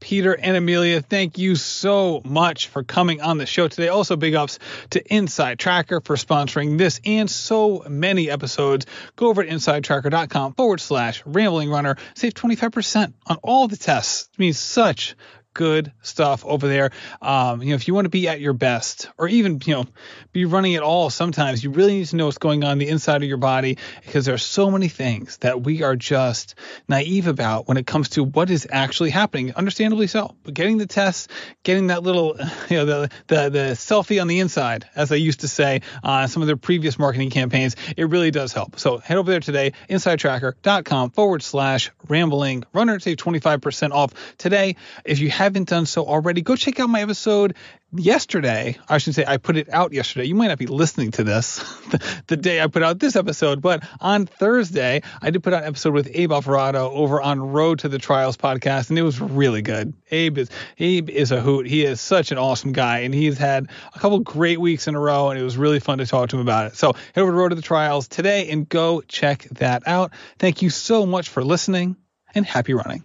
Peter 0.00 0.32
and 0.32 0.56
Emilia, 0.56 1.02
thank 1.02 1.38
you 1.38 1.54
so 1.54 2.22
much 2.24 2.68
for 2.68 2.82
coming 2.82 3.20
on 3.20 3.38
the 3.38 3.46
show 3.46 3.68
today. 3.68 3.88
Also, 3.88 4.16
big 4.16 4.34
ups 4.34 4.58
to 4.90 5.02
InsideTracker 5.02 6.04
for 6.04 6.16
sponsoring 6.16 6.78
this 6.78 7.00
and 7.04 7.30
so 7.30 7.84
many 7.88 8.30
episodes. 8.30 8.86
Go 9.16 9.28
over 9.28 9.44
to 9.44 9.50
insidetracker.com 9.50 10.54
forward 10.54 10.80
slash 10.80 11.22
rambling 11.26 11.70
runner. 11.70 11.96
Save 12.14 12.34
25% 12.34 13.12
on 13.26 13.36
all 13.42 13.68
the 13.68 13.76
tests. 13.76 14.28
It 14.32 14.38
means 14.38 14.58
such 14.58 15.14
good 15.54 15.92
stuff 16.02 16.44
over 16.44 16.68
there. 16.68 16.90
Um, 17.20 17.62
you 17.62 17.70
know, 17.70 17.74
if 17.74 17.88
you 17.88 17.94
want 17.94 18.04
to 18.04 18.10
be 18.10 18.28
at 18.28 18.40
your 18.40 18.52
best 18.52 19.08
or 19.18 19.28
even, 19.28 19.60
you 19.64 19.74
know, 19.74 19.84
be 20.32 20.44
running 20.44 20.74
at 20.76 20.82
all 20.82 21.10
sometimes, 21.10 21.62
you 21.62 21.70
really 21.70 21.98
need 21.98 22.06
to 22.06 22.16
know 22.16 22.26
what's 22.26 22.38
going 22.38 22.64
on 22.64 22.78
the 22.78 22.88
inside 22.88 23.22
of 23.22 23.28
your 23.28 23.36
body 23.36 23.78
because 24.04 24.24
there 24.24 24.34
are 24.34 24.38
so 24.38 24.70
many 24.70 24.88
things 24.88 25.38
that 25.38 25.62
we 25.62 25.82
are 25.82 25.96
just 25.96 26.54
naive 26.88 27.26
about 27.26 27.68
when 27.68 27.76
it 27.76 27.86
comes 27.86 28.10
to 28.10 28.24
what 28.24 28.50
is 28.50 28.66
actually 28.70 29.10
happening, 29.10 29.54
understandably 29.54 30.06
so. 30.06 30.34
But 30.42 30.54
getting 30.54 30.78
the 30.78 30.86
tests, 30.86 31.28
getting 31.62 31.88
that 31.88 32.02
little, 32.02 32.36
you 32.68 32.76
know, 32.76 32.84
the 32.84 33.10
the, 33.26 33.48
the 33.50 33.58
selfie 33.74 34.20
on 34.20 34.28
the 34.28 34.40
inside, 34.40 34.88
as 34.94 35.12
I 35.12 35.16
used 35.16 35.40
to 35.40 35.48
say 35.48 35.82
on 36.02 36.24
uh, 36.24 36.26
some 36.26 36.42
of 36.42 36.46
their 36.46 36.56
previous 36.56 36.98
marketing 36.98 37.30
campaigns, 37.30 37.76
it 37.96 38.08
really 38.08 38.30
does 38.30 38.52
help. 38.52 38.78
So 38.78 38.98
head 38.98 39.16
over 39.16 39.30
there 39.30 39.40
today, 39.40 39.72
insidetracker.com 39.88 41.10
forward 41.10 41.42
slash 41.42 41.90
rambling 42.08 42.64
runner, 42.72 42.98
save 43.00 43.16
25% 43.16 43.92
off 43.92 44.12
today. 44.38 44.76
If 45.04 45.18
you 45.20 45.30
haven't 45.50 45.68
done 45.68 45.86
so 45.86 46.06
already, 46.06 46.42
go 46.42 46.54
check 46.54 46.78
out 46.78 46.88
my 46.88 47.02
episode 47.02 47.56
yesterday. 47.92 48.78
I 48.88 48.98
should 48.98 49.16
say 49.16 49.24
I 49.26 49.36
put 49.36 49.56
it 49.56 49.68
out 49.68 49.92
yesterday. 49.92 50.26
You 50.26 50.36
might 50.36 50.46
not 50.46 50.58
be 50.58 50.66
listening 50.66 51.10
to 51.12 51.24
this 51.24 51.58
the, 51.90 52.22
the, 52.28 52.36
day 52.36 52.60
I 52.60 52.68
put 52.68 52.84
out 52.84 53.00
this 53.00 53.16
episode, 53.16 53.60
but 53.60 53.82
on 54.00 54.26
Thursday, 54.26 55.02
I 55.20 55.30
did 55.30 55.42
put 55.42 55.52
out 55.52 55.62
an 55.62 55.68
episode 55.68 55.92
with 55.92 56.08
Abe 56.12 56.30
Alvarado 56.30 56.90
over 56.90 57.20
on 57.20 57.40
Road 57.40 57.80
to 57.80 57.88
the 57.88 57.98
Trials 57.98 58.36
podcast, 58.36 58.90
and 58.90 58.98
it 58.98 59.02
was 59.02 59.20
really 59.20 59.60
good. 59.60 59.92
Abe 60.12 60.38
is 60.38 60.50
Abe 60.78 61.10
is 61.10 61.32
a 61.32 61.40
hoot. 61.40 61.66
He 61.66 61.84
is 61.84 62.00
such 62.00 62.30
an 62.30 62.38
awesome 62.38 62.72
guy, 62.72 63.00
and 63.00 63.12
he's 63.12 63.36
had 63.36 63.66
a 63.92 63.98
couple 63.98 64.20
great 64.20 64.60
weeks 64.60 64.86
in 64.86 64.94
a 64.94 65.00
row, 65.00 65.30
and 65.30 65.40
it 65.40 65.42
was 65.42 65.56
really 65.56 65.80
fun 65.80 65.98
to 65.98 66.06
talk 66.06 66.28
to 66.30 66.36
him 66.36 66.42
about 66.42 66.66
it. 66.66 66.76
So 66.76 66.92
head 66.92 67.22
over 67.22 67.32
to 67.32 67.36
Road 67.36 67.48
to 67.48 67.56
the 67.56 67.62
Trials 67.62 68.06
today 68.06 68.50
and 68.50 68.68
go 68.68 69.00
check 69.02 69.48
that 69.52 69.82
out. 69.86 70.12
Thank 70.38 70.62
you 70.62 70.70
so 70.70 71.06
much 71.06 71.28
for 71.28 71.42
listening, 71.42 71.96
and 72.34 72.46
happy 72.46 72.72
running. 72.72 73.04